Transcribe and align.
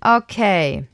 Okay. 0.00 0.86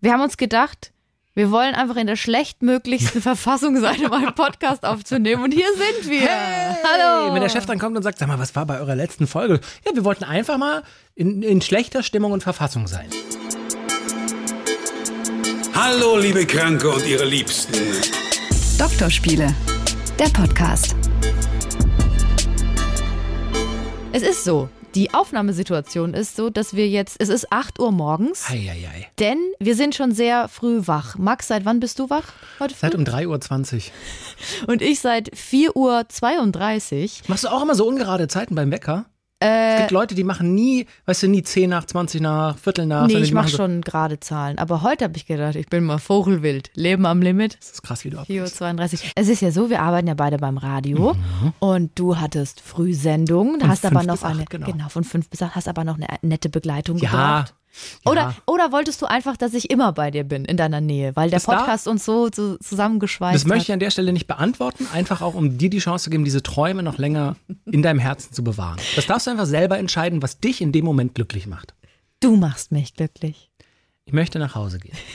Wir 0.00 0.12
haben 0.12 0.20
uns 0.20 0.36
gedacht, 0.36 0.92
wir 1.34 1.50
wollen 1.50 1.74
einfach 1.74 1.96
in 1.96 2.06
der 2.06 2.16
schlechtmöglichsten 2.16 3.20
Verfassung 3.22 3.80
sein, 3.80 4.04
um 4.06 4.12
einen 4.12 4.34
Podcast 4.34 4.84
aufzunehmen. 4.84 5.42
Und 5.42 5.52
hier 5.52 5.66
sind 5.74 6.10
wir. 6.10 6.28
Hey, 6.28 6.76
Hallo. 6.84 7.34
Wenn 7.34 7.42
der 7.42 7.48
Chef 7.48 7.66
dann 7.66 7.78
kommt 7.78 7.96
und 7.96 8.02
sagt, 8.02 8.18
sag 8.18 8.28
mal, 8.28 8.38
was 8.38 8.54
war 8.54 8.66
bei 8.66 8.78
eurer 8.78 8.94
letzten 8.94 9.26
Folge? 9.26 9.60
Ja, 9.84 9.94
wir 9.94 10.04
wollten 10.04 10.24
einfach 10.24 10.58
mal 10.58 10.84
in, 11.14 11.42
in 11.42 11.60
schlechter 11.60 12.02
Stimmung 12.02 12.32
und 12.32 12.42
Verfassung 12.42 12.86
sein. 12.86 13.08
Hallo, 15.74 16.16
liebe 16.18 16.46
Kranke 16.46 16.88
und 16.88 17.04
ihre 17.04 17.24
Liebsten. 17.24 17.74
Doktorspiele, 18.78 19.52
der 20.18 20.28
Podcast. 20.28 20.94
Es 24.12 24.22
ist 24.22 24.44
so. 24.44 24.68
Die 24.94 25.12
Aufnahmesituation 25.12 26.14
ist 26.14 26.36
so, 26.36 26.50
dass 26.50 26.74
wir 26.74 26.88
jetzt, 26.88 27.16
es 27.18 27.28
ist 27.28 27.50
8 27.52 27.80
Uhr 27.80 27.90
morgens, 27.90 28.48
Eieiei. 28.48 29.08
denn 29.18 29.38
wir 29.58 29.74
sind 29.74 29.96
schon 29.96 30.12
sehr 30.12 30.46
früh 30.48 30.82
wach. 30.86 31.18
Max, 31.18 31.48
seit 31.48 31.64
wann 31.64 31.80
bist 31.80 31.98
du 31.98 32.10
wach 32.10 32.32
heute 32.60 32.74
früh? 32.74 32.80
Seit 32.80 32.94
um 32.94 33.02
3.20 33.02 33.76
Uhr. 33.76 34.68
Und 34.68 34.82
ich 34.82 35.00
seit 35.00 35.30
4.32 35.32 35.74
Uhr. 35.74 37.08
Machst 37.26 37.42
du 37.44 37.48
auch 37.48 37.62
immer 37.62 37.74
so 37.74 37.88
ungerade 37.88 38.28
Zeiten 38.28 38.54
beim 38.54 38.70
Wecker? 38.70 39.06
Es 39.44 39.74
Äh, 39.74 39.78
gibt 39.80 39.90
Leute, 39.90 40.14
die 40.14 40.24
machen 40.24 40.54
nie, 40.54 40.86
weißt 41.06 41.22
du, 41.24 41.28
nie 41.28 41.42
10 41.42 41.70
nach, 41.70 41.84
20 41.84 42.20
nach, 42.20 42.58
Viertel 42.58 42.86
nach. 42.86 43.06
nee, 43.06 43.18
ich 43.18 43.32
mache 43.32 43.48
so, 43.48 43.58
schon 43.58 43.80
gerade 43.82 44.18
Zahlen. 44.20 44.58
Aber 44.58 44.82
heute 44.82 45.04
habe 45.04 45.16
ich 45.16 45.26
gedacht, 45.26 45.54
ich 45.56 45.66
bin 45.68 45.84
mal 45.84 45.98
Vogelwild. 45.98 46.70
Leben 46.74 47.06
am 47.06 47.20
Limit. 47.22 47.56
Das 47.60 47.70
ist 47.72 47.82
krass, 47.82 48.04
wie 48.04 48.10
du 48.10 48.18
4.32 48.18 48.20
abgehst. 48.20 48.60
Uhr. 49.04 49.10
Es 49.16 49.28
ist 49.28 49.40
ja 49.42 49.50
so, 49.50 49.70
wir 49.70 49.82
arbeiten 49.82 50.06
ja 50.08 50.14
beide 50.14 50.38
beim 50.38 50.58
Radio 50.58 51.14
und 51.58 51.90
du 51.98 52.16
hattest 52.18 52.60
Frühsendung, 52.60 53.60
Von 53.60 53.68
hast 53.68 53.84
aber 53.84 54.02
noch 54.02 54.14
bis 54.14 54.24
acht, 54.24 54.34
eine, 54.34 54.44
genau. 54.44 54.88
von 54.88 55.04
fünf 55.04 55.28
bis 55.28 55.42
acht, 55.42 55.54
hast 55.54 55.68
aber 55.68 55.84
noch 55.84 55.96
eine 55.96 56.06
nette 56.22 56.48
Begleitung 56.48 56.98
Ja. 56.98 57.10
gebraucht. 57.10 57.54
Ja. 58.04 58.10
Oder, 58.10 58.36
oder 58.46 58.72
wolltest 58.72 59.00
du 59.02 59.06
einfach, 59.06 59.36
dass 59.36 59.54
ich 59.54 59.70
immer 59.70 59.92
bei 59.92 60.10
dir 60.10 60.24
bin, 60.24 60.44
in 60.44 60.56
deiner 60.56 60.80
Nähe, 60.80 61.14
weil 61.16 61.30
der 61.30 61.36
Das 61.38 61.44
da- 61.46 61.56
Podcast 61.58 61.88
uns 61.88 62.04
so, 62.04 62.28
so 62.34 62.56
zusammengeschweißt 62.58 63.34
Das 63.34 63.44
möchte 63.46 63.62
ich 63.64 63.68
hat? 63.68 63.74
an 63.74 63.80
der 63.80 63.90
Stelle 63.90 64.12
nicht 64.12 64.26
beantworten, 64.26 64.86
einfach 64.92 65.20
auch 65.22 65.34
um 65.34 65.58
dir 65.58 65.70
die 65.70 65.78
Chance 65.78 66.04
zu 66.04 66.10
geben, 66.10 66.24
diese 66.24 66.42
Träume 66.42 66.82
noch 66.82 66.98
länger 66.98 67.36
in 67.70 67.82
deinem 67.82 67.98
Herzen 67.98 68.32
zu 68.32 68.44
bewahren. 68.44 68.78
Das 68.96 69.06
darfst 69.06 69.26
du 69.26 69.30
einfach 69.30 69.46
selber 69.46 69.78
entscheiden, 69.78 70.22
was 70.22 70.38
dich 70.40 70.60
in 70.60 70.72
dem 70.72 70.84
Moment 70.84 71.14
glücklich 71.14 71.46
macht. 71.46 71.74
Du 72.20 72.36
machst 72.36 72.72
mich 72.72 72.94
glücklich. 72.94 73.50
Ich 74.06 74.12
möchte 74.12 74.38
nach 74.38 74.54
Hause 74.54 74.78
gehen. 74.78 74.96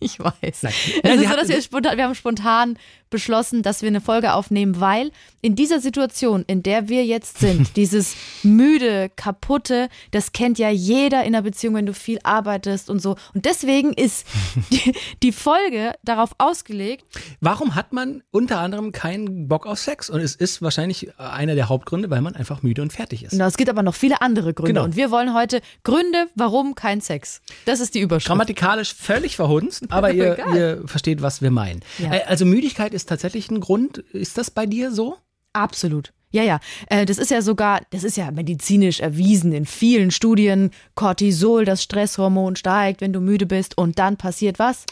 Ich 0.00 0.20
weiß. 0.20 0.32
Nein. 0.62 0.72
Es 1.02 1.02
Nein, 1.02 1.12
ist 1.14 1.18
sie 1.18 1.24
so, 1.24 1.30
hat- 1.32 1.40
dass 1.40 1.48
wir 1.48 1.60
spontan, 1.60 1.96
wir 1.96 2.04
haben 2.04 2.14
spontan 2.14 2.78
beschlossen, 3.10 3.62
dass 3.62 3.82
wir 3.82 3.88
eine 3.88 4.00
Folge 4.00 4.32
aufnehmen, 4.34 4.80
weil 4.80 5.10
in 5.40 5.54
dieser 5.54 5.80
Situation, 5.80 6.44
in 6.46 6.62
der 6.62 6.88
wir 6.88 7.04
jetzt 7.04 7.38
sind, 7.38 7.68
dieses 7.76 8.14
müde, 8.42 9.10
kaputte, 9.16 9.88
das 10.10 10.32
kennt 10.32 10.58
ja 10.58 10.68
jeder 10.70 11.20
in 11.22 11.34
einer 11.34 11.42
Beziehung, 11.42 11.74
wenn 11.76 11.86
du 11.86 11.94
viel 11.94 12.18
arbeitest 12.22 12.90
und 12.90 13.00
so. 13.00 13.16
Und 13.34 13.44
deswegen 13.44 13.92
ist 13.92 14.26
die, 14.72 14.92
die 15.22 15.32
Folge 15.32 15.92
darauf 16.04 16.30
ausgelegt, 16.38 17.04
Warum 17.40 17.74
hat 17.74 17.92
man 17.92 18.22
unter 18.30 18.58
anderem 18.58 18.92
keinen 18.92 19.48
Bock 19.48 19.66
auf 19.66 19.78
Sex? 19.78 20.10
Und 20.10 20.20
es 20.20 20.34
ist 20.34 20.60
wahrscheinlich 20.60 21.08
einer 21.18 21.54
der 21.54 21.68
Hauptgründe, 21.68 22.10
weil 22.10 22.20
man 22.20 22.34
einfach 22.34 22.62
müde 22.62 22.82
und 22.82 22.92
fertig 22.92 23.22
ist. 23.24 23.32
na, 23.32 23.46
es 23.46 23.56
gibt 23.56 23.70
aber 23.70 23.82
noch 23.82 23.94
viele 23.94 24.20
andere 24.20 24.54
Gründe. 24.54 24.72
Genau. 24.72 24.84
Und 24.84 24.96
wir 24.96 25.10
wollen 25.10 25.34
heute 25.34 25.60
Gründe, 25.84 26.26
warum 26.34 26.74
kein 26.74 27.00
Sex. 27.00 27.40
Das 27.64 27.80
ist 27.80 27.94
die 27.94 28.00
Überschrift. 28.00 28.26
Grammatikalisch 28.28 28.92
völlig 28.94 29.36
verhunzt, 29.36 29.84
aber 29.90 30.12
ihr, 30.12 30.36
ihr 30.54 30.82
versteht, 30.86 31.22
was 31.22 31.42
wir 31.42 31.50
meinen. 31.50 31.80
Ja. 31.98 32.12
Äh, 32.12 32.22
Also 32.26 32.44
Müdigkeit 32.44 32.92
ist 32.94 32.97
tatsächlich 33.06 33.50
ein 33.50 33.60
Grund. 33.60 33.98
Ist 33.98 34.38
das 34.38 34.50
bei 34.50 34.66
dir 34.66 34.90
so? 34.92 35.16
Absolut. 35.52 36.12
Ja, 36.30 36.42
ja. 36.42 36.60
Äh, 36.90 37.06
Das 37.06 37.18
ist 37.18 37.30
ja 37.30 37.40
sogar, 37.40 37.80
das 37.90 38.04
ist 38.04 38.16
ja 38.16 38.30
medizinisch 38.30 39.00
erwiesen 39.00 39.52
in 39.52 39.64
vielen 39.64 40.10
Studien. 40.10 40.70
Cortisol, 40.94 41.64
das 41.64 41.82
Stresshormon 41.82 42.56
steigt, 42.56 43.00
wenn 43.00 43.12
du 43.12 43.20
müde 43.20 43.46
bist. 43.46 43.78
Und 43.78 43.98
dann 43.98 44.16
passiert 44.16 44.58
was? 44.58 44.84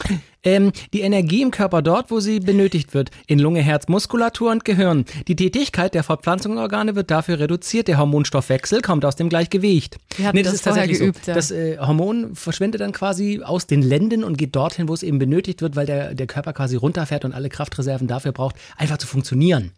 Ähm, 0.47 0.71
die 0.93 1.01
Energie 1.01 1.41
im 1.41 1.51
Körper 1.51 1.81
dort, 1.81 2.09
wo 2.09 2.21
sie 2.21 2.39
benötigt 2.39 2.93
wird, 2.93 3.11
in 3.27 3.37
Lunge, 3.37 3.61
Herz, 3.61 3.89
Muskulatur 3.89 4.49
und 4.49 4.63
Gehirn. 4.63 5.03
Die 5.27 5.35
Tätigkeit 5.35 5.93
der 5.93 6.03
Fortpflanzungsorgane 6.03 6.95
wird 6.95 7.11
dafür 7.11 7.37
reduziert. 7.39 7.89
Der 7.89 7.97
Hormonstoffwechsel 7.97 8.81
kommt 8.81 9.03
aus 9.03 9.17
dem 9.17 9.27
Gleichgewicht. 9.27 9.97
Wir 10.15 10.27
hatten 10.27 10.41
das 10.41 10.61
vorher 10.61 10.87
geübt, 10.87 11.25
so. 11.25 11.31
ja. 11.31 11.35
Das 11.35 11.51
äh, 11.51 11.77
Hormon 11.79 12.33
verschwindet 12.33 12.79
dann 12.79 12.93
quasi 12.93 13.41
aus 13.43 13.67
den 13.67 13.81
Lenden 13.81 14.23
und 14.23 14.37
geht 14.37 14.55
dorthin, 14.55 14.87
wo 14.87 14.93
es 14.93 15.03
eben 15.03 15.19
benötigt 15.19 15.61
wird, 15.61 15.75
weil 15.75 15.85
der, 15.85 16.15
der 16.15 16.27
Körper 16.27 16.53
quasi 16.53 16.77
runterfährt 16.77 17.25
und 17.25 17.33
alle 17.33 17.49
Kraftreserven 17.49 18.07
dafür 18.07 18.31
braucht, 18.31 18.55
einfach 18.77 18.99
zu 18.99 19.07
funktionieren. 19.07 19.73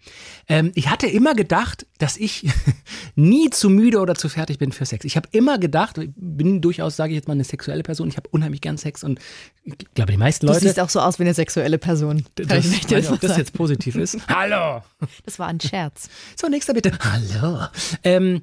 Ähm, 0.47 0.71
ich 0.75 0.91
hatte 0.91 1.07
immer 1.07 1.33
gedacht, 1.33 1.87
dass 1.97 2.15
ich 2.15 2.45
nie 3.15 3.49
zu 3.49 3.71
müde 3.71 4.01
oder 4.01 4.13
zu 4.13 4.29
fertig 4.29 4.59
bin 4.59 4.71
für 4.71 4.85
Sex. 4.85 5.03
Ich 5.03 5.15
habe 5.15 5.27
immer 5.31 5.57
gedacht, 5.57 5.97
ich 5.97 6.11
bin 6.15 6.61
durchaus, 6.61 6.95
sage 6.95 7.13
ich 7.13 7.15
jetzt 7.15 7.27
mal, 7.27 7.33
eine 7.33 7.43
sexuelle 7.43 7.81
Person. 7.81 8.07
Ich 8.07 8.17
habe 8.17 8.29
unheimlich 8.29 8.61
gern 8.61 8.77
Sex 8.77 9.03
und 9.03 9.19
ich 9.63 9.93
glaube, 9.95 10.11
die 10.11 10.17
meisten 10.17 10.45
Du 10.45 10.58
Leute. 10.61 10.67
siehst 10.73 10.79
auch 10.79 10.89
so 10.89 10.99
aus 11.01 11.19
wie 11.19 11.23
eine 11.23 11.33
sexuelle 11.33 11.77
Person. 11.77 12.25
Kann 12.35 12.47
Das, 12.47 12.65
ich 12.65 12.87
nicht, 12.89 13.11
ob 13.11 13.19
das 13.19 13.37
jetzt 13.37 13.53
positiv 13.53 13.95
ist. 13.95 14.17
Hallo. 14.27 14.81
das 15.25 15.39
war 15.39 15.47
ein 15.47 15.59
Scherz. 15.59 16.09
So, 16.39 16.47
nächster 16.47 16.73
bitte. 16.73 16.91
Hallo. 16.99 17.65
Ähm, 18.03 18.41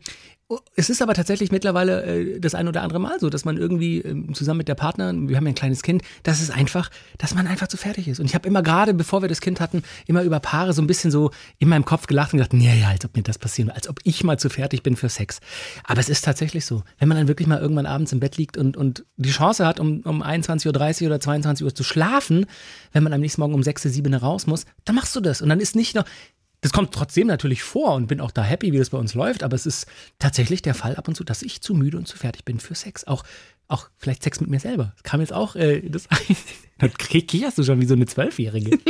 es 0.76 0.90
ist 0.90 1.02
aber 1.02 1.14
tatsächlich 1.14 1.50
mittlerweile 1.50 2.04
äh, 2.04 2.40
das 2.40 2.54
ein 2.54 2.68
oder 2.68 2.82
andere 2.82 3.00
Mal 3.00 3.18
so, 3.18 3.30
dass 3.30 3.44
man 3.44 3.56
irgendwie 3.56 3.98
ähm, 3.98 4.32
zusammen 4.32 4.58
mit 4.58 4.68
der 4.68 4.76
Partnerin, 4.76 5.28
wir 5.28 5.36
haben 5.36 5.44
ja 5.44 5.52
ein 5.52 5.56
kleines 5.56 5.82
Kind, 5.82 6.02
das 6.22 6.40
ist 6.40 6.50
einfach, 6.50 6.88
dass 7.18 7.34
man 7.34 7.48
einfach 7.48 7.66
zu 7.66 7.76
fertig 7.76 8.06
ist. 8.06 8.20
Und 8.20 8.26
ich 8.26 8.34
habe 8.34 8.46
immer 8.46 8.62
gerade, 8.62 8.94
bevor 8.94 9.22
wir 9.22 9.28
das 9.28 9.40
Kind 9.40 9.60
hatten, 9.60 9.82
immer 10.06 10.22
über 10.22 10.38
Paare 10.38 10.72
so 10.72 10.80
ein 10.82 10.86
bisschen 10.86 11.10
so 11.10 11.32
in 11.58 11.68
meinem 11.68 11.84
Kopf 11.84 12.06
gelacht 12.06 12.32
und 12.32 12.38
gedacht, 12.38 12.52
nee, 12.52 12.80
ja, 12.80 12.90
als 12.90 13.04
ob 13.04 13.16
mir 13.16 13.24
das 13.24 13.38
passieren, 13.38 13.70
als 13.70 13.88
ob 13.88 13.98
ich 14.04 14.22
mal 14.22 14.38
zu 14.38 14.48
fertig 14.48 14.84
bin 14.84 14.94
für 14.94 15.08
Sex. 15.08 15.40
Aber 15.82 15.98
es 15.98 16.08
ist 16.08 16.24
tatsächlich 16.24 16.64
so, 16.64 16.84
wenn 16.98 17.08
man 17.08 17.18
dann 17.18 17.28
wirklich 17.28 17.48
mal 17.48 17.58
irgendwann 17.58 17.86
abends 17.86 18.12
im 18.12 18.20
Bett 18.20 18.36
liegt 18.36 18.56
und, 18.56 18.76
und 18.76 19.04
die 19.16 19.30
Chance 19.30 19.66
hat, 19.66 19.80
um, 19.80 20.02
um 20.02 20.22
21.30 20.22 21.02
Uhr 21.02 21.06
oder 21.08 21.20
22 21.20 21.64
Uhr 21.64 21.74
zu 21.74 21.82
schlafen, 21.82 22.46
wenn 22.92 23.02
man 23.02 23.12
am 23.12 23.20
nächsten 23.20 23.40
Morgen 23.40 23.54
um 23.54 23.64
6, 23.64 23.82
7 23.82 24.14
raus 24.14 24.46
muss, 24.46 24.64
dann 24.84 24.94
machst 24.94 25.16
du 25.16 25.20
das. 25.20 25.42
Und 25.42 25.48
dann 25.48 25.58
ist 25.58 25.74
nicht 25.74 25.96
noch, 25.96 26.04
das 26.60 26.72
kommt 26.72 26.92
trotzdem 26.92 27.26
natürlich 27.26 27.62
vor 27.62 27.94
und 27.94 28.06
bin 28.06 28.20
auch 28.20 28.30
da 28.30 28.42
happy, 28.42 28.72
wie 28.72 28.78
das 28.78 28.90
bei 28.90 28.98
uns 28.98 29.14
läuft, 29.14 29.42
aber 29.42 29.54
es 29.54 29.66
ist 29.66 29.86
tatsächlich 30.18 30.62
der 30.62 30.74
Fall 30.74 30.96
ab 30.96 31.06
und 31.08 31.14
zu, 31.14 31.24
dass 31.24 31.42
ich 31.42 31.60
zu 31.60 31.74
müde 31.74 31.96
und 31.98 32.08
zu 32.08 32.16
fertig 32.16 32.44
bin 32.44 32.58
für 32.60 32.74
Sex. 32.74 33.06
Auch, 33.06 33.24
auch 33.68 33.88
vielleicht 33.98 34.22
Sex 34.22 34.40
mit 34.40 34.48
mir 34.50 34.60
selber. 34.60 34.92
Das 34.94 35.02
kam 35.02 35.20
jetzt 35.20 35.32
auch, 35.32 35.54
äh, 35.56 35.82
das, 35.88 36.08
dann 36.78 36.92
kicherst 36.94 37.58
du 37.58 37.62
schon 37.62 37.80
wie 37.80 37.86
so 37.86 37.94
eine 37.94 38.06
Zwölfjährige. 38.06 38.78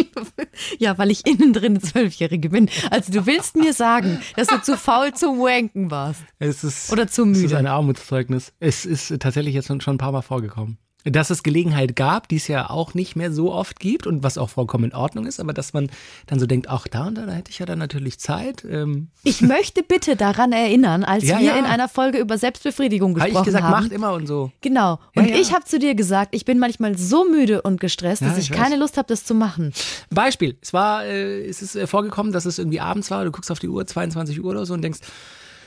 Ja, 0.79 0.97
weil 0.97 1.11
ich 1.11 1.27
innen 1.27 1.53
drin 1.53 1.73
eine 1.73 1.81
Zwölfjährige 1.81 2.49
bin. 2.49 2.71
Also 2.91 3.13
du 3.13 3.27
willst 3.27 3.57
mir 3.57 3.75
sagen, 3.75 4.21
dass 4.37 4.47
du 4.49 4.61
zu 4.63 4.79
faul 4.79 5.13
zum 5.13 5.39
Wanken 5.39 5.91
warst. 5.91 6.23
Es 6.39 6.65
ist, 6.65 6.91
Oder 6.91 7.09
zu 7.09 7.25
Es 7.31 7.37
ist 7.37 7.43
müde. 7.43 7.59
ein 7.59 7.67
Armutszeugnis. 7.67 8.55
Es 8.59 8.87
ist 8.87 9.19
tatsächlich 9.21 9.55
jetzt 9.55 9.67
schon, 9.67 9.83
schon 9.83 9.97
ein 9.97 9.99
paar 9.99 10.13
Mal 10.13 10.23
vorgekommen. 10.23 10.79
Dass 11.09 11.31
es 11.31 11.43
Gelegenheit 11.43 11.95
gab, 11.95 12.29
die 12.29 12.37
es 12.37 12.49
ja 12.49 12.69
auch 12.69 12.93
nicht 12.95 13.15
mehr 13.15 13.33
so 13.33 13.53
oft 13.53 13.79
gibt 13.79 14.07
und 14.07 14.23
was 14.25 14.39
auch 14.39 14.51
vollkommen 14.51 14.85
in 14.85 14.93
Ordnung 14.95 15.25
ist, 15.27 15.39
aber 15.39 15.53
dass 15.53 15.73
man 15.73 15.89
dann 16.27 16.41
so 16.41 16.47
denkt, 16.47 16.69
ach 16.69 16.89
da 16.89 17.07
und 17.07 17.15
da, 17.17 17.27
da 17.27 17.33
hätte 17.33 17.51
ich 17.51 17.61
ja 17.61 17.67
dann 17.67 17.79
natürlich 17.79 18.19
Zeit. 18.19 18.65
Ähm, 18.69 19.09
Ich 19.23 19.41
möchte 19.41 19.83
bitte 19.83 20.17
daran 20.17 20.53
erinnern, 20.53 21.05
als 21.05 21.25
Ja, 21.25 21.39
wir 21.39 21.47
ja. 21.47 21.57
in 21.57 21.65
einer 21.65 21.89
Folge 21.89 22.19
über 22.19 22.39
Selbstbefriedigung 22.39 23.13
habe 23.21 23.31
gesprochen 23.31 23.43
ich 23.43 23.47
gesagt, 23.47 23.65
haben. 23.65 23.83
macht 23.85 23.93
immer 23.93 24.13
und 24.15 24.27
so. 24.27 24.51
Genau. 24.63 24.99
Und 25.15 25.29
ja. 25.31 25.37
ich 25.37 25.53
habe 25.53 25.65
zu 25.65 25.79
dir 25.79 25.95
gesagt, 25.95 26.35
ich 26.35 26.45
bin 26.45 26.59
manchmal 26.59 26.99
so 26.99 27.25
müde 27.25 27.63
und 27.63 27.81
gestresst, 27.81 28.23
dass 28.23 28.37
ich, 28.37 28.51
ich 28.51 28.57
keine 28.57 28.77
Lust 28.77 28.97
habe, 28.97 29.07
das 29.07 29.25
zu 29.25 29.35
machen. 29.35 29.73
Beispiel, 30.11 30.57
es 30.61 30.73
war, 30.73 31.05
äh, 31.05 31.47
es 31.47 31.63
ist 31.63 31.77
äh, 31.77 31.87
vorgekommen, 31.87 32.33
dass 32.33 32.45
es 32.47 32.59
irgendwie 32.59 32.81
abends 32.81 33.11
war, 33.11 33.25
du 33.25 33.31
guckst 33.31 33.51
auf 33.51 33.59
die 33.61 33.69
Uhr, 33.69 33.87
22 33.87 34.43
Uhr 34.43 34.51
oder 34.51 34.67
so 34.67 34.75
und 34.75 34.83
denkst, 34.83 34.99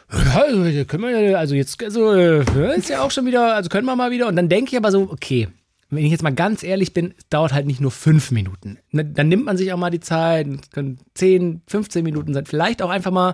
also, 0.09 0.85
können 0.85 1.03
wir 1.03 1.37
also 1.37 1.55
jetzt, 1.55 1.83
also, 1.83 2.13
äh, 2.13 2.77
ist 2.77 2.89
ja 2.89 3.01
auch 3.01 3.11
schon 3.11 3.25
wieder, 3.25 3.55
also 3.55 3.69
können 3.69 3.85
wir 3.85 3.95
mal 3.95 4.11
wieder. 4.11 4.27
Und 4.27 4.35
dann 4.35 4.49
denke 4.49 4.71
ich 4.71 4.77
aber 4.77 4.91
so, 4.91 5.09
okay, 5.11 5.47
wenn 5.89 6.05
ich 6.05 6.11
jetzt 6.11 6.23
mal 6.23 6.33
ganz 6.33 6.63
ehrlich 6.63 6.93
bin, 6.93 7.13
dauert 7.29 7.53
halt 7.53 7.65
nicht 7.65 7.81
nur 7.81 7.91
fünf 7.91 8.31
Minuten. 8.31 8.77
Ne, 8.91 9.05
Dann 9.05 9.27
nimmt 9.27 9.45
man 9.45 9.57
sich 9.57 9.73
auch 9.73 9.77
mal 9.77 9.89
die 9.89 9.99
Zeit, 9.99 10.47
können 10.71 10.99
10, 11.15 11.61
15 11.67 12.03
Minuten 12.03 12.33
sein, 12.33 12.45
vielleicht 12.45 12.81
auch 12.81 12.89
einfach 12.89 13.11
mal, 13.11 13.33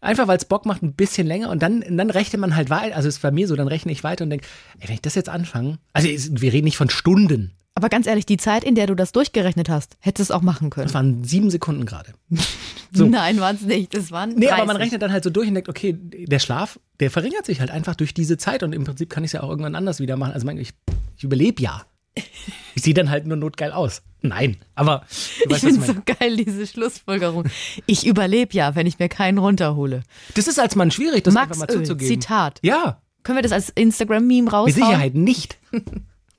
einfach 0.00 0.28
weil 0.28 0.36
es 0.36 0.44
Bock 0.44 0.66
macht, 0.66 0.82
ein 0.82 0.94
bisschen 0.94 1.26
länger 1.26 1.50
und 1.50 1.62
dann, 1.62 1.84
dann 1.88 2.10
rechnet 2.10 2.40
man 2.40 2.54
halt 2.54 2.70
weiter, 2.70 2.96
also 2.96 3.08
ist 3.08 3.22
bei 3.22 3.30
mir 3.30 3.48
so, 3.48 3.56
dann 3.56 3.68
rechne 3.68 3.92
ich 3.92 4.04
weiter 4.04 4.24
und 4.24 4.30
denke, 4.30 4.46
ey, 4.78 4.88
wenn 4.88 4.94
ich 4.94 5.02
das 5.02 5.14
jetzt 5.14 5.28
anfange, 5.28 5.78
also 5.92 6.08
wir 6.08 6.52
reden 6.52 6.64
nicht 6.64 6.76
von 6.76 6.90
Stunden, 6.90 7.52
Aber 7.80 7.88
ganz 7.88 8.06
ehrlich, 8.06 8.26
die 8.26 8.36
Zeit, 8.36 8.62
in 8.62 8.74
der 8.74 8.86
du 8.86 8.94
das 8.94 9.10
durchgerechnet 9.12 9.70
hast, 9.70 9.96
hättest 10.00 10.28
du 10.28 10.34
es 10.34 10.36
auch 10.38 10.42
machen 10.42 10.68
können. 10.68 10.84
das 10.86 10.92
waren 10.92 11.24
sieben 11.24 11.50
Sekunden 11.50 11.86
gerade. 11.86 12.12
so. 12.92 13.06
Nein, 13.06 13.40
waren 13.40 13.56
es 13.56 13.62
nicht. 13.62 13.96
Das 13.96 14.12
waren 14.12 14.34
Nee, 14.34 14.48
30. 14.48 14.52
aber 14.52 14.66
man 14.66 14.76
rechnet 14.76 15.00
dann 15.00 15.12
halt 15.12 15.24
so 15.24 15.30
durch 15.30 15.48
und 15.48 15.54
denkt, 15.54 15.70
okay, 15.70 15.96
der 15.98 16.38
Schlaf, 16.40 16.78
der 17.00 17.10
verringert 17.10 17.46
sich 17.46 17.60
halt 17.60 17.70
einfach 17.70 17.94
durch 17.94 18.12
diese 18.12 18.36
Zeit 18.36 18.62
und 18.62 18.74
im 18.74 18.84
Prinzip 18.84 19.08
kann 19.08 19.24
ich 19.24 19.28
es 19.28 19.32
ja 19.32 19.42
auch 19.42 19.48
irgendwann 19.48 19.74
anders 19.76 19.98
wieder 19.98 20.18
machen. 20.18 20.34
Also 20.34 20.46
ich, 20.50 20.72
ich 21.16 21.24
überlebe 21.24 21.62
ja. 21.62 21.86
Ich 22.74 22.82
sehe 22.82 22.92
dann 22.92 23.08
halt 23.08 23.26
nur 23.26 23.38
notgeil 23.38 23.72
aus. 23.72 24.02
Nein, 24.20 24.58
aber 24.74 25.06
Ich 25.48 25.56
finde 25.56 25.86
so 25.86 25.94
geil, 26.04 26.36
diese 26.36 26.66
Schlussfolgerung. 26.66 27.44
Ich 27.86 28.06
überlebe 28.06 28.52
ja, 28.52 28.74
wenn 28.74 28.86
ich 28.86 28.98
mir 28.98 29.08
keinen 29.08 29.38
runterhole. 29.38 30.02
Das 30.34 30.48
ist 30.48 30.60
als 30.60 30.76
Mann 30.76 30.90
schwierig, 30.90 31.24
das 31.24 31.32
Max 31.32 31.52
einfach 31.58 31.68
mal 31.68 31.74
Öl, 31.74 31.84
zuzugeben. 31.86 32.20
Zitat. 32.20 32.58
Ja, 32.62 33.00
Können 33.22 33.38
wir 33.38 33.42
das 33.42 33.52
als 33.52 33.70
Instagram-Meme 33.70 34.50
raushauen? 34.50 34.66
mit 34.66 34.74
Sicherheit 34.74 35.14
nicht. 35.14 35.56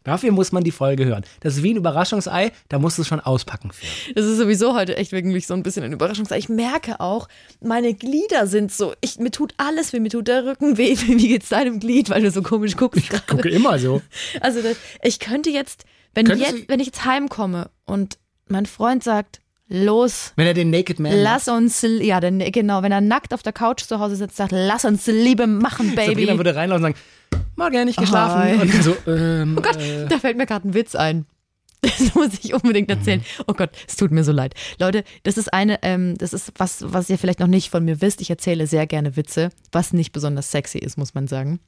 Dafür 0.03 0.31
muss 0.31 0.51
man 0.51 0.63
die 0.63 0.71
Folge 0.71 1.06
hören. 1.06 1.24
Das 1.42 1.57
ist 1.57 1.63
wie 1.63 1.74
ein 1.74 1.77
Überraschungsei, 1.77 2.51
da 2.69 2.80
musst 2.80 2.98
du 2.98 3.03
es 3.03 3.07
schon 3.07 3.19
auspacken 3.19 3.71
für. 3.71 3.86
Das 4.13 4.25
ist 4.25 4.38
sowieso 4.38 4.74
heute 4.74 4.98
echt 4.98 5.12
wirklich 5.12 5.45
so 5.45 5.53
ein 5.53 5.62
bisschen 5.62 5.83
ein 5.83 5.94
Überraschungsei. 5.94 6.38
Ich 6.38 6.50
merke 6.50 7.00
auch, 7.00 7.27
meine 7.62 7.94
Glieder 7.94 8.48
sind 8.48 8.71
so, 8.71 8.94
ich, 9.01 9.19
mir 9.19 9.31
tut 9.31 9.53
alles 9.57 9.94
weh, 9.94 10.00
mir 10.00 10.09
tut 10.09 10.27
der 10.27 10.45
Rücken 10.45 10.77
weh. 10.77 10.98
Wie 11.06 11.27
geht's 11.27 11.50
deinem 11.50 11.80
Glied, 11.80 12.09
weil 12.09 12.24
du 12.24 12.31
so 12.31 12.42
komisch 12.42 12.75
guckst 12.75 13.03
Ich 13.03 13.27
gucke 13.27 13.50
immer 13.50 13.77
so. 13.77 14.01
Also 14.39 14.62
das, 14.62 14.77
ich 15.03 15.19
könnte 15.19 15.50
jetzt, 15.50 15.86
wenn, 16.15 16.25
Könntest 16.25 16.51
jetzt, 16.51 16.69
wenn 16.69 16.80
ich 16.80 16.88
jetzt 16.88 17.06
heimkomme 17.06 17.69
und 17.86 18.18
mein 18.48 18.65
Freund 18.65 19.03
sagt, 19.03 19.42
los, 19.71 20.33
Wenn 20.35 20.47
er 20.47 20.53
den 20.53 20.69
Naked 20.69 21.00
Man 21.00 21.13
lass 21.13 21.47
uns, 21.47 21.81
ja, 21.81 22.19
denn, 22.19 22.39
genau, 22.51 22.83
wenn 22.83 22.91
er 22.91 23.01
nackt 23.01 23.33
auf 23.33 23.41
der 23.41 23.53
Couch 23.53 23.83
zu 23.83 24.00
Hause 24.00 24.15
sitzt, 24.15 24.35
sagt, 24.35 24.51
lass 24.51 24.85
uns 24.85 25.07
Liebe 25.07 25.47
machen, 25.47 25.88
macht, 25.88 25.95
Baby. 25.95 26.12
Sabrina 26.12 26.38
würde 26.38 26.56
reinlaufen 26.56 26.85
und 26.85 26.94
sagen, 26.94 27.41
mal 27.56 27.71
gerne 27.71 27.85
nicht 27.85 28.00
geschlafen. 28.00 28.41
Hi. 28.41 28.56
Und 28.56 28.83
so, 28.83 28.95
ähm, 29.07 29.56
Oh 29.57 29.62
Gott, 29.62 29.77
da 30.09 30.19
fällt 30.19 30.38
mir 30.38 30.45
gerade 30.45 30.68
ein 30.68 30.73
Witz 30.73 30.95
ein. 30.95 31.25
Das 31.81 32.13
muss 32.13 32.33
ich 32.44 32.53
unbedingt 32.53 32.91
erzählen. 32.91 33.23
Oh 33.47 33.53
Gott, 33.53 33.71
es 33.88 33.95
tut 33.95 34.12
mir 34.12 34.23
so 34.23 34.31
leid. 34.31 34.53
Leute, 34.79 35.03
das 35.23 35.38
ist 35.38 35.51
eine, 35.51 35.79
ähm, 35.81 36.15
das 36.15 36.31
ist 36.31 36.51
was, 36.57 36.83
was 36.85 37.09
ihr 37.09 37.17
vielleicht 37.17 37.39
noch 37.39 37.47
nicht 37.47 37.71
von 37.71 37.83
mir 37.83 38.01
wisst. 38.01 38.21
Ich 38.21 38.29
erzähle 38.29 38.67
sehr 38.67 38.85
gerne 38.85 39.15
Witze, 39.15 39.50
was 39.71 39.91
nicht 39.91 40.12
besonders 40.12 40.51
sexy 40.51 40.77
ist, 40.77 40.97
muss 40.97 41.15
man 41.15 41.27
sagen. 41.27 41.59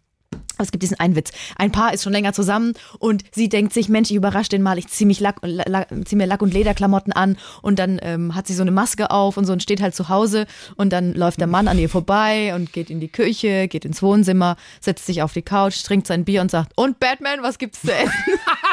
Es 0.58 0.72
gibt 0.72 0.84
diesen 0.84 1.00
einen 1.00 1.16
Witz. 1.16 1.32
Ein 1.58 1.72
Paar 1.72 1.94
ist 1.94 2.04
schon 2.04 2.14
länger 2.14 2.32
zusammen 2.34 2.74
und 3.00 3.24
sie 3.32 3.50
denkt 3.50 3.74
sich, 3.74 3.90
Mensch, 3.90 4.12
ich 4.12 4.16
überrasche 4.16 4.50
den 4.50 4.62
mal, 4.62 4.78
ich 4.78 4.88
ziehe 4.88 5.08
mich 5.08 5.20
Lack, 5.20 5.38
La- 5.42 5.64
La- 5.68 5.88
zieh 6.06 6.16
mir 6.16 6.26
Lack- 6.28 6.42
und 6.42 6.54
Lederklamotten 6.54 7.12
an 7.12 7.38
und 7.62 7.80
dann 7.80 8.00
ähm, 8.04 8.36
hat 8.36 8.48
sie 8.48 8.54
so 8.54 8.62
eine 8.62 8.72
Maske 8.72 9.12
auf 9.12 9.36
und 9.38 9.46
so 9.46 9.54
und 9.54 9.64
steht 9.64 9.82
halt 9.82 9.96
zu 9.96 10.10
Hause 10.10 10.46
und 10.76 10.94
dann 10.94 11.14
läuft 11.14 11.40
der 11.40 11.48
Mann 11.48 11.68
an 11.68 11.80
ihr 11.80 11.90
vorbei 11.90 12.54
und 12.56 12.72
geht 12.72 12.90
in 12.90 13.00
die 13.00 13.10
Küche, 13.12 13.68
geht 13.68 13.84
ins 13.86 14.02
Wohnzimmer, 14.02 14.56
setzt 14.80 15.06
sich 15.06 15.22
auf 15.22 15.34
die 15.34 15.42
Couch, 15.42 15.84
trinkt 15.84 16.08
sein 16.08 16.24
Bier 16.24 16.42
und 16.42 16.52
sagt, 16.52 16.72
und 16.76 17.00
Batman, 17.00 17.42
was 17.42 17.58
gibt's 17.58 17.82
zu 17.82 17.92
essen? 17.94 18.12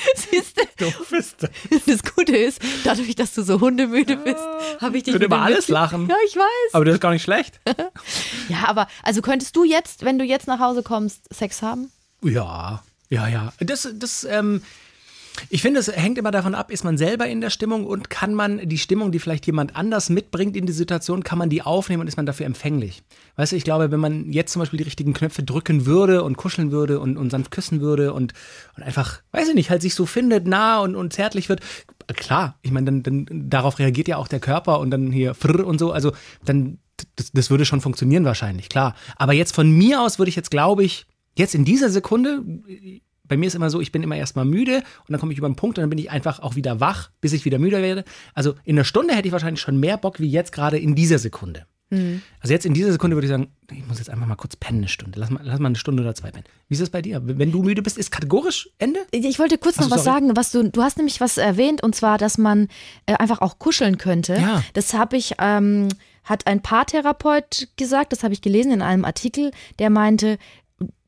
Siehst 0.14 0.56
du, 0.78 0.86
das. 1.86 2.02
Gute 2.14 2.36
ist, 2.36 2.60
dadurch, 2.84 3.14
dass 3.14 3.34
du 3.34 3.42
so 3.42 3.60
hundemüde 3.60 4.16
bist, 4.16 4.40
habe 4.80 4.96
ich 4.96 5.04
dich 5.04 5.14
würde 5.14 5.24
mit 5.26 5.36
über 5.36 5.42
alles 5.42 5.68
lachen. 5.68 6.08
Ja, 6.08 6.16
ich 6.26 6.36
weiß. 6.36 6.74
Aber 6.74 6.84
das 6.84 6.94
ist 6.94 7.00
gar 7.00 7.12
nicht 7.12 7.22
schlecht. 7.22 7.60
Ja, 8.48 8.66
aber 8.66 8.88
also 9.02 9.22
könntest 9.22 9.54
du 9.54 9.62
jetzt, 9.62 10.04
wenn 10.04 10.18
du 10.18 10.24
jetzt 10.24 10.48
nach 10.48 10.58
Hause 10.58 10.82
kommst, 10.82 11.32
Sex 11.32 11.62
haben? 11.62 11.92
Ja, 12.22 12.82
ja, 13.08 13.28
ja. 13.28 13.52
Das, 13.60 13.88
das, 13.94 14.24
ähm, 14.24 14.62
ich 15.48 15.62
finde, 15.62 15.80
es 15.80 15.88
hängt 15.88 16.18
immer 16.18 16.30
davon 16.30 16.54
ab, 16.54 16.70
ist 16.70 16.84
man 16.84 16.98
selber 16.98 17.26
in 17.26 17.40
der 17.40 17.50
Stimmung 17.50 17.86
und 17.86 18.10
kann 18.10 18.34
man 18.34 18.68
die 18.68 18.78
Stimmung, 18.78 19.12
die 19.12 19.18
vielleicht 19.18 19.46
jemand 19.46 19.76
anders 19.76 20.10
mitbringt 20.10 20.56
in 20.56 20.66
die 20.66 20.72
Situation, 20.72 21.24
kann 21.24 21.38
man 21.38 21.50
die 21.50 21.62
aufnehmen 21.62 22.02
und 22.02 22.08
ist 22.08 22.16
man 22.16 22.26
dafür 22.26 22.46
empfänglich. 22.46 23.02
Weißt 23.36 23.52
du, 23.52 23.56
ich 23.56 23.64
glaube, 23.64 23.90
wenn 23.90 24.00
man 24.00 24.32
jetzt 24.32 24.52
zum 24.52 24.60
Beispiel 24.60 24.78
die 24.78 24.84
richtigen 24.84 25.12
Knöpfe 25.12 25.42
drücken 25.42 25.86
würde 25.86 26.22
und 26.22 26.36
kuscheln 26.36 26.72
würde 26.72 27.00
und, 27.00 27.16
und 27.16 27.30
sanft 27.30 27.50
küssen 27.50 27.80
würde 27.80 28.12
und, 28.12 28.34
und 28.76 28.82
einfach, 28.82 29.22
weiß 29.32 29.48
ich 29.48 29.54
nicht, 29.54 29.70
halt 29.70 29.82
sich 29.82 29.94
so 29.94 30.06
findet, 30.06 30.46
nah 30.46 30.80
und, 30.80 30.94
und 30.96 31.12
zärtlich 31.12 31.48
wird, 31.48 31.60
klar, 32.08 32.58
ich 32.62 32.70
meine, 32.70 32.86
dann, 32.86 33.02
dann 33.02 33.50
darauf 33.50 33.78
reagiert 33.78 34.08
ja 34.08 34.16
auch 34.16 34.28
der 34.28 34.40
Körper 34.40 34.80
und 34.80 34.90
dann 34.90 35.10
hier 35.12 35.34
frr 35.34 35.66
und 35.66 35.78
so, 35.78 35.92
also 35.92 36.12
dann, 36.44 36.78
das, 37.16 37.32
das 37.32 37.50
würde 37.50 37.64
schon 37.64 37.80
funktionieren 37.80 38.24
wahrscheinlich, 38.24 38.68
klar. 38.68 38.94
Aber 39.16 39.32
jetzt 39.32 39.54
von 39.54 39.70
mir 39.70 40.02
aus 40.02 40.18
würde 40.18 40.28
ich 40.28 40.36
jetzt, 40.36 40.50
glaube 40.50 40.84
ich, 40.84 41.06
jetzt 41.36 41.54
in 41.54 41.64
dieser 41.64 41.90
Sekunde, 41.90 42.42
bei 43.30 43.38
mir 43.38 43.46
ist 43.46 43.54
immer 43.54 43.70
so, 43.70 43.80
ich 43.80 43.92
bin 43.92 44.02
immer 44.02 44.16
erstmal 44.16 44.44
müde 44.44 44.78
und 44.78 45.10
dann 45.10 45.20
komme 45.20 45.32
ich 45.32 45.38
über 45.38 45.46
einen 45.46 45.56
Punkt 45.56 45.78
und 45.78 45.82
dann 45.82 45.90
bin 45.90 45.98
ich 45.98 46.10
einfach 46.10 46.40
auch 46.40 46.56
wieder 46.56 46.80
wach, 46.80 47.10
bis 47.20 47.32
ich 47.32 47.46
wieder 47.46 47.58
müde 47.58 47.80
werde. 47.80 48.04
Also 48.34 48.56
in 48.64 48.76
einer 48.76 48.84
Stunde 48.84 49.14
hätte 49.14 49.28
ich 49.28 49.32
wahrscheinlich 49.32 49.60
schon 49.60 49.80
mehr 49.80 49.96
Bock 49.96 50.20
wie 50.20 50.28
jetzt 50.28 50.52
gerade 50.52 50.78
in 50.78 50.94
dieser 50.94 51.18
Sekunde. 51.18 51.64
Also 51.92 52.52
jetzt 52.52 52.66
in 52.66 52.72
dieser 52.72 52.92
Sekunde 52.92 53.16
würde 53.16 53.26
ich 53.26 53.30
sagen, 53.30 53.48
ich 53.68 53.84
muss 53.88 53.98
jetzt 53.98 54.10
einfach 54.10 54.26
mal 54.26 54.36
kurz 54.36 54.54
pennen 54.54 54.78
eine 54.78 54.88
Stunde. 54.88 55.18
Lass 55.18 55.28
mal, 55.30 55.40
lass 55.42 55.58
mal 55.58 55.66
eine 55.66 55.76
Stunde 55.76 56.04
oder 56.04 56.14
zwei 56.14 56.30
pennen. 56.30 56.44
Wie 56.68 56.74
ist 56.74 56.80
das 56.80 56.90
bei 56.90 57.02
dir? 57.02 57.20
Wenn 57.24 57.50
du 57.50 57.64
müde 57.64 57.82
bist, 57.82 57.98
ist 57.98 58.12
kategorisch 58.12 58.70
Ende? 58.78 59.00
Ich 59.10 59.40
wollte 59.40 59.58
kurz 59.58 59.74
Ach 59.78 59.82
noch 59.82 59.88
so, 59.88 59.94
was 59.96 60.04
sorry. 60.04 60.20
sagen, 60.20 60.36
was 60.36 60.52
du, 60.52 60.70
du 60.70 60.82
hast 60.82 60.98
nämlich 60.98 61.20
was 61.20 61.36
erwähnt 61.36 61.82
und 61.82 61.96
zwar, 61.96 62.16
dass 62.16 62.38
man 62.38 62.68
äh, 63.06 63.14
einfach 63.14 63.40
auch 63.40 63.58
kuscheln 63.58 63.98
könnte. 63.98 64.34
Ja. 64.34 64.62
Das 64.74 64.94
habe 64.94 65.16
ich, 65.16 65.34
ähm, 65.40 65.88
hat 66.22 66.46
ein 66.46 66.62
Paartherapeut 66.62 67.68
gesagt, 67.76 68.12
das 68.12 68.22
habe 68.22 68.34
ich 68.34 68.40
gelesen 68.40 68.70
in 68.70 68.82
einem 68.82 69.04
Artikel, 69.04 69.50
der 69.80 69.90
meinte, 69.90 70.38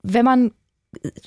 wenn 0.02 0.24
man 0.24 0.50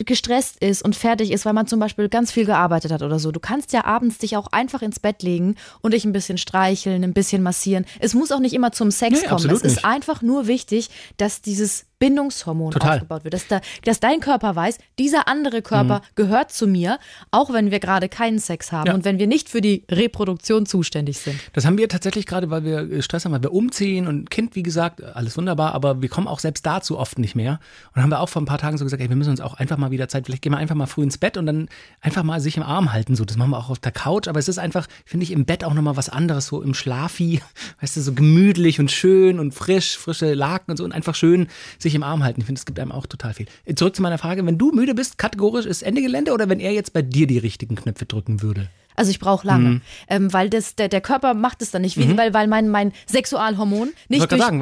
gestresst 0.05 0.57
ist 0.61 0.83
und 0.83 0.95
fertig 0.95 1.31
ist, 1.31 1.45
weil 1.45 1.53
man 1.53 1.67
zum 1.67 1.79
Beispiel 1.79 2.07
ganz 2.09 2.31
viel 2.31 2.45
gearbeitet 2.45 2.91
hat 2.91 3.01
oder 3.01 3.17
so. 3.19 3.31
Du 3.31 3.39
kannst 3.39 3.73
ja 3.73 3.85
abends 3.85 4.19
dich 4.19 4.37
auch 4.37 4.47
einfach 4.47 4.81
ins 4.81 4.99
Bett 4.99 5.23
legen 5.23 5.55
und 5.81 5.93
dich 5.93 6.05
ein 6.05 6.11
bisschen 6.13 6.37
streicheln, 6.37 7.03
ein 7.03 7.13
bisschen 7.13 7.41
massieren. 7.41 7.85
Es 7.99 8.13
muss 8.13 8.31
auch 8.31 8.39
nicht 8.39 8.53
immer 8.53 8.71
zum 8.71 8.91
Sex 8.91 9.21
Nee, 9.21 9.27
kommen. 9.27 9.49
Es 9.49 9.61
ist 9.61 9.75
nicht. 9.77 9.85
einfach 9.85 10.21
nur 10.21 10.47
wichtig, 10.47 10.89
dass 11.17 11.41
dieses 11.41 11.85
Bindungshormon 11.99 12.71
Total. 12.71 12.95
aufgebaut 12.95 13.23
wird. 13.23 13.33
Dass, 13.33 13.47
da, 13.47 13.61
dass 13.83 13.99
dein 13.99 14.19
Körper 14.19 14.55
weiß, 14.55 14.77
dieser 14.99 15.27
andere 15.27 15.61
Körper 15.61 16.01
gehört 16.15 16.51
zu 16.51 16.67
mir, 16.67 16.99
auch 17.31 17.51
wenn 17.53 17.71
wir 17.71 17.79
gerade 17.79 18.09
keinen 18.09 18.39
Sex 18.39 18.71
haben 18.71 18.87
Ja. 18.87 18.93
und 18.93 19.05
wenn 19.05 19.17
wir 19.19 19.27
nicht 19.27 19.49
für 19.49 19.61
die 19.61 19.83
Reproduktion 19.89 20.65
zuständig 20.65 21.19
sind. 21.19 21.39
Das 21.53 21.65
haben 21.65 21.77
wir 21.77 21.87
tatsächlich 21.89 22.25
gerade, 22.25 22.49
weil 22.49 22.63
wir 22.63 23.01
Stress 23.01 23.25
haben, 23.25 23.31
weil 23.31 23.43
wir 23.43 23.53
umziehen 23.53 24.07
und 24.07 24.29
Kind, 24.29 24.55
wie 24.55 24.63
gesagt, 24.63 25.03
alles 25.03 25.37
wunderbar, 25.37 25.73
aber 25.73 26.01
wir 26.01 26.09
kommen 26.09 26.27
auch 26.27 26.39
selbst 26.39 26.65
dazu 26.65 26.97
oft 26.99 27.17
nicht 27.19 27.35
mehr. 27.35 27.59
Und 27.95 28.01
haben 28.01 28.09
wir 28.09 28.19
auch 28.19 28.29
vor 28.29 28.41
ein 28.41 28.45
paar 28.45 28.57
Tagen 28.57 28.77
so 28.77 28.83
gesagt, 28.85 29.01
ey, 29.01 29.09
wir 29.09 29.15
müssen 29.15 29.29
uns 29.31 29.41
auch 29.41 29.53
einfach 29.55 29.77
mal 29.77 29.91
wieder 29.91 30.07
Zeit, 30.07 30.25
vielleicht 30.25 30.41
gehen 30.41 30.51
wir 30.51 30.57
einfach 30.57 30.75
mal 30.75 30.87
früh 30.87 31.03
ins 31.03 31.17
Bett 31.17 31.37
und 31.37 31.45
dann 31.45 31.69
einfach 32.01 32.23
mal 32.23 32.39
sich 32.39 32.57
im 32.57 32.63
Arm 32.63 32.91
halten. 32.93 33.15
So, 33.15 33.25
das 33.25 33.37
machen 33.37 33.51
wir 33.51 33.57
auch 33.57 33.69
auf 33.69 33.79
der 33.79 33.91
Couch, 33.91 34.27
aber 34.27 34.39
es 34.39 34.47
ist 34.47 34.57
einfach, 34.57 34.87
finde 35.05 35.23
ich, 35.23 35.31
im 35.31 35.45
Bett 35.45 35.63
auch 35.63 35.73
nochmal 35.73 35.95
was 35.97 36.09
anderes, 36.09 36.47
so 36.47 36.61
im 36.61 36.73
Schlafi, 36.73 37.41
weißt 37.81 37.97
du, 37.97 38.01
so 38.01 38.13
gemütlich 38.13 38.79
und 38.79 38.91
schön 38.91 39.39
und 39.39 39.53
frisch, 39.53 39.97
frische 39.97 40.33
Laken 40.33 40.71
und 40.71 40.77
so 40.77 40.83
und 40.83 40.91
einfach 40.91 41.15
schön 41.15 41.47
sich 41.85 41.95
im 41.95 42.03
Arm 42.03 42.23
halten. 42.23 42.41
Ich 42.41 42.47
finde, 42.47 42.59
es 42.59 42.65
gibt 42.65 42.79
einem 42.79 42.91
auch 42.91 43.05
total 43.05 43.33
viel. 43.33 43.45
Zurück 43.75 43.95
zu 43.95 44.01
meiner 44.01 44.17
Frage, 44.17 44.45
wenn 44.45 44.57
du 44.57 44.71
müde 44.71 44.95
bist, 44.95 45.19
kategorisch 45.19 45.67
ist 45.67 45.83
Ende 45.83 46.01
Gelände 46.01 46.33
oder 46.33 46.49
wenn 46.49 46.59
er 46.59 46.71
jetzt 46.73 46.93
bei 46.93 47.03
dir 47.03 47.27
die 47.27 47.37
richtigen 47.37 47.75
Knöpfe 47.75 48.05
drücken 48.05 48.41
würde? 48.41 48.69
Also 48.95 49.11
ich 49.11 49.19
brauche 49.19 49.45
lange, 49.45 49.69
Mhm. 49.69 49.81
ähm, 50.09 50.33
weil 50.33 50.49
das, 50.49 50.75
der, 50.75 50.87
der 50.89 51.01
Körper 51.01 51.33
macht 51.33 51.61
es 51.61 51.71
dann 51.71 51.81
nicht, 51.81 51.97
wie, 51.97 52.17
weil, 52.17 52.33
weil 52.33 52.47
mein, 52.47 52.69
mein 52.69 52.93
Sexualhormon 53.07 53.89
nicht 54.09 54.21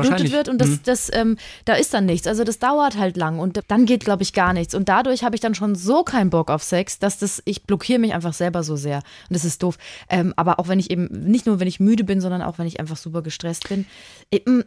durchblutet 0.10 0.32
wird 0.32 0.50
und 0.50 0.60
das, 0.60 0.82
das, 0.84 1.10
ähm, 1.14 1.38
da 1.66 1.74
ist 1.76 1.94
dann 1.94 2.06
nichts. 2.06 2.28
Also 2.28 2.44
das 2.44 2.60
dauert 2.60 2.98
halt 2.98 3.18
lang 3.18 3.40
und 3.40 3.60
dann 3.68 3.86
geht, 3.86 4.04
glaube 4.06 4.24
ich, 4.24 4.34
gar 4.34 4.54
nichts. 4.54 4.74
Und 4.76 4.90
dadurch 4.90 5.24
habe 5.24 5.36
ich 5.36 5.42
dann 5.42 5.56
schon 5.56 5.76
so 5.76 6.04
keinen 6.04 6.30
Bock 6.30 6.50
auf 6.50 6.64
Sex, 6.64 7.00
dass 7.00 7.18
das, 7.20 7.42
ich 7.46 7.64
blockiere 7.64 8.00
mich 8.00 8.14
einfach 8.14 8.34
selber 8.34 8.64
so 8.64 8.76
sehr. 8.76 8.98
Und 8.98 9.36
das 9.36 9.46
ist 9.46 9.62
doof. 9.64 9.78
Ähm, 10.10 10.34
aber 10.36 10.60
auch 10.60 10.68
wenn 10.68 10.80
ich 10.80 10.90
eben, 10.92 11.06
nicht 11.08 11.46
nur 11.46 11.60
wenn 11.60 11.68
ich 11.68 11.80
müde 11.80 12.04
bin, 12.04 12.22
sondern 12.22 12.42
auch 12.42 12.58
wenn 12.58 12.68
ich 12.68 12.80
einfach 12.80 12.98
super 12.98 13.22
gestresst 13.22 13.70
bin. 13.70 13.86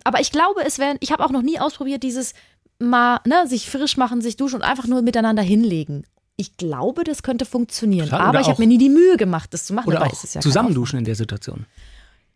Aber 0.04 0.20
ich 0.20 0.30
glaube, 0.32 0.62
es 0.64 0.78
wäre, 0.78 0.96
ich 1.00 1.10
habe 1.12 1.24
auch 1.24 1.30
noch 1.30 1.42
nie 1.42 1.58
ausprobiert, 1.58 2.02
dieses 2.02 2.34
mal, 2.78 3.20
ne, 3.26 3.46
sich 3.46 3.68
frisch 3.70 3.96
machen, 3.96 4.20
sich 4.20 4.36
duschen 4.36 4.56
und 4.56 4.62
einfach 4.62 4.86
nur 4.86 5.02
miteinander 5.02 5.42
hinlegen. 5.42 6.04
Ich 6.36 6.56
glaube, 6.56 7.04
das 7.04 7.22
könnte 7.22 7.46
funktionieren. 7.46 8.08
Klar, 8.08 8.20
aber 8.20 8.40
ich 8.40 8.48
habe 8.48 8.60
mir 8.60 8.68
nie 8.68 8.78
die 8.78 8.90
Mühe 8.90 9.16
gemacht, 9.16 9.54
das 9.54 9.64
zu 9.64 9.72
machen. 9.72 9.88
Oder 9.88 10.02
auch 10.02 10.24
ja 10.34 10.40
zusammen 10.40 10.74
duschen 10.74 10.98
in 10.98 11.04
der 11.04 11.14
Situation. 11.14 11.66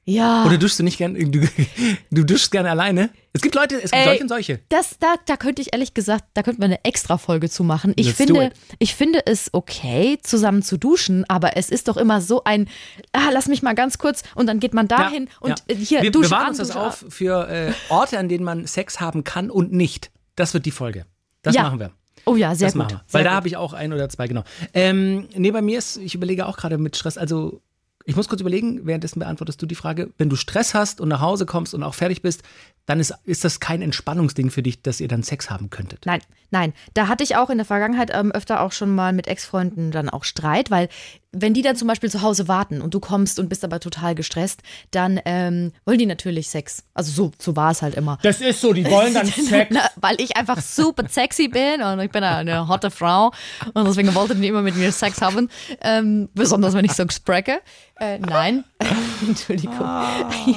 Ja. 0.07 0.45
Oder 0.45 0.57
duschst 0.57 0.79
du 0.79 0.83
nicht 0.83 0.99
gern, 0.99 1.15
du, 1.15 1.47
du 2.11 2.25
duschst 2.25 2.51
gerne 2.51 2.71
alleine? 2.71 3.11
Es 3.33 3.43
gibt 3.43 3.55
Leute, 3.55 3.77
es 3.77 3.91
gibt 3.91 3.95
Ey, 3.95 4.05
solche 4.05 4.23
und 4.23 4.29
solche. 4.29 4.61
Das, 4.71 4.99
da, 4.99 5.15
da 5.27 5.37
könnte 5.37 5.63
ich 5.63 5.73
ehrlich 5.73 5.95
gesagt, 5.95 6.25
da 6.35 6.43
könnten 6.43 6.61
wir 6.61 6.65
eine 6.65 6.85
extra 6.85 7.19
Folge 7.19 7.49
zu 7.51 7.63
machen. 7.63 7.93
Ich 7.97 8.07
Let's 8.07 8.17
finde, 8.17 8.51
ich 8.79 8.95
finde 8.95 9.25
es 9.27 9.51
okay, 9.53 10.19
zusammen 10.23 10.63
zu 10.63 10.79
duschen, 10.79 11.25
aber 11.29 11.57
es 11.57 11.69
ist 11.71 11.87
doch 11.87 11.97
immer 11.97 12.23
so 12.23 12.43
ein, 12.45 12.69
ah, 13.13 13.29
lass 13.33 13.47
mich 13.47 13.63
mal 13.63 13.75
ganz 13.75 13.99
kurz 13.99 14.23
und 14.35 14.47
dann 14.47 14.59
geht 14.59 14.75
man 14.75 14.89
dahin 14.89 15.29
und 15.41 15.63
äh, 15.69 15.77
hier 15.77 16.03
wir 16.03 16.11
Dusche 16.11 16.31
bewahren 16.31 16.43
an, 16.45 16.49
uns 16.49 16.59
das 16.59 16.75
auf 16.75 17.05
für 17.09 17.49
äh, 17.49 17.73
Orte, 17.91 18.19
an 18.19 18.29
denen 18.29 18.45
man 18.45 18.67
Sex 18.67 18.99
haben 19.01 19.23
kann 19.23 19.51
und 19.51 19.73
nicht. 19.73 20.11
Das 20.35 20.55
wird 20.55 20.65
die 20.67 20.71
Folge. 20.71 21.05
Das 21.43 21.55
Ja. 21.55 21.65
machen 21.65 21.79
wir. 21.79 21.93
Oh 22.27 22.37
ja, 22.37 22.55
sehr 22.55 22.69
das 22.69 22.75
gut. 22.75 22.83
machen 22.83 22.93
wir. 22.93 23.05
Sehr 23.07 23.19
Weil 23.19 23.25
da 23.25 23.33
habe 23.33 23.49
ich 23.49 23.57
auch 23.57 23.73
ein 23.73 23.93
oder 23.93 24.09
zwei, 24.09 24.29
genau. 24.29 24.45
Ähm, 24.75 25.29
nee, 25.35 25.51
bei 25.51 25.63
mir 25.63 25.79
ist, 25.79 25.97
ich 25.97 26.15
überlege 26.15 26.47
auch 26.47 26.57
gerade 26.57 26.79
mit 26.79 26.97
Stress, 26.97 27.19
also 27.19 27.61
ich 28.07 28.17
muss 28.17 28.29
kurz 28.29 28.41
überlegen, 28.41 28.87
währenddessen 28.87 29.21
beantwortest 29.21 29.61
du 29.61 29.67
die 29.67 29.75
Frage, 29.75 30.11
wenn 30.19 30.31
du 30.31 30.37
Stress 30.37 30.75
hast 30.75 31.01
und 31.01 31.09
nach 31.09 31.21
Hause 31.21 31.47
kommst 31.47 31.75
und 31.75 31.83
auch 31.83 31.95
fertig 31.95 32.23
bist, 32.23 32.43
dann 32.87 32.99
ist, 32.99 33.15
ist 33.25 33.45
das 33.45 33.61
kein 33.61 33.83
Entspannungsding 33.83 34.51
für 34.51 34.63
dich, 34.63 34.83
dass 34.83 35.01
ihr 35.01 35.09
dann 35.09 35.23
Sex 35.23 35.51
haben 35.51 35.71
könntet. 35.71 36.07
Nein, 36.07 36.21
nein. 36.51 36.73
Da 36.95 37.09
hatte 37.09 37.23
ich 37.23 37.37
auch 37.37 37.51
in 37.51 37.59
der 37.59 37.67
Vergangenheit 37.67 38.11
ähm, 38.13 38.33
öfter 38.33 38.63
auch 38.63 38.73
schon 38.73 38.95
mal 38.95 39.13
mit 39.13 39.29
Ex-Freunden 39.29 39.91
dann 39.91 40.09
auch 40.09 40.25
Streit, 40.25 40.71
weil 40.71 40.89
wenn 41.33 41.55
die 41.55 41.63
dann 41.63 41.77
zum 41.77 41.87
Beispiel 41.87 42.11
zu 42.11 42.23
Hause 42.23 42.49
warten 42.49 42.83
und 42.83 42.93
du 42.93 43.01
kommst 43.01 43.39
und 43.39 43.49
bist 43.49 43.65
aber 43.65 43.79
total 43.79 44.15
gestresst, 44.15 44.63
dann 44.91 45.21
ähm, 45.25 45.73
wollen 45.85 45.99
die 45.99 46.07
natürlich 46.07 46.49
Sex. 46.49 46.83
Also 46.93 47.13
so, 47.13 47.33
so 47.39 47.55
war 47.55 47.71
es 47.71 47.83
halt 47.83 47.95
immer. 47.95 48.19
Das 48.23 48.41
ist 48.41 48.61
so, 48.61 48.73
die 48.73 48.85
wollen 48.85 49.15
dann 49.15 49.31
Na, 49.71 49.89
weil 49.97 50.21
ich 50.21 50.37
einfach 50.37 50.61
super 50.61 51.05
sexy 51.09 51.49
bin 51.49 51.83
und 51.83 52.01
ich 52.01 52.11
bin 52.11 52.25
eine 52.25 52.67
hotte 52.67 52.91
Frau 52.91 53.33
und 53.75 53.87
deswegen 53.87 54.15
wollten 54.15 54.43
die 54.43 54.49
immer 54.49 54.63
mit 54.63 54.77
mir 54.77 54.91
Sex 54.91 55.21
haben. 55.23 55.49
Ähm, 55.83 56.29
besonders 56.35 56.75
wenn 56.75 56.85
ich 56.85 56.93
so 56.93 57.05
sprecke. 57.09 57.61
Äh, 58.01 58.19
nein, 58.19 58.65
Entschuldigung. 59.29 59.79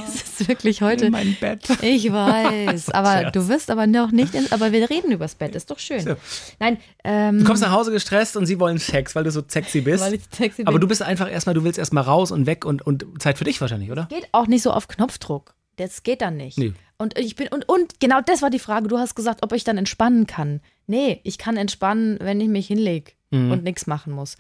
Es 0.08 0.40
ist 0.40 0.48
wirklich 0.48 0.82
heute. 0.82 1.10
mein 1.12 1.36
Bett. 1.42 1.68
Ich 1.82 2.12
weiß, 2.12 2.90
aber 2.92 3.32
du 3.32 3.50
wirst 3.50 3.70
aber 3.70 3.86
noch 3.86 4.12
nicht, 4.12 4.34
in, 4.34 4.50
aber 4.52 4.72
wir 4.72 4.90
reden 4.90 5.12
übers 5.12 5.36
Bett, 5.36 5.54
ist 5.54 5.70
doch 5.70 5.78
schön. 5.78 6.00
So. 6.00 6.16
Nein, 6.60 6.78
ähm, 7.04 7.40
Du 7.40 7.46
kommst 7.46 7.62
nach 7.62 7.72
Hause 7.72 7.92
gestresst 7.92 8.38
und 8.38 8.46
sie 8.46 8.62
wollen 8.62 8.78
Sex, 8.78 9.14
weil 9.14 9.26
du 9.26 9.32
so 9.32 9.44
sexy 9.46 9.82
bist. 9.82 10.02
Weil 10.02 10.14
ich 10.14 10.22
sexy 10.34 10.63
bin. 10.66 10.68
Aber 10.68 10.80
du 10.80 10.88
bist 10.88 11.02
einfach 11.02 11.32
erstmal, 11.32 11.54
du 11.54 11.64
willst 11.64 11.80
erstmal 11.80 12.04
raus 12.04 12.32
und 12.32 12.46
weg 12.46 12.66
und, 12.66 12.82
und 12.82 13.06
Zeit 13.20 13.38
für 13.38 13.44
dich 13.44 13.60
wahrscheinlich, 13.62 13.92
oder? 13.92 14.06
geht 14.10 14.28
auch 14.32 14.48
nicht 14.48 14.62
so 14.62 14.72
auf 14.72 14.88
Knopfdruck. 14.88 15.56
Das 15.78 16.04
geht 16.04 16.22
dann 16.22 16.38
nicht. 16.38 16.58
Nee. 16.58 16.74
Und 16.98 17.18
ich 17.18 17.36
bin, 17.36 17.48
und, 17.48 17.68
und 17.68 18.00
genau 18.00 18.22
das 18.22 18.42
war 18.42 18.50
die 18.50 18.60
Frage. 18.60 18.88
Du 18.88 19.00
hast 19.00 19.16
gesagt, 19.16 19.44
ob 19.44 19.54
ich 19.54 19.64
dann 19.64 19.78
entspannen 19.78 20.28
kann. 20.28 20.62
Nee, 20.86 21.20
ich 21.24 21.38
kann 21.38 21.58
entspannen, 21.58 22.18
wenn 22.22 22.40
ich 22.40 22.48
mich 22.48 22.68
hinlege. 22.68 23.14
und 23.52 23.64
nichts 23.64 23.88
machen 23.88 24.14
muss. 24.14 24.38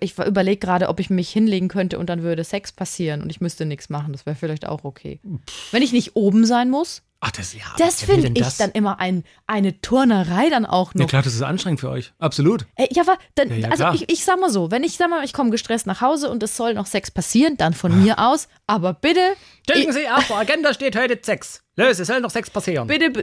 Ich 0.00 0.18
überlege 0.18 0.58
gerade, 0.58 0.90
ob 0.90 1.00
ich 1.00 1.08
mich 1.08 1.30
hinlegen 1.30 1.68
könnte 1.68 1.98
und 1.98 2.10
dann 2.10 2.22
würde 2.22 2.44
Sex 2.44 2.72
passieren 2.72 3.22
und 3.22 3.30
ich 3.30 3.40
müsste 3.40 3.64
nichts 3.64 3.88
machen. 3.88 4.12
Das 4.12 4.26
wäre 4.26 4.36
vielleicht 4.36 4.66
auch 4.66 4.84
okay. 4.84 5.18
Wenn 5.70 5.82
ich 5.82 5.94
nicht 5.94 6.14
oben 6.14 6.44
sein 6.44 6.68
muss, 6.68 7.02
Ach, 7.20 7.30
das, 7.30 7.54
ja, 7.54 7.60
das 7.78 8.02
finde 8.02 8.28
ich 8.34 8.44
das? 8.44 8.58
dann 8.58 8.70
immer 8.72 9.00
ein, 9.00 9.24
eine 9.46 9.80
Turnerei 9.80 10.50
dann 10.50 10.66
auch 10.66 10.92
Ja, 10.94 11.00
noch. 11.00 11.08
klar, 11.08 11.22
das 11.22 11.32
ist 11.34 11.40
anstrengend 11.40 11.80
für 11.80 11.88
euch. 11.88 12.12
Absolut. 12.18 12.66
Ey, 12.76 12.86
ja, 12.92 13.00
aber 13.02 13.16
dann, 13.34 13.48
Ja, 13.48 13.56
ja, 13.56 13.68
also 13.70 13.88
ich, 13.94 14.10
ich 14.12 14.24
sag 14.26 14.38
mal 14.38 14.50
so, 14.50 14.70
wenn 14.70 14.84
ich 14.84 14.98
sag 14.98 15.08
mal, 15.08 15.24
ich 15.24 15.32
komme 15.32 15.48
gestresst 15.50 15.86
nach 15.86 16.02
Hause 16.02 16.28
und 16.30 16.42
es 16.42 16.54
soll 16.54 16.74
noch 16.74 16.84
Sex 16.84 17.10
passieren, 17.10 17.56
dann 17.56 17.72
von 17.72 18.02
mir 18.02 18.18
aus, 18.18 18.48
aber 18.66 18.92
bitte, 18.92 19.20
Denken 19.66 19.94
Sie, 19.94 20.06
auf 20.10 20.26
der 20.26 20.36
Agenda 20.36 20.74
steht 20.74 20.94
heute 20.94 21.18
Sex. 21.22 21.62
Los, 21.76 21.98
es 21.98 22.06
soll 22.08 22.20
noch 22.20 22.30
Sex 22.30 22.50
passieren. 22.50 22.86
bitte 22.86 23.22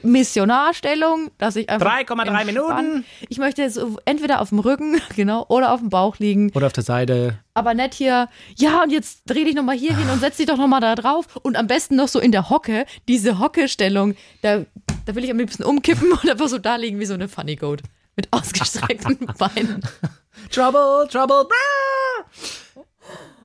Missionarstellung, 0.51 1.29
dass 1.37 1.55
ich 1.55 1.69
einfach 1.69 1.87
3,3 1.87 2.25
entspann- 2.27 2.45
Minuten. 2.45 3.05
Ich 3.29 3.37
möchte 3.37 3.69
so 3.69 3.97
entweder 4.05 4.41
auf 4.41 4.49
dem 4.49 4.59
Rücken, 4.59 4.99
genau, 5.15 5.45
oder 5.49 5.71
auf 5.71 5.79
dem 5.79 5.89
Bauch 5.89 6.17
liegen, 6.17 6.51
Oder 6.55 6.67
auf 6.67 6.73
der 6.73 6.83
Seite. 6.83 7.37
Aber 7.53 7.73
nicht 7.73 7.93
hier, 7.93 8.29
ja, 8.57 8.83
und 8.83 8.91
jetzt 8.91 9.23
dreh 9.25 9.43
dich 9.43 9.55
nochmal 9.55 9.77
hier 9.77 9.95
hin 9.95 10.09
und 10.09 10.19
setz 10.19 10.37
dich 10.37 10.45
doch 10.45 10.57
nochmal 10.57 10.81
da 10.81 10.95
drauf 10.95 11.25
und 11.41 11.55
am 11.55 11.67
besten 11.67 11.95
noch 11.95 12.07
so 12.07 12.19
in 12.19 12.31
der 12.31 12.49
Hocke, 12.49 12.85
diese 13.07 13.39
Hockestellung, 13.39 14.15
da, 14.41 14.65
da 15.05 15.15
will 15.15 15.23
ich 15.23 15.31
am 15.31 15.37
liebsten 15.37 15.63
umkippen 15.63 16.11
und 16.11 16.29
einfach 16.29 16.47
so 16.47 16.57
da 16.57 16.75
liegen 16.75 16.99
wie 16.99 17.05
so 17.05 17.13
eine 17.13 17.27
Funny 17.27 17.55
Goat 17.55 17.81
mit 18.15 18.27
ausgestreckten 18.31 19.17
Beinen. 19.37 19.81
Trouble, 20.49 21.07
Trouble, 21.09 21.45
bra! 21.45 22.85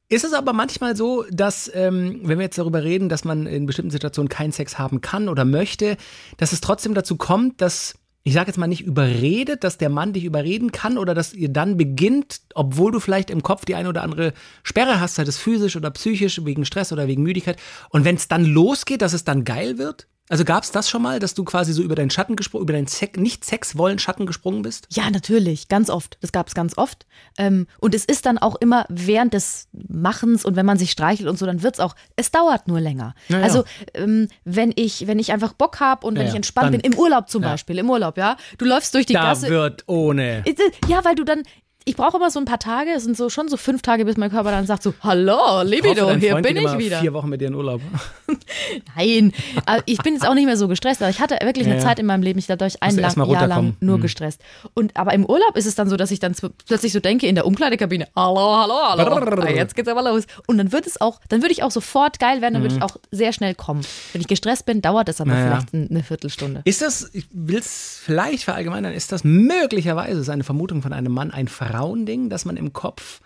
Ist 0.08 0.24
es 0.24 0.32
aber 0.34 0.52
manchmal 0.52 0.94
so, 0.94 1.24
dass, 1.30 1.70
ähm, 1.74 2.20
wenn 2.22 2.38
wir 2.38 2.44
jetzt 2.44 2.58
darüber 2.58 2.84
reden, 2.84 3.08
dass 3.08 3.24
man 3.24 3.46
in 3.46 3.66
bestimmten 3.66 3.90
Situationen 3.90 4.28
keinen 4.28 4.52
Sex 4.52 4.78
haben 4.78 5.00
kann 5.00 5.28
oder 5.28 5.44
möchte, 5.44 5.96
dass 6.36 6.52
es 6.52 6.60
trotzdem 6.60 6.94
dazu 6.94 7.16
kommt, 7.16 7.60
dass, 7.60 7.94
ich 8.26 8.34
sage 8.34 8.48
jetzt 8.48 8.56
mal 8.56 8.66
nicht 8.66 8.84
überredet, 8.84 9.62
dass 9.62 9.78
der 9.78 9.88
Mann 9.88 10.12
dich 10.12 10.24
überreden 10.24 10.72
kann 10.72 10.98
oder 10.98 11.14
dass 11.14 11.32
ihr 11.32 11.48
dann 11.48 11.76
beginnt, 11.76 12.40
obwohl 12.56 12.90
du 12.90 12.98
vielleicht 12.98 13.30
im 13.30 13.40
Kopf 13.40 13.64
die 13.64 13.76
eine 13.76 13.88
oder 13.88 14.02
andere 14.02 14.32
Sperre 14.64 14.98
hast, 14.98 15.14
sei 15.14 15.22
das 15.22 15.38
physisch 15.38 15.76
oder 15.76 15.92
psychisch, 15.92 16.44
wegen 16.44 16.64
Stress 16.64 16.92
oder 16.92 17.06
wegen 17.06 17.22
Müdigkeit. 17.22 17.56
Und 17.90 18.04
wenn 18.04 18.16
es 18.16 18.26
dann 18.26 18.44
losgeht, 18.44 19.00
dass 19.00 19.12
es 19.12 19.22
dann 19.22 19.44
geil 19.44 19.78
wird? 19.78 20.08
Also 20.28 20.44
gab 20.44 20.64
es 20.64 20.72
das 20.72 20.88
schon 20.90 21.02
mal, 21.02 21.20
dass 21.20 21.34
du 21.34 21.44
quasi 21.44 21.72
so 21.72 21.82
über 21.82 21.94
deinen 21.94 22.10
Schatten 22.10 22.34
gesprungen, 22.36 22.62
über 22.62 22.72
deinen 22.72 22.88
Sex, 22.88 23.18
nicht 23.18 23.44
Sex 23.44 23.76
wollen 23.78 23.98
Schatten 23.98 24.26
gesprungen 24.26 24.62
bist? 24.62 24.88
Ja, 24.90 25.08
natürlich, 25.10 25.68
ganz 25.68 25.88
oft. 25.88 26.18
Das 26.20 26.32
gab 26.32 26.48
es 26.48 26.54
ganz 26.54 26.76
oft. 26.76 27.06
Ähm, 27.38 27.66
und 27.80 27.94
es 27.94 28.04
ist 28.04 28.26
dann 28.26 28.38
auch 28.38 28.56
immer 28.56 28.86
während 28.88 29.34
des 29.34 29.68
Machens 29.72 30.44
und 30.44 30.56
wenn 30.56 30.66
man 30.66 30.78
sich 30.78 30.90
streichelt 30.90 31.28
und 31.28 31.38
so, 31.38 31.46
dann 31.46 31.62
wird's 31.62 31.78
auch, 31.78 31.94
es 32.16 32.30
dauert 32.30 32.66
nur 32.66 32.80
länger. 32.80 33.14
Ja, 33.28 33.38
ja. 33.38 33.44
Also 33.44 33.64
ähm, 33.94 34.28
wenn 34.44 34.72
ich, 34.74 35.06
wenn 35.06 35.18
ich 35.18 35.32
einfach 35.32 35.52
Bock 35.52 35.78
habe 35.80 36.06
und 36.06 36.16
Ja, 36.16 36.22
wenn 36.22 36.28
ich 36.28 36.34
entspannt 36.34 36.72
bin, 36.72 36.80
im 36.80 36.94
Urlaub 36.98 37.30
zum. 37.30 37.42
Beispiel, 37.46 37.78
im 37.78 37.88
Urlaub, 37.88 38.16
ja, 38.18 38.36
du 38.58 38.64
läufst 38.64 38.92
durch 38.94 39.06
die 39.06 39.12
Da 39.12 39.22
Gasse. 39.22 39.48
wird 39.48 39.84
ohne. 39.86 40.42
Ja, 40.88 41.04
weil 41.04 41.14
du 41.14 41.22
dann, 41.22 41.42
ich 41.88 41.94
brauche 41.94 42.16
immer 42.16 42.30
so 42.32 42.40
ein 42.40 42.44
paar 42.46 42.58
Tage, 42.58 42.90
es 42.96 43.04
sind 43.04 43.16
so 43.16 43.30
schon 43.30 43.48
so 43.48 43.56
fünf 43.56 43.80
Tage, 43.80 44.04
bis 44.04 44.16
mein 44.16 44.28
Körper 44.30 44.50
dann 44.50 44.66
sagt 44.66 44.82
so, 44.82 44.92
hallo, 45.02 45.62
Libido, 45.62 46.10
hier 46.16 46.32
Freund 46.32 46.44
bin 46.46 46.56
ich 46.56 46.78
wieder. 46.78 46.98
Vier 46.98 47.12
Wochen 47.12 47.28
mit 47.28 47.40
dir 47.40 47.46
in 47.46 47.54
Urlaub. 47.54 47.80
Nein, 48.96 49.32
ich 49.84 49.98
bin 49.98 50.14
jetzt 50.14 50.26
auch 50.26 50.34
nicht 50.34 50.46
mehr 50.46 50.56
so 50.56 50.66
gestresst. 50.66 51.00
Aber 51.00 51.10
ich 51.10 51.20
hatte 51.20 51.36
wirklich 51.44 51.64
Ja, 51.66 51.72
eine 51.74 51.80
ja. 51.80 51.86
Zeit 51.86 52.00
in 52.00 52.06
meinem 52.06 52.22
Leben, 52.22 52.40
ich 52.40 52.46
glaube, 52.46 52.66
ich 52.66 52.82
ein 52.82 52.96
lang, 52.96 53.30
Jahr 53.30 53.46
lang 53.46 53.76
nur 53.80 53.98
Mhm. 53.98 54.02
gestresst. 54.02 54.40
Und 54.74 54.96
aber 54.96 55.14
im 55.14 55.24
Urlaub 55.24 55.56
ist 55.56 55.66
es 55.66 55.76
dann 55.76 55.88
so, 55.88 55.96
dass 55.96 56.10
ich 56.10 56.18
dann 56.18 56.34
plötzlich 56.66 56.92
so 56.92 56.98
denke 56.98 57.28
in 57.28 57.36
der 57.36 57.46
Umkleidekabine, 57.46 58.08
hallo, 58.16 58.56
hallo, 58.56 58.74
hallo, 59.06 59.24
Brrr. 59.36 59.50
jetzt 59.50 59.76
geht's 59.76 59.88
aber 59.88 60.02
los. 60.02 60.24
Und 60.48 60.58
dann 60.58 60.72
wird 60.72 60.88
es 60.88 61.00
auch, 61.00 61.20
dann 61.28 61.40
würde 61.42 61.52
ich 61.52 61.62
auch 61.62 61.70
sofort 61.70 62.18
geil 62.18 62.40
werden, 62.42 62.54
dann 62.54 62.62
würde 62.64 62.74
ich 62.74 62.82
auch 62.82 62.96
sehr 63.12 63.32
schnell 63.32 63.54
kommen. 63.54 63.82
Wenn 64.12 64.20
ich 64.22 64.26
gestresst 64.28 64.66
bin, 64.66 64.82
dauert 64.82 65.08
es 65.08 65.20
aber 65.20 65.30
Mhm. 65.30 65.36
Naja. 65.36 65.46
vielleicht 65.50 65.74
ein- 65.74 65.88
eine 65.90 66.02
Viertelstunde. 66.02 66.62
Ist 66.64 66.82
das, 66.82 67.10
ich 67.12 67.26
will 67.32 67.58
es 67.60 68.00
vielleicht 68.02 68.42
verallgemeinern, 68.44 68.92
ist 68.92 69.12
das 69.12 69.22
möglicherweise, 69.22 70.20
ist 70.20 70.30
eine 70.30 70.42
Vermutung 70.44 70.82
von 70.82 70.92
einem 70.92 71.12
Mann, 71.12 71.30
ein 71.30 71.46
Frauending, 71.76 72.30
dass 72.30 72.44
man 72.44 72.56
im 72.56 72.72
Kopf 72.72 73.20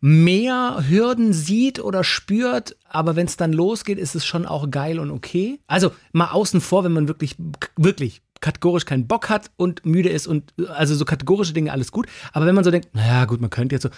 mehr 0.00 0.82
Hürden 0.88 1.32
sieht 1.32 1.78
oder 1.78 2.04
spürt, 2.04 2.76
aber 2.88 3.16
wenn 3.16 3.26
es 3.26 3.36
dann 3.36 3.52
losgeht, 3.52 3.98
ist 3.98 4.14
es 4.14 4.24
schon 4.24 4.46
auch 4.46 4.70
geil 4.70 4.98
und 4.98 5.10
okay? 5.10 5.60
Also 5.66 5.92
mal 6.12 6.30
außen 6.30 6.60
vor, 6.60 6.84
wenn 6.84 6.92
man 6.92 7.06
wirklich, 7.06 7.36
wirklich 7.76 8.22
kategorisch 8.40 8.86
keinen 8.86 9.06
Bock 9.06 9.28
hat 9.28 9.50
und 9.56 9.84
müde 9.84 10.08
ist 10.08 10.26
und 10.26 10.54
also 10.68 10.94
so 10.94 11.04
kategorische 11.04 11.52
Dinge 11.52 11.70
alles 11.72 11.92
gut, 11.92 12.06
aber 12.32 12.46
wenn 12.46 12.54
man 12.54 12.64
so 12.64 12.70
denkt, 12.70 12.94
naja 12.94 13.26
gut, 13.26 13.42
man 13.42 13.50
könnte 13.50 13.74
jetzt 13.74 13.82
so, 13.82 13.90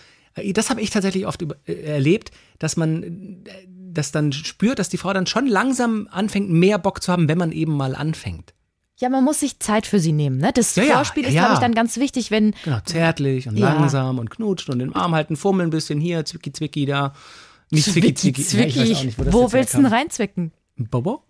das 0.52 0.70
habe 0.70 0.80
ich 0.80 0.90
tatsächlich 0.90 1.26
oft 1.26 1.40
über, 1.40 1.54
äh, 1.66 1.74
erlebt, 1.74 2.32
dass 2.58 2.76
man 2.76 3.02
äh, 3.44 3.68
das 3.68 4.10
dann 4.10 4.32
spürt, 4.32 4.80
dass 4.80 4.88
die 4.88 4.96
Frau 4.96 5.12
dann 5.12 5.26
schon 5.26 5.46
langsam 5.46 6.08
anfängt, 6.10 6.50
mehr 6.50 6.78
Bock 6.78 7.02
zu 7.02 7.12
haben, 7.12 7.28
wenn 7.28 7.38
man 7.38 7.52
eben 7.52 7.76
mal 7.76 7.94
anfängt. 7.94 8.54
Ja, 9.02 9.08
man 9.08 9.24
muss 9.24 9.40
sich 9.40 9.58
Zeit 9.58 9.88
für 9.88 9.98
sie 9.98 10.12
nehmen. 10.12 10.36
Ne? 10.36 10.52
Das 10.54 10.76
Ja, 10.76 10.84
ja, 10.84 10.94
Vorspiel 10.94 11.24
ist, 11.26 11.32
ja. 11.32 11.40
glaube 11.42 11.54
ich, 11.54 11.58
dann 11.58 11.74
ganz 11.74 11.96
wichtig, 11.96 12.30
wenn 12.30 12.54
Genau, 12.62 12.78
zärtlich 12.84 13.48
und 13.48 13.56
Ja. 13.56 13.72
langsam 13.74 14.20
und 14.20 14.30
knutschen 14.30 14.72
und 14.74 14.78
den 14.78 14.94
Arm 14.94 15.12
halten, 15.12 15.34
fummeln 15.34 15.68
ein 15.68 15.70
bisschen 15.70 16.00
hier, 16.00 16.24
zwicki 16.24 16.52
zwicki 16.52 16.86
da. 16.86 17.12
Nicht 17.70 17.90
zwicki 17.90 18.14
zwicki. 18.14 18.42
Ja, 18.56 18.64
ich 18.66 18.76
weiß 18.78 18.96
auch 18.98 19.04
nicht, 19.04 19.18
wo 19.18 19.24
das 19.24 19.34
Wo 19.34 19.52
willst 19.52 19.74
du 19.74 19.78
denn 19.78 19.86
reinzwicken? 19.86 20.52
Bobo? 20.76 21.24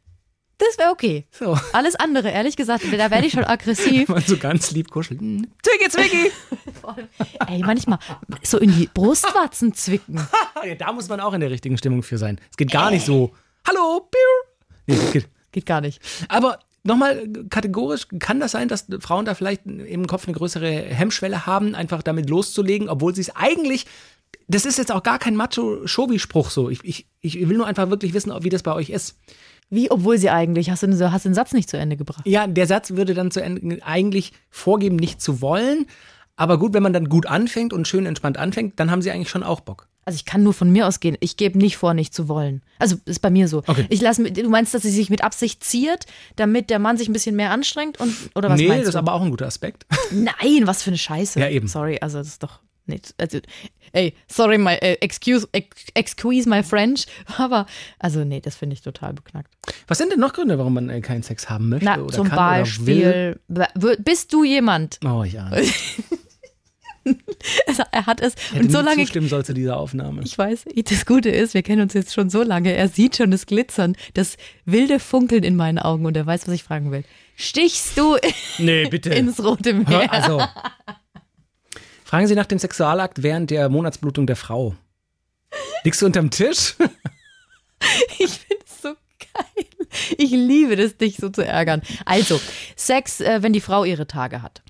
Das 0.59 0.76
wäre 0.76 0.91
okay. 0.91 1.25
So. 1.31 1.59
Alles 1.73 1.95
andere, 1.97 2.29
ehrlich 2.31 2.57
gesagt, 2.57 2.85
da 2.93 3.11
werde 3.11 3.26
ich 3.26 3.33
schon 3.33 3.45
aggressiv. 3.47 4.07
Man 4.11 4.23
so 4.23 4.37
ganz 4.37 4.71
lieb 4.73 4.91
kuscheln. 4.91 5.19
Hm, 5.21 5.47
Zwicki 5.62 5.88
zwicki! 5.88 6.31
Ey, 7.49 7.61
manchmal 7.61 8.00
so 8.43 8.59
in 8.59 8.71
die 8.76 8.87
Brustwarzen 8.93 9.73
zwicken. 9.73 10.21
ja, 10.67 10.75
da 10.75 10.93
muss 10.93 11.09
man 11.09 11.21
auch 11.21 11.33
in 11.33 11.41
der 11.41 11.50
richtigen 11.50 11.79
Stimmung 11.79 12.02
für 12.02 12.19
sein. 12.19 12.38
Es 12.50 12.59
geht 12.59 12.71
gar 12.71 12.91
nicht 12.91 13.07
so, 13.07 13.33
hallo, 13.67 14.09
piu. 14.11 14.95
Nee, 14.95 14.99
geht. 15.12 15.29
Geht 15.52 15.67
gar 15.67 15.81
nicht. 15.81 16.00
Aber 16.29 16.59
nochmal 16.85 17.29
kategorisch, 17.51 18.09
kann 18.19 18.41
das 18.41 18.53
sein, 18.53 18.69
dass 18.69 18.87
Frauen 19.01 19.25
da 19.25 19.35
vielleicht 19.35 19.67
im 19.67 20.07
Kopf 20.07 20.27
eine 20.27 20.37
größere 20.37 20.71
Hemmschwelle 20.71 21.47
haben, 21.47 21.75
einfach 21.75 22.03
damit 22.03 22.29
loszulegen, 22.29 22.89
obwohl 22.89 23.15
sie 23.15 23.21
es 23.23 23.35
eigentlich. 23.37 23.87
Das 24.49 24.65
ist 24.67 24.79
jetzt 24.79 24.91
auch 24.93 25.03
gar 25.03 25.19
kein 25.19 25.37
Macho-Shobi-Spruch 25.37 26.51
so. 26.51 26.69
Ich, 26.71 26.81
ich, 26.85 27.07
ich 27.21 27.49
will 27.49 27.57
nur 27.57 27.67
einfach 27.67 27.91
wirklich 27.91 28.15
wissen, 28.15 28.33
wie 28.43 28.49
das 28.49 28.62
bei 28.62 28.73
euch 28.75 28.91
ist. 28.91 29.17
Wie, 29.71 29.91
obwohl 29.91 30.19
sie 30.19 30.29
eigentlich, 30.31 30.71
hast 30.71 30.83
du, 30.83 30.87
den- 30.89 31.12
hast 31.12 31.25
den 31.25 31.35
Satz 31.35 31.53
nicht 31.53 31.71
zu 31.71 31.79
Ende 31.79 31.97
gebracht. 31.97 32.23
Ja, 32.27 32.47
der 32.47 32.67
Satz 32.67 32.91
würde 32.91 33.15
dann 33.15 33.31
zu 33.31 33.41
Ende 33.43 33.79
eigentlich 33.85 34.33
vorgeben, 34.51 34.97
nicht 34.97 35.21
zu 35.23 35.41
wollen. 35.41 35.87
Aber 36.37 36.59
gut, 36.59 36.75
wenn 36.75 36.83
man 36.83 36.93
dann 36.93 37.09
gut 37.09 37.27
anfängt 37.27 37.73
und 37.73 37.87
schön 37.89 38.05
entspannt 38.07 38.37
anfängt, 38.37 38.79
dann 38.81 38.91
haben 38.91 39.01
sie 39.03 39.11
eigentlich 39.11 39.31
schon 39.31 39.43
auch 39.43 39.61
Bock. 39.61 39.89
Also 40.04 40.16
ich 40.16 40.25
kann 40.25 40.42
nur 40.42 40.52
von 40.52 40.71
mir 40.71 40.87
ausgehen, 40.88 41.16
ich 41.21 41.37
gebe 41.37 41.56
nicht 41.59 41.76
vor, 41.76 41.94
nicht 41.94 42.12
zu 42.12 42.26
wollen. 42.28 42.62
Also 42.78 42.97
ist 43.04 43.21
bei 43.21 43.30
mir 43.30 43.47
so. 43.47 43.59
Okay. 43.66 43.87
Ich 43.88 44.00
lass, 44.00 44.18
mit- 44.18 44.37
du 44.37 44.49
meinst, 44.49 44.75
dass 44.75 44.82
sie 44.82 44.90
sich 44.90 45.11
mit 45.11 45.23
Absicht 45.23 45.62
ziert, 45.62 46.06
damit 46.37 46.71
der 46.71 46.78
Mann 46.80 46.97
sich 46.97 47.09
ein 47.09 47.12
bisschen 47.12 47.37
mehr 47.37 47.50
anstrengt 47.52 48.00
und 48.00 48.14
oder 48.35 48.50
was 48.50 48.61
nee, 48.61 48.66
meinst 48.66 48.82
das 48.82 48.88
ist 48.88 48.94
du? 48.94 48.99
aber 48.99 49.12
auch 49.14 49.23
ein 49.23 49.30
guter 49.30 49.47
Aspekt. 49.47 49.87
Nein, 50.11 50.62
was 50.66 50.82
für 50.82 50.90
eine 50.90 50.99
Scheiße. 50.99 51.38
Ja, 51.38 51.49
eben. 51.49 51.68
Sorry, 51.68 51.99
also 52.00 52.18
das 52.18 52.26
ist 52.26 52.42
doch 52.42 52.59
nicht. 52.87 53.14
Also, 53.18 53.38
ey, 53.92 54.12
sorry, 54.26 54.59
my, 54.59 54.73
äh, 54.73 54.94
excuse, 55.00 55.49
ex, 55.52 55.68
excuse 55.94 56.49
my 56.49 56.64
French, 56.64 57.06
aber 57.38 57.66
also 58.00 58.25
nee, 58.25 58.40
das 58.40 58.56
finde 58.56 58.75
ich 58.75 58.82
total 58.82 59.12
beknackt. 59.12 59.52
Was 59.87 59.99
sind 59.99 60.11
denn 60.11 60.18
noch 60.18 60.32
Gründe, 60.32 60.59
warum 60.59 60.75
man 60.75 60.88
äh, 60.90 61.00
keinen 61.00 61.23
Sex 61.23 61.49
haben 61.49 61.68
möchte 61.68 61.85
Na, 61.85 62.00
oder 62.00 62.12
zum 62.16 62.28
kann 62.28 62.38
oder 62.38 62.66
will? 62.87 63.40
Beispiel, 63.54 63.97
bist 64.04 64.32
du 64.32 64.42
jemand? 64.42 64.99
Oh 65.04 65.23
ja. 65.23 65.49
Er 67.90 68.06
hat 68.06 68.21
es 68.21 68.35
Hätte 68.52 68.64
und 68.64 68.73
so 68.73 68.80
lange 68.80 69.02
zustimmen 69.02 69.28
soll 69.28 69.44
zu 69.44 69.54
dieser 69.54 69.76
Aufnahme. 69.76 70.23
Ich 70.25 70.37
weiß, 70.37 70.64
das 70.85 71.06
Gute 71.06 71.30
ist, 71.30 71.54
wir 71.54 71.62
kennen 71.62 71.82
uns 71.82 71.94
jetzt 71.94 72.14
schon 72.14 72.30
so 72.30 72.42
lange. 72.42 72.73
Er 72.73 72.88
sieht 72.88 73.16
schon 73.16 73.30
das 73.30 73.47
Glitzern, 73.47 73.97
das 74.14 74.37
wilde 74.64 74.99
Funkeln 74.99 75.42
in 75.42 75.56
meinen 75.56 75.78
Augen 75.78 76.06
und 76.06 76.16
er 76.16 76.26
weiß, 76.26 76.47
was 76.47 76.54
ich 76.54 76.62
fragen 76.62 76.90
will. 76.90 77.04
Stichst 77.37 77.99
du 77.99 78.16
Nee, 78.59 78.88
bitte. 78.88 79.11
ins 79.14 79.42
Rote 79.42 79.75
Meer? 79.75 79.88
Hör, 79.88 80.12
also. 80.12 80.42
Fragen 82.04 82.26
Sie 82.26 82.35
nach 82.35 82.47
dem 82.47 82.59
Sexualakt 82.59 83.23
während 83.23 83.50
der 83.50 83.68
Monatsblutung 83.68 84.26
der 84.26 84.37
Frau. 84.37 84.76
Liegst 85.85 86.02
du 86.02 86.06
unterm 86.06 86.30
Tisch? 86.30 86.75
Ich 88.21 88.30
finde 88.30 88.64
es 88.64 88.80
so 88.80 88.90
geil. 89.35 89.66
Ich 90.16 90.30
liebe 90.30 90.76
das, 90.76 90.97
dich 90.97 91.16
so 91.16 91.30
zu 91.30 91.44
ärgern. 91.44 91.82
Also, 92.04 92.40
Sex, 92.76 93.21
äh, 93.21 93.42
wenn 93.42 93.52
die 93.52 93.61
Frau 93.61 93.82
ihre 93.85 94.06
Tage 94.06 94.40
hat. 94.40 94.62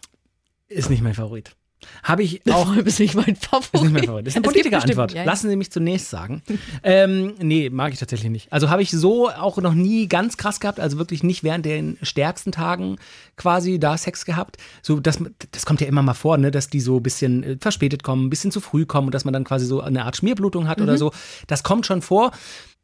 Ist 0.69 0.89
nicht 0.89 1.03
mein 1.03 1.13
Favorit. 1.13 1.55
Habe 2.03 2.23
ich 2.23 2.41
auch 2.51 2.63
Auch 2.73 2.77
ist 2.77 2.99
nicht 3.01 3.15
mein 3.15 3.37
Favorit. 3.37 3.75
Ist 3.75 3.83
nicht 3.83 3.93
mein 3.93 4.05
Favorit. 4.05 4.27
Das 4.27 4.33
ist 4.33 4.37
eine 4.37 4.43
Politikerantwort. 4.45 5.13
ja, 5.13 5.19
ja. 5.19 5.25
Lassen 5.25 5.49
Sie 5.51 5.57
mich 5.57 5.71
zunächst 5.73 6.11
sagen. 6.11 6.43
ähm, 6.83 7.35
nee, 7.41 7.71
mag 7.71 7.93
ich 7.93 7.99
tatsächlich 7.99 8.31
nicht. 8.31 8.53
Also 8.53 8.71
habe 8.71 8.83
ich 8.83 8.91
so 8.91 9.31
auch 9.31 9.59
noch 9.59 9.75
nie 9.75 10.09
ganz 10.09 10.37
krass 10.37 10.61
gehabt, 10.61 10.79
also 10.81 10.99
wirklich 10.99 11.23
nicht 11.23 11.43
während 11.45 11.65
den 11.67 11.99
stärksten 12.03 12.53
Tagen 12.53 12.97
quasi 13.37 13.79
da 13.81 13.97
Sex 13.99 14.25
gehabt. 14.25 14.57
So, 14.83 15.01
das, 15.01 15.19
das 15.51 15.67
kommt 15.67 15.81
ja 15.81 15.87
immer 15.87 16.03
mal 16.03 16.15
vor, 16.15 16.39
ne, 16.39 16.51
dass 16.51 16.69
die 16.69 16.81
so 16.81 16.99
ein 16.99 17.03
bisschen 17.03 17.43
äh, 17.43 17.57
verspätet 17.61 18.03
kommen, 18.03 18.27
ein 18.27 18.31
bisschen 18.31 18.51
zu 18.53 18.61
früh 18.61 18.87
kommen 18.87 19.09
und 19.09 19.15
dass 19.15 19.25
man 19.25 19.33
dann 19.33 19.45
quasi 19.45 19.67
so 19.67 19.81
eine 19.81 20.05
Art 20.05 20.17
Schmierblutung 20.17 20.69
hat 20.69 20.79
Mhm. 20.79 20.85
oder 20.85 20.99
so. 20.99 21.13
Das 21.47 21.63
kommt 21.63 21.87
schon 21.87 22.03
vor. 22.03 22.33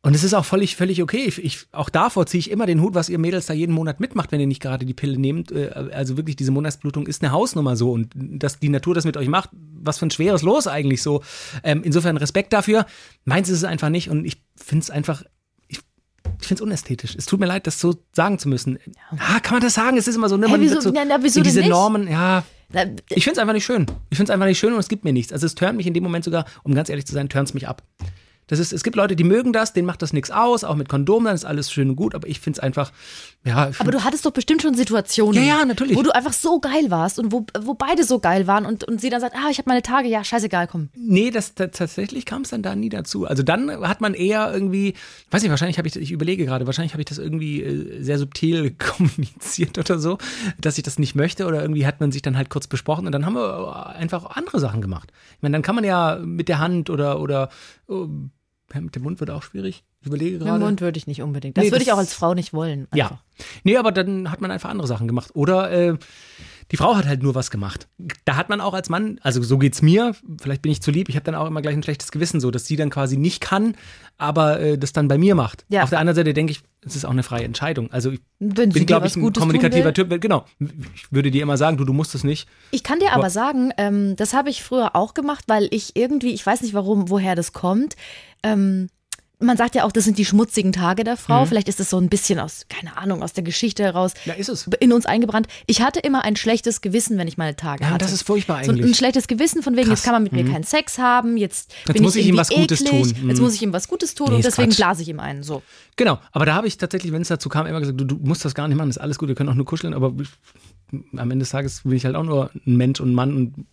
Und 0.08 0.14
es 0.14 0.24
ist 0.24 0.32
auch 0.32 0.46
völlig, 0.46 0.74
völlig 0.74 1.02
okay. 1.02 1.24
Ich, 1.26 1.44
ich, 1.44 1.66
auch 1.70 1.90
davor 1.90 2.24
ziehe 2.24 2.38
ich 2.38 2.50
immer 2.50 2.64
den 2.64 2.80
Hut, 2.80 2.94
was 2.94 3.10
ihr 3.10 3.18
Mädels 3.18 3.44
da 3.44 3.52
jeden 3.52 3.74
Monat 3.74 4.00
mitmacht, 4.00 4.32
wenn 4.32 4.40
ihr 4.40 4.46
nicht 4.46 4.62
gerade 4.62 4.86
die 4.86 4.94
Pille 4.94 5.18
nehmt. 5.18 5.52
Äh, 5.52 5.68
Also 5.92 6.16
wirklich, 6.16 6.34
diese 6.34 6.50
Monatsblutung 6.50 7.06
ist 7.06 7.22
eine 7.22 7.30
Hausnummer 7.30 7.76
so. 7.76 7.92
Und 7.92 8.08
dass 8.16 8.58
die 8.58 8.70
Natur 8.70 8.94
das 8.94 9.04
mit 9.04 9.18
euch 9.18 9.28
macht, 9.28 9.50
was 9.52 9.98
für 9.98 10.06
ein 10.06 10.10
schweres 10.10 10.40
Los 10.40 10.66
eigentlich 10.66 11.02
so. 11.02 11.22
Ähm, 11.62 11.82
insofern 11.84 12.16
Respekt 12.16 12.54
dafür. 12.54 12.86
Meins 13.26 13.50
ist 13.50 13.58
es 13.58 13.64
einfach 13.64 13.90
nicht. 13.90 14.08
Und 14.08 14.24
ich 14.24 14.38
finde 14.56 14.82
es 14.84 14.90
einfach, 14.90 15.24
ich, 15.66 15.80
finde 16.38 16.54
es 16.54 16.60
unästhetisch. 16.62 17.14
Es 17.14 17.26
tut 17.26 17.38
mir 17.38 17.46
leid, 17.46 17.66
das 17.66 17.78
so 17.78 17.94
sagen 18.14 18.38
zu 18.38 18.48
müssen. 18.48 18.78
Ah, 19.18 19.40
kann 19.40 19.56
man 19.56 19.62
das 19.62 19.74
sagen? 19.74 19.98
Es 19.98 20.08
ist 20.08 20.16
immer 20.16 20.30
so, 20.30 20.38
ne? 20.38 20.48
Man 20.48 20.58
wieso- 20.62 20.80
so 20.80 20.90
na, 20.90 21.04
na, 21.06 21.18
wieso 21.22 21.40
in 21.40 21.44
diese 21.44 21.60
nicht? 21.60 21.68
Normen, 21.68 22.08
ja. 22.08 22.44
Na, 22.72 22.84
Ich 23.10 23.24
finde 23.24 23.32
es 23.32 23.38
einfach 23.38 23.52
nicht 23.52 23.66
schön. 23.66 23.84
Ich 24.08 24.16
finde 24.16 24.30
es 24.30 24.34
einfach 24.34 24.46
nicht 24.46 24.58
schön 24.58 24.72
und 24.72 24.78
es 24.78 24.88
gibt 24.88 25.04
mir 25.04 25.12
nichts. 25.12 25.34
Also 25.34 25.44
es 25.44 25.54
turnt 25.54 25.76
mich 25.76 25.86
in 25.86 25.92
dem 25.92 26.02
Moment 26.02 26.24
sogar, 26.24 26.46
um 26.62 26.74
ganz 26.74 26.88
ehrlich 26.88 27.04
zu 27.06 27.12
sein, 27.12 27.28
turnt 27.28 27.48
es 27.48 27.52
mich 27.54 27.68
ab. 27.68 27.82
Das 28.48 28.58
ist, 28.58 28.72
es 28.72 28.82
gibt 28.82 28.96
Leute, 28.96 29.14
die 29.14 29.24
mögen 29.24 29.52
das, 29.52 29.72
denen 29.72 29.86
macht 29.86 30.02
das 30.02 30.12
nichts 30.12 30.30
aus, 30.30 30.64
auch 30.64 30.74
mit 30.74 30.88
Kondom, 30.88 31.24
dann 31.24 31.34
ist 31.34 31.44
alles 31.44 31.70
schön 31.70 31.90
und 31.90 31.96
gut, 31.96 32.14
aber 32.14 32.26
ich 32.26 32.40
finde 32.40 32.58
es 32.58 32.62
einfach, 32.62 32.92
ja. 33.44 33.70
Aber 33.78 33.92
du 33.92 34.02
hattest 34.02 34.26
doch 34.26 34.32
bestimmt 34.32 34.62
schon 34.62 34.74
Situationen, 34.74 35.34
Ja, 35.42 35.58
ja, 35.58 35.64
natürlich. 35.64 35.96
wo 35.96 36.02
du 36.02 36.14
einfach 36.14 36.32
so 36.32 36.58
geil 36.58 36.90
warst 36.90 37.18
und 37.18 37.30
wo, 37.30 37.46
wo 37.60 37.74
beide 37.74 38.04
so 38.04 38.18
geil 38.18 38.46
waren 38.46 38.66
und, 38.66 38.84
und 38.84 39.00
sie 39.00 39.10
dann 39.10 39.20
sagt, 39.20 39.36
ah, 39.36 39.48
ich 39.50 39.58
habe 39.58 39.68
meine 39.68 39.82
Tage, 39.82 40.08
ja, 40.08 40.24
scheißegal, 40.24 40.66
komm. 40.66 40.88
Nee, 40.96 41.30
das, 41.30 41.54
das 41.54 41.70
tatsächlich 41.72 42.24
kam 42.26 42.42
es 42.42 42.50
dann 42.50 42.62
da 42.62 42.74
nie 42.74 42.88
dazu. 42.88 43.26
Also 43.26 43.42
dann 43.42 43.70
hat 43.86 44.00
man 44.00 44.14
eher 44.14 44.52
irgendwie, 44.52 44.94
weiß 45.30 45.42
nicht, 45.42 45.50
wahrscheinlich 45.50 45.78
habe 45.78 45.86
ich, 45.86 45.96
ich 45.96 46.10
überlege 46.10 46.44
gerade, 46.44 46.66
wahrscheinlich 46.66 46.92
habe 46.94 47.02
ich 47.02 47.08
das 47.08 47.18
irgendwie 47.18 47.62
äh, 47.62 48.02
sehr 48.02 48.18
subtil 48.18 48.70
kommuniziert 48.78 49.78
oder 49.78 49.98
so, 49.98 50.18
dass 50.60 50.78
ich 50.78 50.84
das 50.84 50.98
nicht 50.98 51.14
möchte 51.14 51.46
oder 51.46 51.60
irgendwie 51.60 51.86
hat 51.86 52.00
man 52.00 52.12
sich 52.12 52.22
dann 52.22 52.36
halt 52.36 52.50
kurz 52.50 52.66
besprochen 52.66 53.06
und 53.06 53.12
dann 53.12 53.26
haben 53.26 53.34
wir 53.34 53.86
einfach 53.94 54.24
andere 54.36 54.58
Sachen 54.60 54.80
gemacht. 54.80 55.12
Ich 55.36 55.42
meine, 55.42 55.52
dann 55.52 55.62
kann 55.62 55.74
man 55.74 55.84
ja 55.84 56.18
mit 56.22 56.48
der 56.48 56.58
Hand 56.58 56.90
oder 56.90 57.20
oder 57.20 57.50
äh, 57.88 57.94
mit 58.74 58.94
dem 58.94 59.02
Mund 59.02 59.20
wird 59.20 59.30
auch 59.30 59.42
schwierig. 59.42 59.84
Ich 60.00 60.06
überlege 60.06 60.32
Mit 60.38 60.40
gerade. 60.46 60.58
dem 60.58 60.62
Mund 60.66 60.80
würde 60.80 60.98
ich 60.98 61.06
nicht 61.06 61.22
unbedingt. 61.22 61.56
Das 61.56 61.64
Nee, 61.64 61.70
würde 61.72 61.82
ich 61.82 61.92
auch 61.92 61.98
als 61.98 62.12
Frau 62.14 62.34
nicht 62.34 62.52
wollen. 62.52 62.86
Ja. 62.94 63.06
einfach. 63.06 63.22
Nee, 63.64 63.76
aber 63.76 63.92
dann 63.92 64.30
hat 64.30 64.40
man 64.40 64.50
einfach 64.50 64.70
andere 64.70 64.86
Sachen 64.88 65.08
gemacht. 65.08 65.30
Oder 65.34 65.70
äh, 65.70 65.96
die 66.70 66.76
Frau 66.76 66.96
hat 66.96 67.06
halt 67.06 67.22
nur 67.22 67.34
was 67.34 67.50
gemacht. 67.50 67.88
Da 68.24 68.36
hat 68.36 68.48
man 68.50 68.60
auch 68.60 68.74
als 68.74 68.90
Mann, 68.90 69.18
also 69.22 69.42
so 69.42 69.58
geht's 69.58 69.80
mir, 69.80 70.14
vielleicht 70.40 70.62
bin 70.62 70.70
ich 70.70 70.82
zu 70.82 70.90
lieb, 70.90 71.08
ich 71.08 71.16
habe 71.16 71.24
dann 71.24 71.34
auch 71.34 71.46
immer 71.46 71.62
gleich 71.62 71.74
ein 71.74 71.82
schlechtes 71.82 72.12
Gewissen, 72.12 72.40
so 72.40 72.50
dass 72.50 72.66
sie 72.66 72.76
dann 72.76 72.90
quasi 72.90 73.16
nicht 73.16 73.40
kann, 73.40 73.74
aber 74.18 74.60
äh, 74.60 74.78
das 74.78 74.92
dann 74.92 75.08
bei 75.08 75.16
mir 75.18 75.34
macht. 75.34 75.64
Ja. 75.70 75.82
Auf 75.82 75.90
der 75.90 75.98
anderen 75.98 76.16
Seite 76.16 76.34
denke 76.34 76.52
ich, 76.52 76.60
es 76.84 76.96
ist 76.96 77.04
auch 77.04 77.10
eine 77.10 77.22
freie 77.22 77.44
Entscheidung. 77.44 77.90
Also 77.92 78.12
ich 78.12 78.20
Wenn 78.38 78.70
bin, 78.70 78.86
glaube 78.86 79.06
ich, 79.06 79.16
ein 79.16 79.22
Gutes 79.22 79.40
kommunikativer. 79.40 79.92
Typ. 79.92 80.20
Genau. 80.20 80.44
Ich 80.94 81.10
würde 81.12 81.30
dir 81.30 81.42
immer 81.42 81.56
sagen, 81.56 81.76
du, 81.76 81.84
du 81.84 81.92
musst 81.92 82.14
es 82.14 82.24
nicht. 82.24 82.48
Ich 82.70 82.82
kann 82.84 83.00
dir 83.00 83.08
aber 83.12 83.22
Aber- 83.24 83.30
sagen, 83.30 83.72
ähm, 83.76 84.14
das 84.16 84.32
habe 84.34 84.50
ich 84.50 84.62
früher 84.62 84.94
auch 84.94 85.14
gemacht, 85.14 85.44
weil 85.48 85.68
ich 85.72 85.96
irgendwie, 85.96 86.32
ich 86.32 86.44
weiß 86.46 86.62
nicht 86.62 86.74
warum, 86.74 87.10
woher 87.10 87.34
das 87.34 87.52
kommt. 87.52 87.96
Ähm, 88.42 88.88
man 89.40 89.56
sagt 89.56 89.74
ja 89.76 89.84
auch, 89.84 89.92
das 89.92 90.04
sind 90.04 90.18
die 90.18 90.24
schmutzigen 90.24 90.72
Tage 90.72 91.04
der 91.04 91.14
Mhm. 91.14 91.18
Frau. 91.18 91.44
Vielleicht 91.46 91.68
ist 91.68 91.78
es 91.78 91.90
so 91.90 91.98
ein 91.98 92.08
bisschen 92.08 92.40
aus, 92.40 92.66
keine 92.68 92.96
Ahnung, 92.96 93.22
aus 93.22 93.32
der 93.34 93.44
Geschichte 93.44 93.84
heraus 93.84 94.12
Ja, 94.24 94.34
ist 94.34 94.48
es. 94.48 94.66
in 94.80 94.92
uns 94.92 95.06
eingebrannt. 95.06 95.46
Ich 95.66 95.80
hatte 95.80 96.00
immer 96.00 96.24
ein 96.24 96.34
schlechtes 96.34 96.80
Gewissen, 96.80 97.18
wenn 97.18 97.28
ich 97.28 97.38
meine 97.38 97.54
Tage 97.54 97.84
Ja, 97.84 97.90
hatte. 97.90 98.04
das 98.04 98.12
ist 98.12 98.22
furchtbar 98.22 98.64
So 98.64 98.72
ein, 98.72 98.78
eigentlich. 98.78 98.96
schlechtes 98.96 99.28
Gewissen 99.28 99.62
von 99.62 99.76
wegen, 99.76 99.88
Krass. 99.88 100.00
jetzt 100.00 100.04
kann 100.04 100.14
man 100.14 100.24
mit 100.24 100.32
mir 100.32 100.44
keinen 100.44 100.64
Sex 100.64 100.98
haben, 100.98 101.36
jetzt, 101.36 101.72
bin 101.86 102.02
muss 102.02 102.16
ich 102.16 102.22
ihm 102.26 102.34
irgendwie 102.34 102.38
was 102.40 102.48
Gutes 102.50 102.80
eklig, 102.80 102.90
tun. 103.14 103.28
Jetzt 103.28 103.38
Mhm. 103.38 103.42
muss 103.44 103.54
ich 103.54 103.62
ihm 103.62 103.72
was 103.72 103.86
Gutes 103.88 104.14
tun 104.14 104.28
Nee, 104.30 104.34
und 104.36 104.44
deswegen 104.44 104.70
Quatsch. 104.70 104.76
blase 104.78 105.02
ich 105.02 105.08
ihm 105.08 105.20
einen. 105.20 105.42
So. 105.44 105.62
Genau. 105.96 106.18
Aber 106.32 106.44
da 106.44 106.54
habe 106.54 106.66
ich 106.66 106.76
tatsächlich, 106.76 107.12
wenn 107.12 107.22
es 107.22 107.28
dazu 107.28 107.48
kam, 107.48 107.66
immer 107.66 107.80
gesagt, 107.80 108.00
du, 108.00 108.04
du 108.04 108.16
musst 108.16 108.44
das 108.44 108.54
gar 108.54 108.66
nicht 108.66 108.76
machen, 108.76 108.90
ist 108.90 108.98
alles 108.98 109.18
gut, 109.18 109.28
wir 109.28 109.34
können 109.36 109.48
auch 109.50 109.54
nur 109.54 109.66
kuscheln, 109.66 109.94
aber 109.94 110.12
ich, 110.20 110.28
am 111.16 111.30
Ende 111.30 111.44
des 111.44 111.50
Tages 111.50 111.82
bin 111.84 111.92
ich 111.92 112.04
halt 112.04 112.16
auch 112.16 112.24
nur 112.24 112.50
ein 112.66 112.76
Mensch 112.76 112.98
und 113.00 113.14
Mann 113.14 113.36
und 113.36 113.66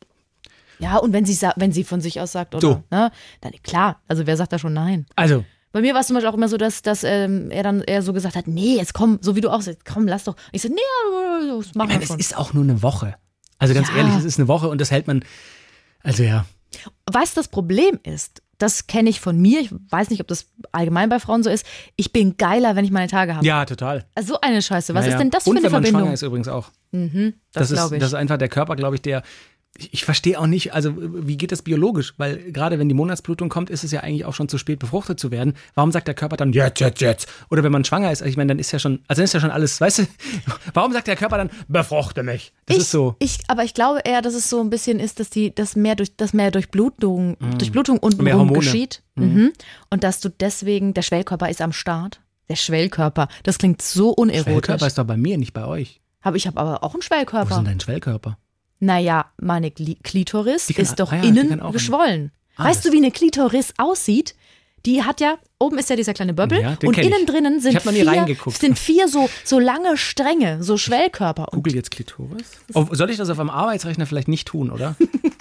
Ja, 0.80 0.98
und 0.98 1.14
wenn 1.14 1.26
sie, 1.26 1.36
wenn 1.56 1.72
sie 1.72 1.84
von 1.84 2.02
sich 2.02 2.20
aus 2.22 2.34
sagt, 2.34 2.54
oder, 2.54 2.62
So. 2.62 2.84
ne, 2.92 3.12
dann 3.42 3.54
klar, 3.64 4.02
also 4.08 4.28
wer 4.28 4.38
sagt 4.38 4.54
da 4.54 4.60
schon 4.60 4.74
nein? 4.74 5.06
also 5.16 5.44
Bei 5.76 5.82
mir 5.82 5.94
war 5.94 6.00
es 6.00 6.08
zum 6.08 6.14
Beispiel 6.14 6.30
auch 6.30 6.36
immer 6.36 6.48
so, 6.48 6.56
dass, 6.56 6.84
dass 6.84 7.04
ähm, 7.04 7.52
er 7.52 7.62
dann 7.62 7.82
eher 7.82 8.02
so 8.02 8.14
gesagt 8.14 8.38
hat, 8.38 8.48
nee, 8.48 8.78
jetzt 8.78 8.94
komm, 8.94 9.20
so 9.20 9.36
wie 9.36 9.42
du 9.42 9.50
auch 9.50 9.60
sagst, 9.60 9.84
komm, 9.84 10.08
lass 10.08 10.24
doch. 10.24 10.38
Ich 10.54 10.62
so, 10.62 10.70
nee, 10.70 10.76
das 11.50 11.76
machen 11.76 11.90
wir 11.90 12.00
es 12.02 12.08
schon. 12.08 12.18
ist 12.18 12.38
auch 12.38 12.54
nur 12.54 12.64
eine 12.64 12.82
Woche. 12.82 13.16
Also 13.58 13.74
ganz 13.74 13.90
Ja. 13.90 13.98
ehrlich, 13.98 14.16
es 14.16 14.24
ist 14.24 14.40
eine 14.40 14.48
Woche 14.48 14.70
und 14.70 14.80
das 14.80 14.90
hält 14.90 15.06
man. 15.06 15.26
Also 16.02 16.24
ja. 16.24 16.46
Was 17.12 17.34
das 17.34 17.50
Problem 17.50 18.00
ist, 18.04 18.42
das 18.58 18.88
kenne 18.88 19.10
ich 19.10 19.20
von 19.20 19.38
mir, 19.38 19.60
ich 19.60 19.70
weiß 19.90 20.12
nicht, 20.12 20.22
ob 20.22 20.30
das 20.30 20.46
allgemein 20.72 21.10
bei 21.10 21.20
Frauen 21.20 21.44
so 21.44 21.50
ist, 21.50 21.66
ich 21.98 22.14
bin 22.14 22.38
geiler, 22.38 22.78
wenn 22.78 22.86
ich 22.86 22.92
meine 22.92 23.10
Tage 23.10 23.36
habe. 23.36 23.46
Ja, 23.46 23.66
total. 23.66 24.06
Also 24.16 24.36
so 24.36 24.40
eine 24.40 24.62
Scheiße, 24.62 24.94
was 24.94 25.04
ja, 25.04 25.10
ist 25.10 25.14
ja. 25.16 25.20
denn 25.20 25.30
das 25.30 25.44
für 25.44 25.50
und 25.50 25.58
eine 25.58 25.66
wenn 25.66 25.72
man 25.74 25.82
Verbindung? 25.84 26.02
schwanger 26.04 26.14
ist 26.14 26.22
übrigens 26.22 26.48
auch. 26.48 26.70
das 27.52 27.70
ist, 27.70 27.78
glaube 27.78 27.96
ich. 27.98 28.00
das 28.00 28.12
ist 28.12 28.16
einfach 28.16 28.38
der 28.38 28.48
Körper, 28.48 28.78
glaube 28.78 28.96
ich, 28.96 29.02
der. 29.02 29.24
Ich, 29.78 30.06
verstehe 30.06 30.40
auch 30.40 30.48
nicht, 30.48 30.74
also 30.74 30.94
wie 30.98 31.36
geht 31.36 31.52
das 31.52 31.62
biologisch? 31.62 32.14
Weil 32.18 32.38
gerade 32.52 32.80
wenn 32.80 32.88
die 32.88 32.96
Monatsblutung 32.96 33.50
kommt, 33.50 33.70
ist 33.70 33.84
es 33.84 33.92
ja 33.92 34.02
eigentlich 34.02 34.24
auch 34.24 34.34
schon 34.34 34.48
zu 34.48 34.58
spät 34.58 34.80
befruchtet 34.80 35.20
zu 35.20 35.32
werden. 35.32 35.54
Warum 35.74 35.92
sagt 35.92 36.08
der 36.08 36.16
Körper 36.16 36.38
dann 36.38 36.54
jetzt, 36.54 36.80
jetzt, 36.80 37.02
jetzt? 37.02 37.28
Oder 37.50 37.64
wenn 37.64 37.74
man 37.74 37.84
schwanger 37.84 38.12
ist, 38.12 38.22
also 38.22 38.30
ich 38.30 38.38
meine, 38.38 38.50
dann 38.50 38.60
ist 38.60 38.72
ja 38.72 38.80
schon, 38.80 39.00
also 39.08 39.20
dann 39.20 39.26
ist 39.26 39.34
ja 39.34 39.42
schon 39.42 39.52
alles, 39.52 39.82
weißt 39.82 40.00
du, 40.00 40.08
warum 40.74 40.94
sagt 40.94 41.08
der 41.08 41.18
Körper 41.18 41.38
dann, 41.38 41.50
befruchte 41.68 42.24
mich? 42.24 42.54
Das 42.68 42.78
ich, 42.78 42.84
ist 42.84 42.92
so. 42.92 43.16
Ich, 43.20 43.40
aber 43.48 43.64
ich 43.64 43.74
glaube 43.74 44.00
eher, 44.06 44.22
dass 44.22 44.34
es 44.34 44.50
so 44.50 44.62
ein 44.62 44.70
bisschen 44.70 45.00
ist, 45.00 45.20
dass 45.20 45.30
die, 45.30 45.54
dass 45.54 45.76
mehr 45.76 45.96
durch, 45.96 46.16
dass 46.16 46.34
mehr 46.34 46.52
Durchblutung, 46.52 47.38
Durchblutung 47.58 47.98
Mm. 47.98 48.24
Mehr 48.24 48.38
untenrum 48.38 48.54
geschieht. 48.54 49.04
Mhm. 49.16 49.54
Und 49.90 50.04
dass 50.04 50.20
du 50.20 50.30
deswegen, 50.30 50.94
der 50.94 51.02
Schwellkörper 51.02 51.50
ist 51.50 51.62
am 51.62 51.72
Start. 51.74 52.22
Der 52.50 52.56
Schwellkörper, 52.56 53.28
das 53.44 53.58
klingt 53.58 53.82
so 53.82 54.10
unerotisch. 54.10 54.44
Schwellkörper 54.44 54.88
ist 54.88 54.98
doch 54.98 55.06
bei 55.06 55.18
mir, 55.18 55.38
nicht 55.38 55.54
bei 55.54 55.66
euch. 55.66 56.02
Hab, 56.22 56.36
ich 56.36 56.48
habe 56.48 56.60
aber 56.60 56.84
auch 56.84 56.94
einen 56.94 56.96
Wo 56.96 57.00
ist 57.00 57.06
Schwellkörper. 57.06 57.56
denn 57.56 57.66
dein 57.66 57.80
Schwellkörper? 57.80 58.38
Naja, 58.80 59.26
meine 59.42 59.72
Klitoris 59.72 60.68
kann- 60.68 60.84
ist 60.84 61.00
doch 61.00 61.12
ah 61.12 61.18
ja, 61.18 61.24
innen 61.24 61.62
geschwollen. 61.72 62.32
Ah, 62.58 62.66
weißt 62.66 62.86
du, 62.86 62.92
wie 62.92 62.98
eine 62.98 63.12
Klitoris 63.12 63.74
aussieht? 63.78 64.36
Die 64.86 65.02
hat 65.04 65.20
ja, 65.20 65.40
oben 65.58 65.80
ist 65.80 65.90
ja 65.90 65.96
dieser 65.96 66.14
kleine 66.14 66.34
Böbbel 66.36 66.62
Ja, 66.62 66.78
und 66.86 66.98
innen 67.00 67.26
drinnen 67.26 67.60
sind 67.60 67.82
vier, 67.82 68.28
sind 68.52 68.78
vier 68.78 69.08
so, 69.08 69.28
so 69.44 69.58
lange 69.58 69.98
Stränge, 69.98 70.62
so 70.62 70.78
Schwellkörper. 70.78 71.48
Google 71.52 71.74
jetzt 71.74 71.90
Klitoris. 71.90 72.52
Oh, 72.76 72.86
soll 72.92 73.10
ich 73.10 73.18
das 73.18 73.30
auf 73.32 73.40
einem 73.40 73.50
Arbeitsrechner 73.50 74.06
vielleicht 74.06 74.28
nicht 74.28 74.48
tun, 74.48 74.70
oder? 74.70 74.96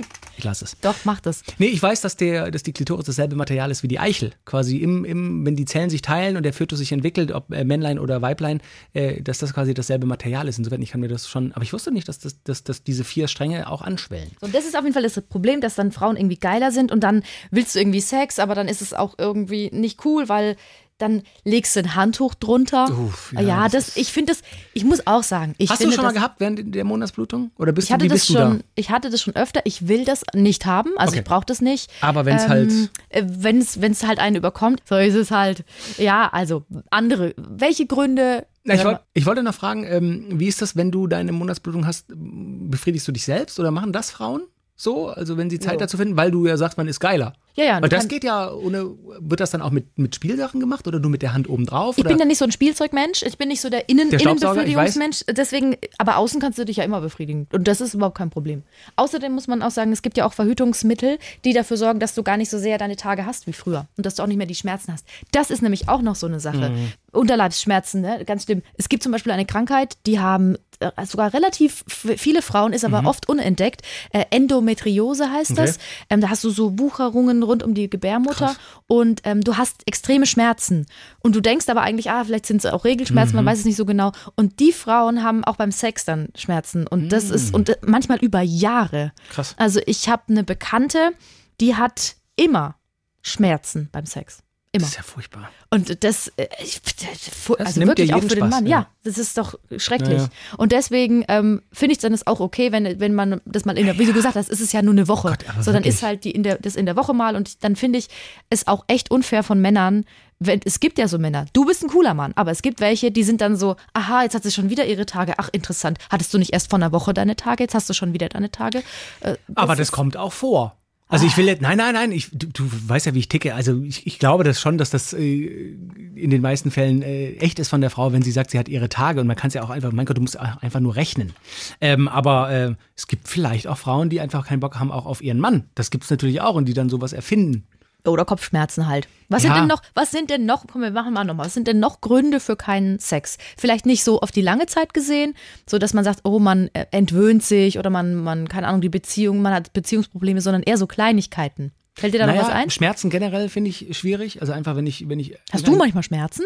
Es. 0.44 0.76
doch, 0.80 0.94
mach 1.04 1.20
das. 1.20 1.42
Nee, 1.58 1.66
ich 1.66 1.82
weiß, 1.82 2.00
dass, 2.00 2.16
der, 2.16 2.50
dass 2.50 2.62
die 2.62 2.72
Klitoris 2.72 3.06
dasselbe 3.06 3.36
Material 3.36 3.70
ist 3.70 3.82
wie 3.82 3.88
die 3.88 3.98
Eichel. 3.98 4.32
Quasi 4.44 4.78
im, 4.78 5.04
im, 5.04 5.44
wenn 5.46 5.56
die 5.56 5.64
Zellen 5.64 5.90
sich 5.90 6.02
teilen 6.02 6.36
und 6.36 6.42
der 6.42 6.52
Fötus 6.52 6.78
sich 6.78 6.92
entwickelt, 6.92 7.32
ob 7.32 7.52
äh, 7.52 7.64
Männlein 7.64 7.98
oder 7.98 8.22
Weiblein, 8.22 8.60
äh, 8.92 9.20
dass 9.22 9.38
das 9.38 9.54
quasi 9.54 9.74
dasselbe 9.74 10.06
Material 10.06 10.48
ist. 10.48 10.58
Insofern, 10.58 10.82
ich 10.82 10.90
kann 10.90 11.00
mir 11.00 11.08
das 11.08 11.28
schon, 11.28 11.52
aber 11.52 11.62
ich 11.62 11.72
wusste 11.72 11.90
nicht, 11.90 12.08
dass, 12.08 12.18
das, 12.18 12.42
dass, 12.42 12.64
dass 12.64 12.82
diese 12.82 13.04
vier 13.04 13.28
Stränge 13.28 13.70
auch 13.70 13.82
anschwellen. 13.82 14.30
So, 14.40 14.46
das 14.48 14.64
ist 14.66 14.76
auf 14.76 14.82
jeden 14.82 14.94
Fall 14.94 15.02
das 15.02 15.20
Problem, 15.22 15.60
dass 15.60 15.74
dann 15.74 15.92
Frauen 15.92 16.16
irgendwie 16.16 16.38
geiler 16.38 16.70
sind 16.70 16.92
und 16.92 17.00
dann 17.00 17.22
willst 17.50 17.74
du 17.74 17.80
irgendwie 17.80 18.00
Sex, 18.00 18.38
aber 18.38 18.54
dann 18.54 18.68
ist 18.68 18.82
es 18.82 18.94
auch 18.94 19.14
irgendwie 19.18 19.70
nicht 19.72 20.04
cool, 20.04 20.28
weil 20.28 20.56
dann 20.98 21.22
legst 21.44 21.74
du 21.74 21.80
ein 21.80 21.94
Handtuch 21.96 22.34
drunter. 22.34 22.88
Uff, 22.90 23.32
ja, 23.32 23.40
ja, 23.40 23.68
das 23.68 23.96
ich 23.96 24.12
finde 24.12 24.32
das, 24.32 24.42
ich 24.74 24.84
muss 24.84 25.06
auch 25.06 25.22
sagen, 25.24 25.54
ich 25.58 25.70
Hast 25.70 25.82
du 25.82 25.90
schon 25.90 25.96
mal 26.02 26.04
das, 26.12 26.14
gehabt 26.14 26.40
während 26.40 26.74
der 26.74 26.84
Monatsblutung? 26.84 27.50
Oder 27.58 27.72
bist 27.72 27.88
ich 27.88 27.92
hatte 27.92 28.00
du, 28.00 28.04
wie 28.04 28.08
das 28.10 28.20
bist 28.26 28.30
du 28.30 28.34
schon, 28.34 28.58
da? 28.58 28.64
ich 28.76 28.90
hatte 28.90 29.10
das 29.10 29.20
schon 29.20 29.34
öfter. 29.34 29.60
Ich 29.64 29.88
will 29.88 30.04
das 30.04 30.22
nicht 30.34 30.66
haben, 30.66 30.90
also 30.96 31.10
Okay. 31.12 31.20
ich 31.20 31.24
brauche 31.24 31.46
das 31.46 31.60
nicht. 31.60 31.90
Aber 32.00 32.24
halt- 32.24 32.90
wenn 33.10 33.58
es 33.58 33.80
wenn 33.80 33.92
es 33.92 34.04
halt 34.06 34.18
einen 34.20 34.36
überkommt, 34.36 34.82
so 34.88 34.96
ist 34.96 35.14
es 35.14 35.30
halt. 35.30 35.64
Ja, 35.98 36.28
also 36.32 36.64
andere. 36.90 37.34
Welche 37.36 37.86
Gründe? 37.86 38.46
Na, 38.62 38.74
ich, 38.74 38.80
Ähm, 38.80 38.86
wollt, 38.86 39.00
ich 39.14 39.26
wollte 39.26 39.42
noch 39.42 39.54
fragen, 39.54 39.84
ähm, 39.84 40.26
wie 40.38 40.46
ist 40.46 40.62
das, 40.62 40.74
wenn 40.76 40.90
du 40.90 41.06
deine 41.06 41.32
Monatsblutung 41.32 41.86
hast? 41.86 42.06
Befriedigst 42.08 43.06
du 43.06 43.12
dich 43.12 43.24
selbst 43.24 43.58
oder 43.60 43.70
machen 43.70 43.92
das 43.92 44.10
Frauen 44.10 44.42
so? 44.76 45.08
Also 45.08 45.36
wenn 45.36 45.50
sie 45.50 45.58
Zeit 45.58 45.74
Ja. 45.74 45.78
dazu 45.78 45.96
finden, 45.96 46.16
weil 46.16 46.30
du 46.30 46.46
ja 46.46 46.56
sagst, 46.56 46.76
man 46.78 46.88
ist 46.88 47.00
geiler. 47.00 47.34
Ja, 47.56 47.64
ja. 47.64 47.80
Du 47.80 47.88
das 47.88 48.08
geht 48.08 48.24
ja 48.24 48.50
ohne, 48.52 48.90
wird 49.20 49.38
das 49.38 49.52
dann 49.52 49.62
auch 49.62 49.70
mit, 49.70 49.96
mit 49.96 50.14
Spielsachen 50.16 50.58
gemacht 50.58 50.88
oder 50.88 50.98
nur 50.98 51.10
mit 51.10 51.22
der 51.22 51.32
Hand 51.32 51.48
oben 51.48 51.66
drauf? 51.66 51.96
Ich 51.96 52.04
oder? 52.04 52.10
bin 52.10 52.18
ja 52.18 52.24
nicht 52.24 52.38
so 52.38 52.44
ein 52.44 52.50
Spielzeugmensch, 52.50 53.22
ich 53.22 53.38
bin 53.38 53.46
nicht 53.48 53.60
so 53.60 53.70
der, 53.70 53.88
Innen 53.88 54.10
Der 54.10 54.20
Innenbefriedigungsmensch. 54.20 55.24
Deswegen, 55.30 55.76
aber 55.98 56.16
außen 56.16 56.40
kannst 56.40 56.58
du 56.58 56.64
dich 56.64 56.78
ja 56.78 56.84
immer 56.84 57.00
befriedigen. 57.00 57.46
Und 57.52 57.68
das 57.68 57.80
ist 57.80 57.94
überhaupt 57.94 58.18
kein 58.18 58.30
Problem. 58.30 58.64
Außerdem 58.96 59.32
muss 59.32 59.46
man 59.46 59.62
auch 59.62 59.70
sagen, 59.70 59.92
es 59.92 60.02
gibt 60.02 60.16
ja 60.16 60.26
auch 60.26 60.32
Verhütungsmittel, 60.32 61.18
die 61.44 61.52
dafür 61.52 61.76
sorgen, 61.76 62.00
dass 62.00 62.14
du 62.16 62.24
gar 62.24 62.36
nicht 62.36 62.50
so 62.50 62.58
sehr 62.58 62.76
deine 62.76 62.96
Tage 62.96 63.24
hast 63.24 63.46
wie 63.46 63.52
früher. 63.52 63.86
Und 63.96 64.04
dass 64.04 64.16
du 64.16 64.24
auch 64.24 64.26
nicht 64.26 64.38
mehr 64.38 64.48
die 64.48 64.56
Schmerzen 64.56 64.92
hast. 64.92 65.06
Das 65.30 65.50
ist 65.52 65.62
nämlich 65.62 65.88
auch 65.88 66.02
noch 66.02 66.16
so 66.16 66.26
eine 66.26 66.40
Sache. 66.40 66.70
Mhm. 66.70 66.92
Unterleibsschmerzen, 67.12 68.00
ne? 68.00 68.24
ganz 68.26 68.42
schlimm. 68.44 68.62
Es 68.76 68.88
gibt 68.88 69.04
zum 69.04 69.12
Beispiel 69.12 69.30
eine 69.30 69.46
Krankheit, 69.46 69.96
die 70.06 70.18
haben 70.18 70.56
sogar 71.04 71.32
relativ 71.32 71.84
viele 71.88 72.42
Frauen, 72.42 72.72
ist 72.72 72.84
aber 72.84 73.06
oft 73.08 73.28
unentdeckt. 73.28 73.82
Äh, 74.12 74.24
Endometriose 74.30 75.30
heißt 75.30 75.50
Mhm. 75.52 75.58
Okay. 75.58 75.66
das. 75.66 75.78
Ähm, 76.10 76.20
da 76.20 76.30
hast 76.30 76.44
du 76.44 76.50
so 76.50 76.78
Wucherungen 76.78 77.42
rund 77.42 77.62
um 77.62 77.74
die 77.74 77.88
Gebärmutter 77.90 78.54
und 78.86 79.20
ähm, 79.24 79.40
du 79.42 79.56
hast 79.56 79.82
extreme 79.86 80.26
Schmerzen. 80.26 80.86
Und 81.20 81.34
du 81.36 81.40
denkst 81.40 81.68
aber 81.68 81.82
eigentlich, 81.82 82.10
ah, 82.10 82.24
vielleicht 82.24 82.46
sind 82.46 82.58
es 82.64 82.66
auch 82.66 82.84
Regelschmerzen, 82.84 83.32
Mhm. 83.36 83.44
man 83.44 83.46
weiß 83.52 83.60
es 83.60 83.64
nicht 83.64 83.76
so 83.76 83.84
genau. 83.84 84.12
Und 84.36 84.60
die 84.60 84.72
Frauen 84.72 85.22
haben 85.22 85.44
auch 85.44 85.56
beim 85.56 85.72
Sex 85.72 86.04
dann 86.04 86.28
Schmerzen. 86.34 86.86
Und 86.86 87.08
das 87.10 87.30
ist, 87.30 87.54
und 87.54 87.68
äh, 87.68 87.76
manchmal 87.82 88.18
über 88.18 88.40
Jahre. 88.40 89.06
Mhm. 89.06 89.32
Krass. 89.32 89.54
Also 89.58 89.80
ich 89.86 90.08
habe 90.08 90.22
eine 90.28 90.44
Bekannte, 90.44 91.12
die 91.60 91.76
hat 91.76 92.16
immer 92.36 92.76
Schmerzen 93.22 93.88
beim 93.92 94.06
Sex. 94.06 94.42
Immer. 94.74 94.80
Das 94.82 94.90
ist 94.90 94.96
ja 94.96 95.02
furchtbar. 95.04 95.50
Und 95.70 96.02
das, 96.04 96.28
äh, 96.36 96.48
ich- 96.62 96.80
Das 96.82 97.66
also 97.66 97.78
nimmt 97.80 97.90
wirklich 97.90 98.12
auch 98.12 98.20
für 98.22 98.28
den 98.28 98.38
Spaß, 98.38 98.50
Mann, 98.50 98.66
ja. 98.66 98.78
ja. 98.80 98.86
das 99.04 99.18
ist 99.18 99.38
doch 99.38 99.54
schrecklich. 99.76 100.18
Ja, 100.18 100.24
ja. 100.24 100.56
Und 100.56 100.72
deswegen 100.72 101.24
ähm, 101.28 101.62
finde 101.72 101.92
ich 101.92 101.98
dann 101.98 102.12
ist 102.12 102.26
auch 102.26 102.40
okay, 102.40 102.72
wenn, 102.72 102.98
wenn 102.98 103.14
man 103.14 103.40
das 103.44 103.64
mal 103.64 103.78
in 103.78 103.86
der, 103.86 103.98
wie 103.98 104.06
du 104.06 104.12
gesagt 104.12 104.34
hast, 104.34 104.50
ist 104.50 104.60
es 104.60 104.72
ja 104.72 104.82
nur 104.82 104.92
eine 104.92 105.06
Woche. 105.08 105.28
Gott, 105.28 105.44
aber 105.48 105.62
so, 105.62 105.70
dann 105.72 105.82
wirklich. 105.84 105.94
ist 105.94 106.02
halt 106.02 106.24
die 106.24 106.32
in 106.32 106.42
der, 106.42 106.56
das 106.58 106.74
in 106.76 106.86
der 106.86 106.96
Woche 106.96 107.14
mal 107.14 107.36
und 107.36 107.62
dann 107.62 107.76
finde 107.76 107.98
ich 108.00 108.08
es 108.50 108.66
auch 108.66 108.84
echt 108.88 109.10
unfair 109.12 109.42
von 109.44 109.60
Männern, 109.60 110.04
wenn, 110.40 110.60
es 110.64 110.80
gibt 110.80 110.98
ja 110.98 111.06
so 111.06 111.18
Männer, 111.18 111.46
du 111.52 111.64
bist 111.64 111.84
ein 111.84 111.88
cooler 111.90 112.12
Mann, 112.14 112.32
aber 112.34 112.50
es 112.50 112.60
gibt 112.60 112.80
welche, 112.80 113.12
die 113.12 113.22
sind 113.22 113.40
dann 113.40 113.56
so, 113.56 113.76
aha, 113.92 114.24
jetzt 114.24 114.34
hat 114.34 114.42
sie 114.42 114.50
schon 114.50 114.68
wieder 114.68 114.84
ihre 114.84 115.06
Tage, 115.06 115.34
ach 115.38 115.48
interessant, 115.52 115.98
hattest 116.10 116.34
du 116.34 116.38
nicht 116.38 116.52
erst 116.52 116.68
vor 116.70 116.78
einer 116.80 116.90
Woche 116.90 117.14
deine 117.14 117.36
Tage, 117.36 117.62
jetzt 117.62 117.74
hast 117.76 117.88
du 117.88 117.94
schon 117.94 118.12
wieder 118.12 118.28
deine 118.28 118.50
Tage. 118.50 118.82
Äh, 119.20 119.36
Aber 119.54 119.76
das 119.76 119.88
ist- 119.88 119.92
kommt 119.92 120.16
auch 120.16 120.32
vor. 120.32 120.76
Also 121.14 121.26
ich 121.26 121.36
will 121.36 121.46
jetzt, 121.46 121.62
nein, 121.62 121.78
nein, 121.78 121.94
nein, 121.94 122.10
ich, 122.10 122.28
du, 122.32 122.48
du 122.48 122.68
weißt 122.88 123.06
ja, 123.06 123.14
wie 123.14 123.20
ich 123.20 123.28
ticke. 123.28 123.54
Also 123.54 123.80
ich, 123.82 124.04
ich 124.04 124.18
glaube 124.18 124.42
das 124.42 124.60
schon, 124.60 124.78
dass 124.78 124.90
das 124.90 125.12
äh, 125.12 125.76
in 126.16 126.30
den 126.30 126.42
meisten 126.42 126.72
Fällen 126.72 127.02
äh, 127.02 127.34
echt 127.36 127.60
ist 127.60 127.68
von 127.68 127.80
der 127.80 127.90
Frau, 127.90 128.12
wenn 128.12 128.22
sie 128.22 128.32
sagt, 128.32 128.50
sie 128.50 128.58
hat 128.58 128.68
ihre 128.68 128.88
Tage 128.88 129.20
und 129.20 129.28
man 129.28 129.36
kann 129.36 129.46
es 129.46 129.54
ja 129.54 129.62
auch 129.62 129.70
einfach, 129.70 129.92
mein 129.92 130.06
Gott, 130.06 130.16
du 130.16 130.20
musst 130.20 130.36
einfach 130.40 130.80
nur 130.80 130.96
rechnen. 130.96 131.32
Ähm, 131.80 132.08
aber 132.08 132.50
äh, 132.50 132.74
es 132.96 133.06
gibt 133.06 133.28
vielleicht 133.28 133.68
auch 133.68 133.78
Frauen, 133.78 134.10
die 134.10 134.20
einfach 134.20 134.44
keinen 134.44 134.58
Bock 134.58 134.80
haben, 134.80 134.90
auch 134.90 135.06
auf 135.06 135.22
ihren 135.22 135.38
Mann. 135.38 135.68
Das 135.76 135.92
gibt 135.92 136.02
es 136.02 136.10
natürlich 136.10 136.40
auch 136.40 136.56
und 136.56 136.64
die 136.64 136.74
dann 136.74 136.88
sowas 136.88 137.12
erfinden. 137.12 137.64
Oder 138.06 138.24
Kopfschmerzen 138.24 138.86
halt. 138.86 139.08
Was 139.28 139.42
Ja. 139.42 139.48
sind 139.50 139.60
denn 139.60 139.68
noch, 139.68 139.82
was 139.94 140.10
sind 140.10 140.30
denn 140.30 140.44
noch, 140.44 140.66
komm, 140.70 140.82
wir 140.82 140.90
machen 140.90 141.14
mal 141.14 141.24
nochmal, 141.24 141.46
was 141.46 141.54
sind 141.54 141.66
denn 141.66 141.80
noch 141.80 142.00
Gründe 142.00 142.38
für 142.38 142.56
keinen 142.56 142.98
Sex? 142.98 143.38
Vielleicht 143.56 143.86
nicht 143.86 144.04
so 144.04 144.20
auf 144.20 144.30
die 144.30 144.42
lange 144.42 144.66
Zeit 144.66 144.92
gesehen, 144.94 145.34
so 145.66 145.78
dass 145.78 145.94
man 145.94 146.04
sagt, 146.04 146.20
oh, 146.24 146.38
man 146.38 146.68
äh, 146.74 146.86
entwöhnt 146.90 147.42
sich 147.42 147.78
oder 147.78 147.88
man, 147.90 148.14
man, 148.14 148.48
keine 148.48 148.68
Ahnung, 148.68 148.80
die 148.82 148.88
Beziehung, 148.90 149.40
man 149.40 149.54
hat 149.54 149.72
Beziehungsprobleme, 149.72 150.40
sondern 150.40 150.62
eher 150.62 150.76
so 150.76 150.86
Kleinigkeiten. 150.86 151.72
Fällt 151.94 152.12
dir 152.12 152.18
da 152.18 152.26
noch 152.26 152.36
was 152.36 152.48
ein? 152.48 152.70
Schmerzen 152.70 153.08
generell 153.08 153.48
finde 153.48 153.70
ich 153.70 153.96
schwierig. 153.96 154.40
Also 154.40 154.52
einfach, 154.52 154.74
wenn 154.76 154.86
ich, 154.86 155.08
wenn 155.08 155.20
ich. 155.20 155.36
Hast 155.52 155.66
du 155.66 155.76
manchmal 155.76 156.02
Schmerzen? 156.02 156.44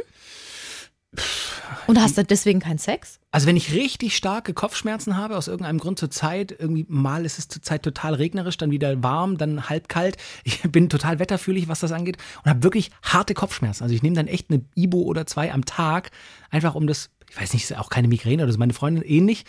Und 1.87 1.99
hast 2.01 2.19
du 2.19 2.25
deswegen 2.25 2.61
keinen 2.61 2.79
Sex? 2.79 3.19
Also 3.31 3.47
wenn 3.47 3.57
ich 3.57 3.73
richtig 3.73 4.15
starke 4.15 4.53
Kopfschmerzen 4.53 5.17
habe, 5.17 5.37
aus 5.37 5.49
irgendeinem 5.49 5.79
Grund 5.79 5.99
zur 5.99 6.11
Zeit, 6.11 6.55
irgendwie 6.57 6.85
mal 6.89 7.25
ist 7.25 7.39
es 7.39 7.49
zur 7.49 7.63
Zeit 7.63 7.83
total 7.83 8.15
regnerisch, 8.15 8.59
dann 8.59 8.71
wieder 8.71 9.03
warm, 9.03 9.39
dann 9.39 9.69
halb 9.71 9.89
kalt. 9.89 10.17
Ich 10.45 10.61
bin 10.71 10.89
total 10.91 11.19
wetterfühlig, 11.19 11.67
was 11.69 11.81
das 11.81 11.93
angeht 11.93 12.19
und 12.45 12.51
habe 12.51 12.63
wirklich 12.63 12.91
harte 13.03 13.33
Kopfschmerzen. 13.35 13.83
Also 13.85 13.95
ich 13.95 14.03
nehme 14.03 14.17
dann 14.17 14.27
echt 14.27 14.51
eine 14.51 14.63
Ibo 14.75 14.99
oder 15.03 15.27
zwei 15.27 15.53
am 15.53 15.65
Tag, 15.65 16.11
einfach 16.51 16.75
um 16.75 16.87
das, 16.87 17.11
ich 17.31 17.41
weiß 17.41 17.55
nicht, 17.55 17.65
ist 17.65 17.77
auch 17.77 17.89
keine 17.91 18.09
Migräne 18.09 18.43
oder 18.43 18.53
so, 18.53 18.59
meine 18.59 18.75
Freundin 18.75 19.03
ähnlich. 19.03 19.45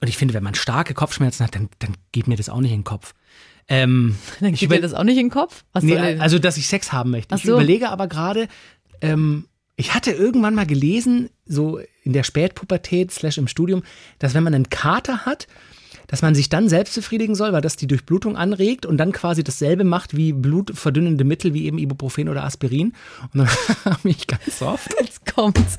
Und 0.00 0.08
ich 0.08 0.16
finde, 0.16 0.34
wenn 0.34 0.44
man 0.44 0.54
starke 0.54 0.94
Kopfschmerzen 0.94 1.44
hat, 1.44 1.54
dann, 1.56 1.68
dann 1.80 1.96
geht 2.12 2.28
mir 2.28 2.36
das 2.36 2.48
auch 2.48 2.60
nicht 2.60 2.72
in 2.72 2.78
den 2.80 2.84
Kopf. 2.84 3.14
Ähm, 3.68 4.16
Dann 4.40 4.54
ich 4.54 4.60
geht 4.60 4.72
dir 4.72 4.80
das 4.80 4.94
auch 4.94 5.04
nicht 5.04 5.16
in 5.18 5.26
den 5.26 5.30
Kopf? 5.30 5.64
Was 5.72 5.84
Nee, 5.84 5.94
denn- 5.94 6.20
also, 6.20 6.38
dass 6.40 6.56
ich 6.56 6.66
Sex 6.66 6.92
haben 6.92 7.10
möchte. 7.12 7.34
Ach 7.34 7.38
Ich 7.38 7.44
so. 7.44 7.52
überlege 7.52 7.88
aber 7.90 8.08
gerade, 8.08 8.48
ähm, 9.00 9.46
ich 9.76 9.94
hatte 9.94 10.12
irgendwann 10.12 10.54
mal 10.54 10.66
gelesen, 10.66 11.30
so 11.46 11.80
in 12.02 12.12
der 12.12 12.24
Spätpubertät 12.24 13.10
slash 13.10 13.38
im 13.38 13.48
Studium, 13.48 13.82
dass 14.18 14.34
wenn 14.34 14.44
man 14.44 14.54
einen 14.54 14.70
Kater 14.70 15.24
hat, 15.24 15.46
dass 16.12 16.20
man 16.20 16.34
sich 16.34 16.50
dann 16.50 16.68
selbst 16.68 16.94
befriedigen 16.94 17.34
soll, 17.34 17.54
weil 17.54 17.62
das 17.62 17.76
die 17.76 17.86
Durchblutung 17.86 18.36
anregt 18.36 18.84
und 18.84 18.98
dann 18.98 19.12
quasi 19.12 19.42
dasselbe 19.42 19.82
macht 19.82 20.14
wie 20.14 20.34
blutverdünnende 20.34 21.24
Mittel 21.24 21.54
wie 21.54 21.64
eben 21.64 21.78
Ibuprofen 21.78 22.28
oder 22.28 22.44
Aspirin. 22.44 22.94
Und 23.32 23.40
dann 23.40 23.48
habe 23.86 24.10
ich 24.10 24.26
ganz 24.26 24.60
oft. 24.60 24.94
Jetzt 25.00 25.24
kommt's. 25.34 25.78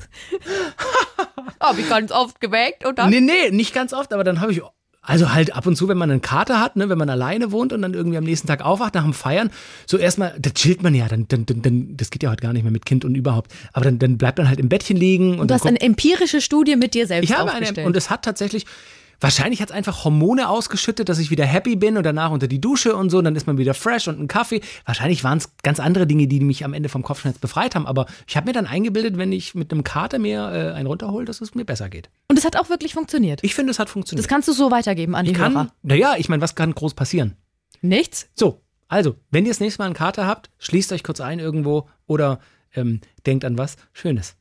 Hab 1.60 1.78
ich 1.78 1.88
ganz 1.88 2.10
oft 2.10 2.40
geweckt 2.40 2.84
und 2.84 2.98
dann. 2.98 3.10
Nee, 3.10 3.20
nee, 3.20 3.50
nicht 3.50 3.72
ganz 3.72 3.92
oft, 3.92 4.12
aber 4.12 4.24
dann 4.24 4.40
habe 4.40 4.52
ich. 4.52 4.60
Also 5.06 5.34
halt 5.34 5.54
ab 5.54 5.66
und 5.66 5.76
zu, 5.76 5.86
wenn 5.88 5.98
man 5.98 6.10
einen 6.10 6.22
Kater 6.22 6.60
hat, 6.60 6.76
ne, 6.76 6.88
wenn 6.88 6.96
man 6.96 7.10
alleine 7.10 7.52
wohnt 7.52 7.74
und 7.74 7.82
dann 7.82 7.92
irgendwie 7.92 8.16
am 8.16 8.24
nächsten 8.24 8.48
Tag 8.48 8.64
aufwacht 8.64 8.94
nach 8.94 9.04
dem 9.04 9.12
Feiern, 9.12 9.50
so 9.86 9.98
erstmal, 9.98 10.34
da 10.38 10.50
chillt 10.50 10.82
man 10.82 10.94
ja, 10.94 11.08
dann, 11.08 11.28
dann, 11.28 11.44
dann, 11.46 11.94
das 11.96 12.10
geht 12.10 12.22
ja 12.22 12.30
heute 12.30 12.42
gar 12.42 12.54
nicht 12.54 12.62
mehr 12.62 12.72
mit 12.72 12.86
Kind 12.86 13.04
und 13.04 13.14
überhaupt. 13.14 13.52
Aber 13.74 13.84
dann, 13.84 13.98
dann 13.98 14.16
bleibt 14.16 14.38
man 14.38 14.48
halt 14.48 14.58
im 14.58 14.70
Bettchen 14.70 14.96
liegen 14.96 15.34
und 15.34 15.40
Und 15.40 15.50
du 15.50 15.54
hast 15.54 15.66
eine 15.66 15.80
empirische 15.80 16.40
Studie 16.40 16.76
mit 16.76 16.94
dir 16.94 17.06
selbst 17.06 17.28
ich 17.28 17.36
habe 17.36 17.50
eine, 17.50 17.60
aufgestellt. 17.60 17.86
und 17.86 17.96
es 17.96 18.08
hat 18.08 18.24
tatsächlich, 18.24 18.64
wahrscheinlich 19.20 19.60
hat 19.60 19.70
es 19.70 19.74
einfach 19.74 20.04
Hormone 20.04 20.48
ausgeschüttet, 20.48 21.08
dass 21.08 21.18
ich 21.18 21.30
wieder 21.30 21.44
happy 21.44 21.76
bin 21.76 21.96
und 21.96 22.04
danach 22.04 22.30
unter 22.30 22.48
die 22.48 22.60
Dusche 22.60 22.96
und 22.96 23.10
so, 23.10 23.20
dann 23.22 23.36
ist 23.36 23.46
man 23.46 23.58
wieder 23.58 23.74
fresh 23.74 24.08
und 24.08 24.20
ein 24.20 24.28
Kaffee. 24.28 24.60
Wahrscheinlich 24.84 25.24
waren 25.24 25.38
es 25.38 25.56
ganz 25.62 25.80
andere 25.80 26.06
Dinge, 26.06 26.26
die 26.26 26.40
mich 26.40 26.64
am 26.64 26.74
Ende 26.74 26.88
vom 26.88 27.02
Kopfschmerz 27.02 27.38
befreit 27.38 27.74
haben, 27.74 27.86
aber 27.86 28.06
ich 28.26 28.36
habe 28.36 28.46
mir 28.46 28.52
dann 28.52 28.66
eingebildet, 28.66 29.16
wenn 29.16 29.32
ich 29.32 29.54
mit 29.54 29.72
einem 29.72 29.84
Kater 29.84 30.18
mir 30.18 30.40
äh, 30.52 30.72
einen 30.72 30.86
runterhole, 30.86 31.24
dass 31.24 31.40
es 31.40 31.54
mir 31.54 31.64
besser 31.64 31.88
geht. 31.88 32.10
Und 32.28 32.38
es 32.38 32.44
hat 32.44 32.56
auch 32.56 32.68
wirklich 32.68 32.94
funktioniert. 32.94 33.40
Ich 33.42 33.54
finde, 33.54 33.70
es 33.70 33.78
hat 33.78 33.90
funktioniert. 33.90 34.24
Das 34.24 34.28
kannst 34.28 34.48
du 34.48 34.52
so 34.52 34.70
weitergeben 34.70 35.14
an 35.14 35.24
die 35.24 35.32
ich 35.32 35.36
kann, 35.36 35.54
Hörer. 35.54 35.68
naja, 35.82 36.14
ich 36.18 36.28
meine, 36.28 36.42
was 36.42 36.54
kann 36.54 36.74
groß 36.74 36.94
passieren? 36.94 37.36
Nichts? 37.80 38.28
So, 38.34 38.62
also, 38.88 39.16
wenn 39.30 39.44
ihr 39.44 39.50
das 39.50 39.60
nächste 39.60 39.82
Mal 39.82 39.86
einen 39.86 39.94
Kater 39.94 40.26
habt, 40.26 40.50
schließt 40.58 40.92
euch 40.92 41.02
kurz 41.02 41.20
ein 41.20 41.38
irgendwo 41.38 41.88
oder 42.06 42.40
ähm, 42.74 43.00
denkt 43.26 43.44
an 43.44 43.58
was 43.58 43.76
Schönes. 43.92 44.36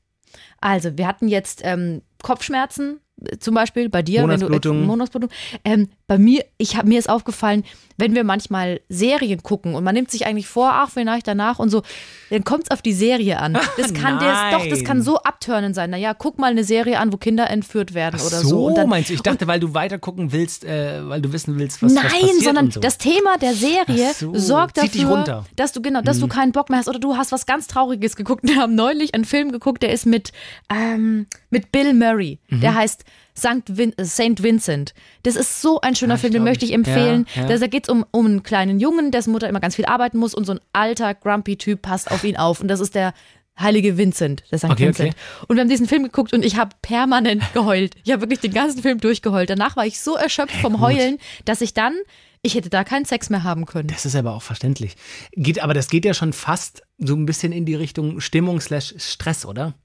Also, 0.60 0.98
wir 0.98 1.08
hatten 1.08 1.28
jetzt 1.28 1.62
ähm, 1.64 2.02
Kopfschmerzen, 2.22 3.00
zum 3.40 3.56
Beispiel 3.56 3.90
bei 3.90 4.02
dir, 4.02 4.28
wenn 4.28 4.40
du 4.40 4.48
äh, 4.48 4.74
Monatsblutung. 4.74 5.30
Ähm, 5.64 5.90
bei 6.08 6.18
mir, 6.18 6.46
ich 6.58 6.76
hab, 6.76 6.86
mir 6.86 7.00
ist 7.00 7.10
aufgefallen, 7.10 7.64
wenn 7.98 8.16
wir 8.16 8.24
manchmal 8.24 8.82
Serien 8.90 9.44
gucken 9.44 9.76
und 9.76 9.84
man 9.84 9.94
nimmt 9.94 10.10
sich 10.10 10.26
eigentlich 10.26 10.48
vor, 10.48 10.72
ach, 10.74 10.90
vielleicht 10.90 11.28
danach 11.28 11.60
und 11.60 11.70
so, 11.70 11.84
dann 12.30 12.44
kommt 12.44 12.64
es 12.66 12.72
auf 12.72 12.82
die 12.82 12.94
Serie 12.94 13.40
an. 13.40 13.58
Das 13.78 13.94
kann 13.94 14.20
das, 14.20 14.52
doch, 14.52 14.68
das 14.68 14.84
kann 14.84 14.98
Nein. 14.98 15.06
so 15.06 15.18
abtörnen 15.18 15.74
sein. 15.74 15.90
Naja, 15.90 16.14
guck 16.14 16.40
mal 16.40 16.52
eine 16.52 16.64
Serie 16.64 17.00
an, 17.00 17.12
wo 17.12 17.18
Kinder 17.18 17.50
entführt 17.50 17.94
werden 17.94 18.20
Ach 18.22 18.28
oder 18.28 18.42
so, 18.42 18.48
so. 18.48 18.66
Und 18.68 18.78
dann, 18.78 18.90
meinst 18.90 19.10
du? 19.10 19.14
Ich 19.14 19.22
dachte, 19.22 19.48
weil 19.48 19.60
du 19.60 19.74
weiter 19.74 20.00
gucken 20.00 20.32
willst, 20.32 20.64
äh, 20.66 21.08
weil 21.08 21.22
du 21.22 21.34
wissen 21.34 21.58
willst, 21.58 21.82
was, 21.82 21.96
was 21.96 22.04
Nein, 22.04 22.12
passiert 22.12 22.44
sondern 22.44 22.66
und 22.66 22.74
so. 22.74 22.80
das 22.80 22.98
Thema 22.98 23.38
der 23.42 23.54
Serie 23.54 24.14
so, 24.14 24.34
sorgt 24.36 24.78
dafür. 24.78 25.18
Mhm. 25.18 25.46
dass 25.56 25.72
du 25.72 25.82
genau, 25.82 26.02
dass 26.02 26.20
du 26.20 26.28
keinen 26.28 26.52
Bock 26.52 26.70
mehr 26.70 26.80
hast 26.80 26.88
oder 26.88 27.00
du 27.00 27.18
hast 27.18 27.32
was 27.32 27.46
ganz 27.46 27.68
Trauriges 27.68 28.16
geguckt. 28.16 28.44
Wir 28.44 28.56
haben 28.58 28.76
neulich 28.76 29.14
einen 29.14 29.26
Film 29.26 29.52
geguckt, 29.52 29.84
der 29.84 29.92
ist 29.92 30.06
mit 30.06 30.32
ähm, 30.74 31.28
mit 31.54 31.72
Bill 31.72 31.94
Murray. 31.94 32.40
Mhm. 32.50 32.60
Der 32.62 32.76
heißt 32.76 33.06
St. 33.38 33.64
Vin 33.78 33.94
äh, 33.98 34.04
Saint 34.04 34.44
Vincent. 34.44 34.94
Das 35.24 35.36
ist 35.38 35.62
so 35.62 35.80
ein 35.82 35.96
schöner 35.96 36.14
Ah, 36.14 36.16
ich 36.16 36.22
Film, 36.22 36.34
den 36.34 36.44
möchte 36.44 36.66
ich 36.66 36.74
empfehlen. 36.74 37.26
ja, 37.36 37.44
ja. 37.44 37.48
Da, 37.48 37.58
da 37.58 37.68
geht 37.68 37.84
es 37.86 37.90
um, 37.90 38.06
um 38.12 38.26
einen 38.26 38.44
kleinen 38.44 38.80
Jungen, 38.80 39.12
dessen 39.12 39.32
Mutter 39.32 39.48
immer 39.48 39.60
ganz 39.62 39.76
viel 39.76 39.86
arbeiten 39.86 40.18
muss 40.18 40.34
und 40.34 40.46
so 40.46 40.52
ein 40.54 40.60
alter, 40.74 41.14
grumpy 41.16 41.56
Typ 41.58 41.82
passt 41.82 42.12
auf 42.12 42.24
ihn 42.26 42.36
auf. 42.38 42.60
Und 42.60 42.68
das 42.68 42.80
ist 42.82 42.94
der 42.96 43.14
heilige 43.58 43.98
Vincent, 43.98 44.44
der 44.52 44.58
St. 44.60 44.66
Okay, 44.66 44.88
Vincent. 44.88 45.10
okay. 45.14 45.46
Und 45.48 45.56
wir 45.56 45.62
haben 45.62 45.70
diesen 45.70 45.88
Film 45.88 46.04
geguckt 46.04 46.34
und 46.34 46.44
ich 46.44 46.58
habe 46.58 46.76
permanent 46.82 47.42
geheult. 47.54 47.96
Ich 48.04 48.12
habe 48.12 48.22
wirklich 48.24 48.40
den 48.40 48.54
ganzen 48.54 48.82
Film 48.82 49.00
durchgeheult. 49.00 49.50
Danach 49.50 49.76
war 49.78 49.86
ich 49.86 50.00
so 50.02 50.16
erschöpft 50.16 50.56
vom 50.58 50.82
Heulen, 50.82 51.18
dass 51.46 51.62
ich 51.62 51.74
dann, 51.74 51.94
ich 52.42 52.56
hätte 52.56 52.70
da 52.70 52.84
keinen 52.84 53.06
Sex 53.06 53.30
mehr 53.30 53.44
haben 53.44 53.66
können. 53.66 53.88
Das 53.90 54.06
ist 54.06 54.16
aber 54.16 54.34
auch 54.34 54.42
verständlich. 54.42 54.96
Geht, 55.34 55.62
aber 55.64 55.74
das 55.76 55.88
geht 55.88 56.04
ja 56.06 56.14
schon 56.16 56.34
fast 56.34 56.82
so 56.98 57.16
ein 57.16 57.26
bisschen 57.28 57.52
in 57.52 57.66
die 57.66 57.76
Richtung 57.76 58.20
Stimmung 58.22 58.60
slash 58.60 58.96
Stress, 58.98 59.46
oder? 59.46 59.76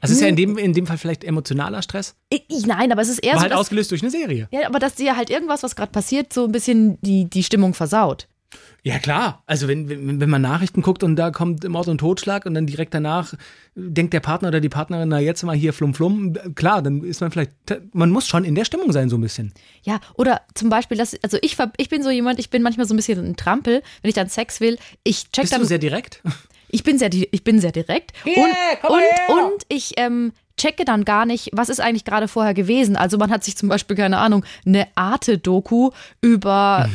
Also 0.00 0.12
es 0.12 0.18
ist 0.18 0.22
ja 0.22 0.28
in 0.28 0.36
dem, 0.36 0.56
in 0.56 0.72
dem 0.72 0.86
Fall 0.86 0.98
vielleicht 0.98 1.24
emotionaler 1.24 1.82
Stress, 1.82 2.14
Ich, 2.30 2.66
nein, 2.66 2.90
aber 2.90 3.02
es 3.02 3.08
ist 3.08 3.18
eher 3.18 3.32
aber 3.32 3.38
so, 3.38 3.42
halt 3.42 3.52
dass, 3.52 3.60
ausgelöst 3.60 3.90
durch 3.90 4.02
eine 4.02 4.10
Serie. 4.10 4.48
ja, 4.50 4.66
aber 4.66 4.78
dass 4.78 4.94
dir 4.94 5.16
halt 5.16 5.30
irgendwas, 5.30 5.62
was 5.62 5.76
gerade 5.76 5.92
passiert, 5.92 6.32
so 6.32 6.44
ein 6.44 6.52
bisschen 6.52 6.98
die, 7.02 7.28
die 7.28 7.42
Stimmung 7.42 7.74
versaut. 7.74 8.26
Ja, 8.82 8.98
klar. 8.98 9.42
Also 9.46 9.68
wenn, 9.68 9.88
wenn, 9.88 10.20
wenn 10.20 10.30
man 10.30 10.40
Nachrichten 10.42 10.80
guckt 10.82 11.02
und 11.02 11.14
da 11.16 11.30
kommt 11.30 11.68
Mord 11.68 11.88
und 11.88 11.98
Totschlag 11.98 12.46
und 12.46 12.54
dann 12.54 12.66
direkt 12.66 12.94
danach 12.94 13.34
denkt 13.74 14.14
der 14.14 14.20
Partner 14.20 14.48
oder 14.48 14.60
die 14.60 14.70
Partnerin, 14.70 15.08
na 15.10 15.20
jetzt 15.20 15.42
mal 15.42 15.54
hier 15.54 15.72
flum 15.72 15.92
flum, 15.94 16.32
klar, 16.54 16.82
dann 16.82 17.04
ist 17.04 17.20
man 17.20 17.30
vielleicht, 17.30 17.52
man 17.92 18.10
muss 18.10 18.26
schon 18.26 18.44
in 18.44 18.54
der 18.54 18.64
Stimmung 18.64 18.90
sein 18.92 19.10
so 19.10 19.18
ein 19.18 19.20
bisschen. 19.20 19.52
Ja, 19.82 20.00
oder 20.14 20.40
zum 20.54 20.70
Beispiel, 20.70 20.96
dass, 20.96 21.14
also 21.22 21.36
ich, 21.42 21.58
ich 21.76 21.88
bin 21.90 22.02
so 22.02 22.10
jemand, 22.10 22.38
ich 22.38 22.48
bin 22.50 22.62
manchmal 22.62 22.86
so 22.86 22.94
ein 22.94 22.96
bisschen 22.96 23.24
ein 23.24 23.36
Trampel, 23.36 23.82
wenn 24.02 24.08
ich 24.08 24.14
dann 24.14 24.28
Sex 24.30 24.60
will. 24.60 24.78
Ich 25.04 25.30
check 25.30 25.42
Bist 25.42 25.52
dann, 25.52 25.60
du 25.60 25.66
sehr 25.66 25.78
direkt? 25.78 26.22
Ich 26.72 26.82
bin 26.82 26.98
sehr, 26.98 27.10
ich 27.12 27.44
bin 27.44 27.60
sehr 27.60 27.72
direkt 27.72 28.12
Hier, 28.24 28.36
und, 28.36 28.90
und, 28.90 29.44
und 29.44 29.62
ich 29.68 29.92
ähm, 29.96 30.32
checke 30.56 30.84
dann 30.84 31.04
gar 31.04 31.24
nicht, 31.24 31.50
was 31.52 31.68
ist 31.68 31.80
eigentlich 31.80 32.04
gerade 32.04 32.28
vorher 32.28 32.54
gewesen. 32.54 32.96
Also 32.96 33.18
man 33.18 33.30
hat 33.30 33.44
sich 33.44 33.56
zum 33.56 33.68
Beispiel, 33.68 33.96
keine 33.96 34.18
Ahnung, 34.18 34.44
eine 34.66 34.86
Arte-Doku 34.94 35.90
über 36.20 36.88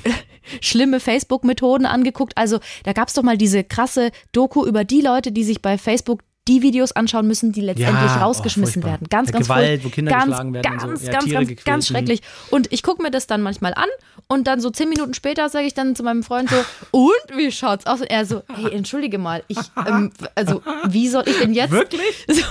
schlimme 0.60 1.00
Facebook-Methoden 1.00 1.86
angeguckt. 1.86 2.36
Also 2.36 2.60
da 2.84 2.92
gab 2.92 3.08
es 3.08 3.14
doch 3.14 3.22
mal 3.22 3.38
diese 3.38 3.64
krasse 3.64 4.10
Doku 4.32 4.66
über 4.66 4.84
die 4.84 5.00
Leute, 5.00 5.32
die 5.32 5.44
sich 5.44 5.62
bei 5.62 5.78
Facebook 5.78 6.20
die 6.48 6.62
Videos 6.62 6.92
anschauen 6.92 7.26
müssen, 7.26 7.52
die 7.52 7.60
letztendlich 7.60 8.10
Ja, 8.10 8.18
oh, 8.20 8.24
rausgeschmissen 8.24 8.82
furchtbar. 8.82 9.00
werden. 9.00 9.08
Ganz, 9.10 9.32
ganz 9.32 9.46
Gewalt, 9.46 9.84
wo 9.84 9.88
Kinder 9.88 10.12
ganz, 10.12 10.26
geschlagen 10.26 10.54
werden 10.54 10.72
und 10.72 10.78
Ganz, 10.80 11.00
so. 11.00 11.06
Ja, 11.06 11.12
ganz, 11.12 11.32
ganz, 11.32 11.64
ganz 11.64 11.90
mhm. 11.90 11.94
schrecklich. 11.94 12.20
Und 12.50 12.72
ich 12.72 12.82
gucke 12.82 13.02
mir 13.02 13.10
das 13.10 13.26
dann 13.26 13.42
manchmal 13.42 13.74
an 13.74 13.88
und 14.28 14.46
dann 14.46 14.60
so 14.60 14.70
zehn 14.70 14.88
Minuten 14.88 15.14
später 15.14 15.48
sage 15.48 15.66
ich 15.66 15.74
dann 15.74 15.96
zu 15.96 16.02
meinem 16.02 16.22
Freund 16.22 16.50
so, 16.50 16.56
und 16.92 17.36
wie 17.36 17.50
schaut's 17.50 17.86
aus? 17.86 18.00
Und 18.00 18.10
er 18.10 18.24
so, 18.26 18.42
hey, 18.54 18.72
entschuldige 18.72 19.18
mal, 19.18 19.42
ich, 19.48 19.58
ähm, 19.86 20.12
also 20.34 20.62
wie 20.88 21.08
soll 21.08 21.24
ich 21.26 21.38
denn 21.38 21.52
jetzt? 21.54 21.70
Wirklich? 21.70 22.26
So, 22.36 22.42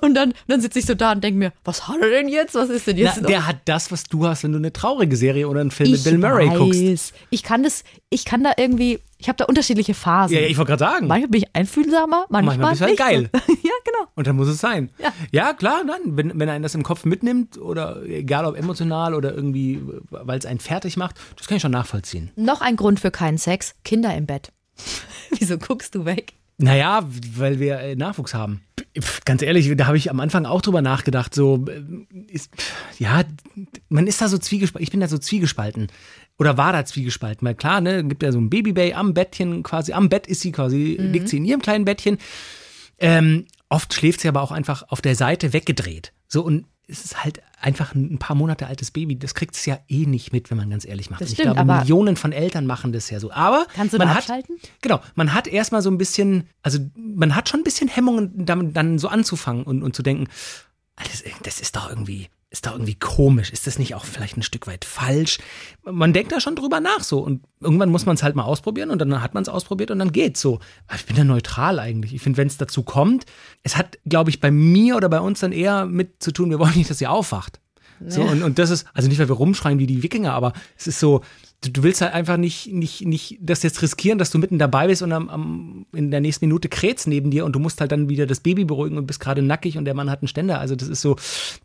und 0.00 0.14
dann, 0.14 0.34
dann 0.46 0.60
sitze 0.60 0.78
ich 0.78 0.86
so 0.86 0.94
da 0.94 1.12
und 1.12 1.24
denke 1.24 1.38
mir, 1.38 1.52
was 1.64 1.88
hat 1.88 1.96
er 2.00 2.10
denn 2.10 2.28
jetzt? 2.28 2.54
Was 2.54 2.68
ist 2.68 2.86
denn 2.86 2.96
Na, 2.96 3.02
jetzt? 3.02 3.22
noch? 3.22 3.28
der 3.28 3.46
hat 3.46 3.56
das, 3.64 3.90
was 3.90 4.04
du 4.04 4.26
hast, 4.26 4.44
wenn 4.44 4.52
du 4.52 4.58
eine 4.58 4.72
traurige 4.72 5.16
Serie 5.16 5.48
oder 5.48 5.60
einen 5.60 5.70
Film 5.70 5.90
mit 5.90 5.98
ich 6.00 6.04
Bill 6.04 6.18
Murray 6.18 6.48
weiß. 6.50 6.58
guckst. 6.58 7.14
Ich 7.30 7.42
kann 7.42 7.62
das, 7.62 7.82
ich 8.10 8.24
kann 8.24 8.44
da 8.44 8.52
irgendwie, 8.56 9.00
ich 9.18 9.28
habe 9.28 9.36
da 9.36 9.44
unterschiedliche 9.44 9.94
Phasen. 9.94 10.34
Ja, 10.34 10.42
ja, 10.42 10.48
ich 10.48 10.58
wollte 10.58 10.70
gerade 10.70 10.84
sagen. 10.84 11.06
manchmal 11.06 11.30
bin 11.30 11.42
ich 11.42 11.48
einfühlsamer, 11.54 12.26
manchmal, 12.28 12.58
Manchmal 12.58 12.70
bist 12.70 12.80
du 12.82 12.86
halt 12.86 12.98
geil. 12.98 13.30
Ja, 13.62 13.72
genau. 13.84 14.10
Und 14.14 14.26
dann 14.26 14.36
muss 14.36 14.48
es 14.48 14.60
sein. 14.60 14.90
Ja. 15.32 15.52
klar, 15.54 15.82
dann, 15.86 16.16
wenn, 16.16 16.38
wenn 16.38 16.48
einen 16.48 16.62
das 16.62 16.74
im 16.74 16.82
Kopf 16.82 17.04
mitnimmt 17.04 17.58
oder 17.58 18.02
egal 18.04 18.44
ob 18.44 18.56
emotional 18.56 19.14
oder 19.14 19.34
irgendwie, 19.34 19.82
weil 20.10 20.38
es 20.38 20.46
einen 20.46 20.60
fertig 20.60 20.96
macht, 20.96 21.16
das 21.36 21.48
kann 21.48 21.56
ich 21.56 21.62
schon 21.62 21.72
nachvollziehen. 21.72 22.30
Noch 22.36 22.60
ein 22.60 22.76
Grund 22.76 23.00
für 23.00 23.10
keinen 23.10 23.38
Sex, 23.38 23.74
Kinder 23.84 24.14
im 24.14 24.26
Bett. 24.26 24.52
Wieso 25.38 25.58
guckst 25.58 25.94
du 25.94 26.04
weg? 26.04 26.34
Naja, 26.58 27.06
weil 27.34 27.60
wir 27.60 27.80
äh, 27.80 27.96
Nachwuchs 27.96 28.32
haben. 28.32 28.62
Ganz 29.26 29.42
ehrlich, 29.42 29.70
da 29.76 29.86
habe 29.86 29.98
ich 29.98 30.10
am 30.10 30.20
Anfang 30.20 30.46
auch 30.46 30.62
drüber 30.62 30.80
nachgedacht. 30.80 31.34
So, 31.34 31.66
äh, 31.68 31.82
ist, 32.32 32.50
ja, 32.98 33.24
man 33.90 34.06
ist 34.06 34.22
da 34.22 34.28
so 34.28 34.38
zwiegespalten. 34.38 34.82
Ich 34.82 34.90
bin 34.90 35.00
da 35.00 35.08
so 35.08 35.18
zwiegespalten. 35.18 35.88
Oder 36.38 36.56
war 36.58 36.72
da 36.72 36.84
zwiegespalten. 36.84 37.46
Weil 37.46 37.54
klar, 37.54 37.80
ne, 37.80 38.04
gibt 38.04 38.22
ja 38.22 38.30
so 38.32 38.38
ein 38.38 38.50
Babybay 38.50 38.92
am 38.94 39.14
Bettchen 39.14 39.62
quasi, 39.62 39.92
am 39.92 40.08
Bett 40.08 40.26
ist 40.26 40.40
sie 40.42 40.52
quasi, 40.52 40.96
liegt 40.98 41.28
sie 41.28 41.38
in 41.38 41.44
ihrem 41.44 41.62
kleinen 41.62 41.84
Bettchen. 41.86 42.18
Ähm, 42.98 43.46
oft 43.68 43.92
schläft 43.94 44.20
sie 44.20 44.28
aber 44.28 44.42
auch 44.42 44.52
einfach 44.52 44.84
auf 44.88 45.00
der 45.00 45.14
Seite 45.16 45.52
weggedreht. 45.52 46.12
So, 46.28 46.42
und 46.42 46.66
es 46.88 47.04
ist 47.04 47.24
halt 47.24 47.40
einfach 47.60 47.94
ein 47.94 48.18
paar 48.18 48.36
Monate 48.36 48.66
altes 48.66 48.90
Baby. 48.92 49.18
Das 49.18 49.34
kriegt 49.34 49.56
es 49.56 49.66
ja 49.66 49.78
eh 49.88 50.06
nicht 50.06 50.32
mit, 50.32 50.50
wenn 50.50 50.56
man 50.58 50.70
ganz 50.70 50.84
ehrlich 50.86 51.10
macht. 51.10 51.20
Das 51.20 51.28
Und 51.30 51.32
ich 51.32 51.38
stimmt, 51.40 51.54
glaube, 51.56 51.72
aber- 51.72 51.80
Millionen 51.80 52.16
von 52.16 52.32
Eltern 52.32 52.66
machen 52.66 52.92
das 52.92 53.10
ja 53.10 53.18
so. 53.18 53.32
Aber 53.32 53.66
Kannst 53.74 53.94
du 53.94 53.98
man 53.98 54.10
hat, 54.10 54.18
abschalten? 54.18 54.56
Genau, 54.82 55.00
man 55.14 55.34
hat 55.34 55.48
erstmal 55.48 55.82
so 55.82 55.90
ein 55.90 55.98
bisschen, 55.98 56.44
also 56.62 56.78
man 56.96 57.34
hat 57.34 57.48
schon 57.48 57.60
ein 57.60 57.64
bisschen 57.64 57.88
Hemmungen, 57.88 58.44
damit 58.46 58.76
dann 58.76 58.98
so 58.98 59.08
anzufangen 59.08 59.64
und, 59.64 59.82
und 59.82 59.96
zu 59.96 60.02
denken, 60.02 60.28
das, 60.96 61.24
das 61.42 61.60
ist 61.60 61.74
doch 61.76 61.90
irgendwie, 61.90 62.28
ist 62.56 62.66
doch 62.66 62.72
irgendwie 62.72 62.94
komisch. 62.94 63.50
Ist 63.50 63.66
das 63.66 63.78
nicht 63.78 63.94
auch 63.94 64.04
vielleicht 64.04 64.36
ein 64.36 64.42
Stück 64.42 64.66
weit 64.66 64.84
falsch? 64.84 65.38
Man 65.84 66.12
denkt 66.12 66.32
da 66.32 66.40
schon 66.40 66.56
drüber 66.56 66.80
nach 66.80 67.00
so 67.00 67.20
und 67.20 67.42
irgendwann 67.60 67.90
muss 67.90 68.06
man 68.06 68.16
es 68.16 68.22
halt 68.22 68.34
mal 68.34 68.44
ausprobieren 68.44 68.90
und 68.90 68.98
dann 68.98 69.22
hat 69.22 69.34
man 69.34 69.42
es 69.42 69.48
ausprobiert 69.48 69.90
und 69.90 69.98
dann 69.98 70.12
geht's 70.12 70.40
so. 70.40 70.60
Aber 70.86 70.96
ich 70.96 71.06
bin 71.06 71.16
da 71.16 71.24
neutral 71.24 71.78
eigentlich. 71.78 72.14
Ich 72.14 72.22
finde, 72.22 72.38
wenn 72.38 72.48
es 72.48 72.56
dazu 72.56 72.82
kommt, 72.82 73.26
es 73.62 73.76
hat, 73.76 73.98
glaube 74.04 74.30
ich, 74.30 74.40
bei 74.40 74.50
mir 74.50 74.96
oder 74.96 75.08
bei 75.08 75.20
uns 75.20 75.40
dann 75.40 75.52
eher 75.52 75.86
mit 75.86 76.22
zu 76.22 76.32
tun, 76.32 76.50
wir 76.50 76.58
wollen 76.58 76.74
nicht, 76.76 76.90
dass 76.90 76.98
sie 76.98 77.06
aufwacht. 77.06 77.60
So, 78.06 78.22
und, 78.22 78.42
und 78.42 78.58
das 78.58 78.70
ist, 78.70 78.86
also 78.92 79.08
nicht, 79.08 79.18
weil 79.18 79.28
wir 79.28 79.36
rumschreien 79.36 79.78
wie 79.78 79.86
die 79.86 80.02
Wikinger, 80.02 80.34
aber 80.34 80.52
es 80.76 80.86
ist 80.86 81.00
so, 81.00 81.22
du, 81.66 81.72
du 81.72 81.82
willst 81.82 82.00
halt 82.00 82.12
einfach 82.12 82.36
nicht, 82.36 82.72
nicht, 82.72 83.04
nicht 83.04 83.38
das 83.40 83.62
jetzt 83.62 83.82
riskieren, 83.82 84.18
dass 84.18 84.30
du 84.30 84.38
mitten 84.38 84.58
dabei 84.58 84.86
bist 84.86 85.02
und 85.02 85.12
am, 85.12 85.28
am, 85.28 85.86
in 85.92 86.10
der 86.10 86.20
nächsten 86.20 86.46
Minute 86.46 86.68
krät's 86.68 87.06
neben 87.06 87.30
dir 87.30 87.44
und 87.44 87.52
du 87.52 87.58
musst 87.58 87.80
halt 87.80 87.92
dann 87.92 88.08
wieder 88.08 88.26
das 88.26 88.40
Baby 88.40 88.64
beruhigen 88.64 88.98
und 88.98 89.06
bist 89.06 89.20
gerade 89.20 89.42
nackig 89.42 89.78
und 89.78 89.84
der 89.84 89.94
Mann 89.94 90.10
hat 90.10 90.22
einen 90.22 90.28
Ständer. 90.28 90.60
Also 90.60 90.76
das 90.76 90.88
ist 90.88 91.02
so, 91.02 91.16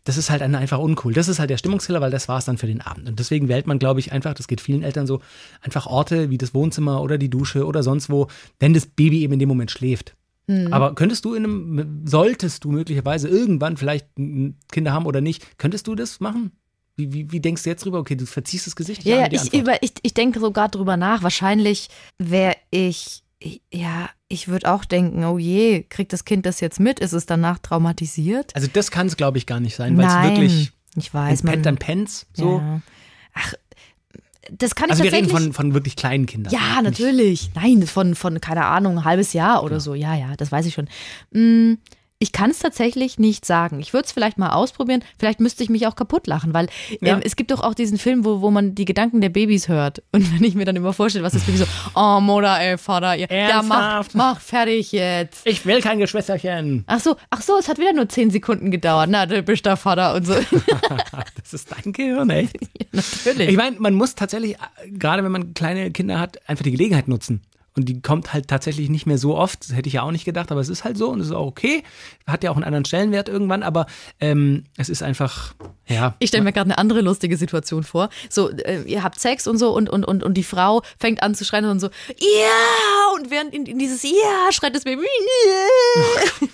das 0.04 0.16
ist 0.16 0.30
halt 0.30 0.42
einfach 0.42 0.78
uncool. 0.78 1.12
Das 1.12 1.28
ist 1.28 1.38
halt 1.38 1.50
der 1.50 1.56
Stimmungskiller, 1.56 2.00
weil 2.00 2.10
das 2.10 2.28
war's 2.28 2.44
dann 2.44 2.58
für 2.58 2.66
den 2.66 2.80
Abend. 2.80 3.08
Und 3.08 3.18
deswegen 3.18 3.48
wählt 3.48 3.66
man, 3.66 3.78
glaube 3.78 4.00
ich, 4.00 4.12
einfach, 4.12 4.34
das 4.34 4.48
geht 4.48 4.60
vielen 4.60 4.82
Eltern 4.82 5.06
so, 5.06 5.20
einfach 5.60 5.86
Orte 5.86 6.30
wie 6.30 6.38
das 6.38 6.54
Wohnzimmer 6.54 7.02
oder 7.02 7.18
die 7.18 7.30
Dusche 7.30 7.66
oder 7.66 7.82
sonst 7.82 8.10
wo, 8.10 8.28
wenn 8.58 8.74
das 8.74 8.86
Baby 8.86 9.22
eben 9.22 9.34
in 9.34 9.38
dem 9.38 9.48
Moment 9.48 9.70
schläft. 9.70 10.14
Aber 10.72 10.94
könntest 10.94 11.24
du 11.24 11.34
in 11.34 11.44
einem, 11.44 12.02
solltest 12.04 12.64
du 12.64 12.72
möglicherweise 12.72 13.28
irgendwann 13.28 13.76
vielleicht 13.76 14.08
Kinder 14.16 14.92
haben 14.92 15.06
oder 15.06 15.20
nicht, 15.20 15.58
könntest 15.58 15.86
du 15.86 15.94
das 15.94 16.20
machen? 16.20 16.52
Wie, 16.96 17.12
wie, 17.12 17.32
wie 17.32 17.40
denkst 17.40 17.62
du 17.62 17.70
jetzt 17.70 17.84
drüber? 17.84 17.98
Okay, 17.98 18.16
du 18.16 18.26
verziehst 18.26 18.66
das 18.66 18.76
Gesicht. 18.76 19.04
Ja, 19.04 19.20
ja, 19.20 19.28
ich, 19.30 19.52
über, 19.54 19.82
ich, 19.82 19.92
ich 20.02 20.14
denke 20.14 20.40
sogar 20.40 20.68
drüber 20.68 20.96
nach. 20.96 21.22
Wahrscheinlich 21.22 21.88
wäre 22.18 22.56
ich, 22.70 23.22
ja, 23.72 24.10
ich 24.28 24.48
würde 24.48 24.70
auch 24.70 24.84
denken, 24.84 25.24
oh 25.24 25.38
je, 25.38 25.84
kriegt 25.84 26.12
das 26.12 26.24
Kind 26.24 26.44
das 26.44 26.60
jetzt 26.60 26.80
mit? 26.80 27.00
Ist 27.00 27.12
es 27.12 27.26
danach 27.26 27.58
traumatisiert? 27.58 28.54
also 28.54 28.68
das 28.72 28.90
kann 28.90 29.06
es, 29.06 29.16
glaube 29.16 29.38
ich, 29.38 29.46
gar 29.46 29.60
nicht 29.60 29.74
sein, 29.76 29.96
weil 29.96 30.06
es 30.06 30.38
wirklich 30.38 30.72
ich 30.96 31.12
weiß, 31.12 31.42
man, 31.42 31.62
dann 31.62 31.78
pennt's. 31.78 32.26
So. 32.34 32.58
Ja. 32.58 32.82
Ach, 33.34 33.54
das 34.50 34.74
kann 34.74 34.86
ich 34.86 34.92
Also 34.92 35.04
wir 35.04 35.12
reden 35.12 35.30
von, 35.30 35.52
von 35.52 35.72
wirklich 35.72 35.96
kleinen 35.96 36.26
Kindern. 36.26 36.52
Ja, 36.52 36.82
natürlich. 36.82 37.50
Nein, 37.54 37.86
von, 37.86 38.14
von, 38.14 38.40
keine 38.40 38.66
Ahnung, 38.66 38.98
ein 38.98 39.04
halbes 39.04 39.32
Jahr 39.32 39.56
Genau. 39.56 39.66
oder 39.66 39.80
so. 39.80 39.94
Ja, 39.94 40.14
ja, 40.14 40.36
das 40.36 40.52
weiß 40.52 40.66
ich 40.66 40.74
schon. 40.74 40.88
Mm, 41.30 41.78
Ich 42.22 42.30
kann 42.30 42.50
es 42.52 42.60
tatsächlich 42.60 43.18
nicht 43.18 43.44
sagen. 43.44 43.80
Ich 43.80 43.92
würde 43.92 44.06
es 44.06 44.12
vielleicht 44.12 44.38
mal 44.38 44.50
ausprobieren. 44.50 45.02
Vielleicht 45.18 45.40
müsste 45.40 45.64
ich 45.64 45.70
mich 45.70 45.88
auch 45.88 45.96
kaputt 45.96 46.28
lachen, 46.28 46.54
weil 46.54 46.68
Ja. 47.00 47.14
ähm, 47.14 47.20
es 47.24 47.34
gibt 47.34 47.50
doch 47.50 47.60
auch 47.60 47.74
diesen 47.74 47.98
Film, 47.98 48.24
wo, 48.24 48.40
wo 48.40 48.52
man 48.52 48.76
die 48.76 48.84
Gedanken 48.84 49.20
der 49.20 49.28
Babys 49.28 49.66
hört. 49.66 50.04
Und 50.12 50.32
wenn 50.32 50.44
ich 50.44 50.54
mir 50.54 50.64
dann 50.64 50.76
immer 50.76 50.92
vorstelle, 50.92 51.24
was 51.24 51.32
das 51.32 51.42
Baby 51.42 51.58
so, 51.58 51.64
oh 51.96 52.20
Mutter, 52.20 52.60
ey, 52.60 52.78
Vater, 52.78 53.14
ja, 53.14 53.26
ja 53.28 53.60
mach, 53.62 54.06
mach 54.12 54.40
fertig 54.40 54.92
jetzt. 54.92 55.44
Ich 55.46 55.66
will 55.66 55.80
kein 55.80 55.98
Geschwisterchen. 55.98 56.84
Ach 56.86 57.00
so, 57.00 57.16
ach 57.30 57.42
so, 57.42 57.58
es 57.58 57.66
hat 57.68 57.78
wieder 57.78 57.92
nur 57.92 58.08
zehn 58.08 58.30
Sekunden 58.30 58.70
gedauert. 58.70 59.10
Na, 59.10 59.26
du 59.26 59.42
bist 59.42 59.66
der 59.66 59.76
Vater 59.76 60.14
und 60.14 60.24
so. 60.24 60.34
Das 61.42 61.52
ist 61.54 61.70
dein 61.72 61.92
Gehirn, 61.92 62.30
echt? 62.30 62.56
Natürlich. 62.92 63.48
Ich 63.50 63.56
meine, 63.56 63.76
man 63.80 63.94
muss 63.94 64.14
tatsächlich, 64.14 64.52
äh, 64.54 64.90
gerade 64.92 65.24
wenn 65.24 65.32
man 65.32 65.54
kleine 65.54 65.90
Kinder 65.90 66.20
hat, 66.20 66.38
einfach 66.48 66.62
die 66.62 66.70
Gelegenheit 66.70 67.08
nutzen. 67.08 67.42
Und 67.74 67.88
die 67.88 68.02
kommt 68.02 68.32
halt 68.34 68.48
tatsächlich 68.48 68.90
nicht 68.90 69.06
mehr 69.06 69.16
so 69.16 69.36
oft. 69.36 69.64
Das 69.64 69.74
hätte 69.74 69.86
ich 69.86 69.94
ja 69.94 70.02
auch 70.02 70.10
nicht 70.10 70.24
gedacht, 70.26 70.50
aber 70.52 70.60
es 70.60 70.68
ist 70.68 70.84
halt 70.84 70.98
so 70.98 71.08
und 71.08 71.20
es 71.20 71.28
ist 71.28 71.32
auch 71.32 71.46
okay. 71.46 71.82
Hat 72.26 72.44
ja 72.44 72.50
auch 72.50 72.56
einen 72.56 72.64
anderen 72.64 72.84
Stellenwert 72.84 73.28
irgendwann, 73.30 73.62
aber 73.62 73.86
ähm, 74.20 74.64
es 74.76 74.90
ist 74.90 75.02
einfach, 75.02 75.54
ja. 75.86 76.14
Ich 76.18 76.28
stelle 76.28 76.44
mir 76.44 76.52
gerade 76.52 76.66
eine 76.68 76.76
andere 76.78 77.00
lustige 77.00 77.36
Situation 77.38 77.82
vor. 77.82 78.10
So, 78.28 78.50
äh, 78.50 78.82
ihr 78.82 79.02
habt 79.02 79.18
Sex 79.18 79.46
und 79.46 79.56
so 79.56 79.74
und, 79.74 79.88
und, 79.88 80.04
und, 80.04 80.22
und 80.22 80.34
die 80.34 80.42
Frau 80.42 80.82
fängt 80.98 81.22
an 81.22 81.34
zu 81.34 81.44
schreien 81.46 81.64
und 81.64 81.80
so, 81.80 81.88
ja! 82.18 83.16
Und 83.16 83.30
während 83.30 83.54
in, 83.54 83.64
in 83.64 83.78
dieses 83.78 84.02
Ja 84.02 84.50
schreit 84.50 84.74
das 84.74 84.84
Baby, 84.84 85.02
ja! 85.46 86.48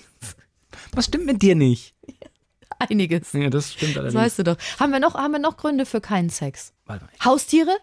Was 0.92 1.07
stimmt 1.07 1.26
mit 1.26 1.42
dir 1.42 1.54
nicht? 1.54 1.94
Einiges. 2.78 3.33
Ja, 3.33 3.50
das 3.50 3.72
stimmt 3.72 3.92
Das 3.96 4.02
allerdings. 4.04 4.22
weißt 4.22 4.38
du 4.38 4.44
doch. 4.44 4.57
Haben 4.78 4.92
wir 4.92 5.00
noch, 5.00 5.14
haben 5.14 5.33
wir 5.33 5.40
noch 5.40 5.57
Gründe 5.57 5.85
für 5.85 6.00
keinen 6.00 6.31
Sex? 6.31 6.72
Warte 6.87 7.04
mal. 7.04 7.11
Haustiere? 7.24 7.76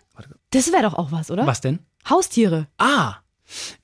Das 0.52 0.71
wäre 0.71 0.84
doch 0.84 0.93
auch 0.93 1.12
was, 1.12 1.32
oder? 1.32 1.45
Was 1.45 1.60
denn? 1.60 1.80
Haustiere. 2.10 2.67
Ah, 2.78 3.15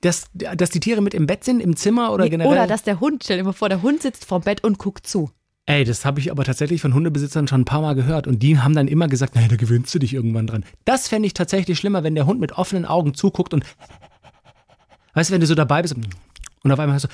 dass, 0.00 0.26
dass 0.32 0.70
die 0.70 0.80
Tiere 0.80 1.00
mit 1.00 1.14
im 1.14 1.26
Bett 1.26 1.44
sind, 1.44 1.60
im 1.60 1.76
Zimmer 1.76 2.12
oder 2.12 2.28
generell? 2.28 2.50
Oder 2.50 2.66
dass 2.66 2.82
der 2.82 3.00
Hund, 3.00 3.24
stell 3.24 3.38
dir 3.38 3.44
mal 3.44 3.52
vor, 3.52 3.68
der 3.68 3.82
Hund 3.82 4.02
sitzt 4.02 4.24
vorm 4.24 4.42
Bett 4.42 4.64
und 4.64 4.78
guckt 4.78 5.06
zu. 5.06 5.30
Ey, 5.64 5.84
das 5.84 6.04
habe 6.04 6.18
ich 6.18 6.32
aber 6.32 6.42
tatsächlich 6.44 6.80
von 6.80 6.92
Hundebesitzern 6.92 7.46
schon 7.46 7.60
ein 7.60 7.64
paar 7.64 7.82
Mal 7.82 7.94
gehört 7.94 8.26
und 8.26 8.42
die 8.42 8.58
haben 8.58 8.74
dann 8.74 8.88
immer 8.88 9.06
gesagt, 9.06 9.36
naja, 9.36 9.46
da 9.48 9.56
gewöhnst 9.56 9.94
du 9.94 10.00
dich 10.00 10.12
irgendwann 10.12 10.48
dran. 10.48 10.64
Das 10.84 11.06
fände 11.06 11.26
ich 11.26 11.34
tatsächlich 11.34 11.78
schlimmer, 11.78 12.02
wenn 12.02 12.16
der 12.16 12.26
Hund 12.26 12.40
mit 12.40 12.52
offenen 12.52 12.84
Augen 12.84 13.14
zuguckt 13.14 13.54
und 13.54 13.64
weißt 15.14 15.30
du, 15.30 15.34
wenn 15.34 15.40
du 15.40 15.46
so 15.46 15.54
dabei 15.54 15.82
bist 15.82 15.94
und 15.94 16.72
auf 16.72 16.78
einmal 16.78 16.94
hörst 16.94 17.04
du 17.04 17.08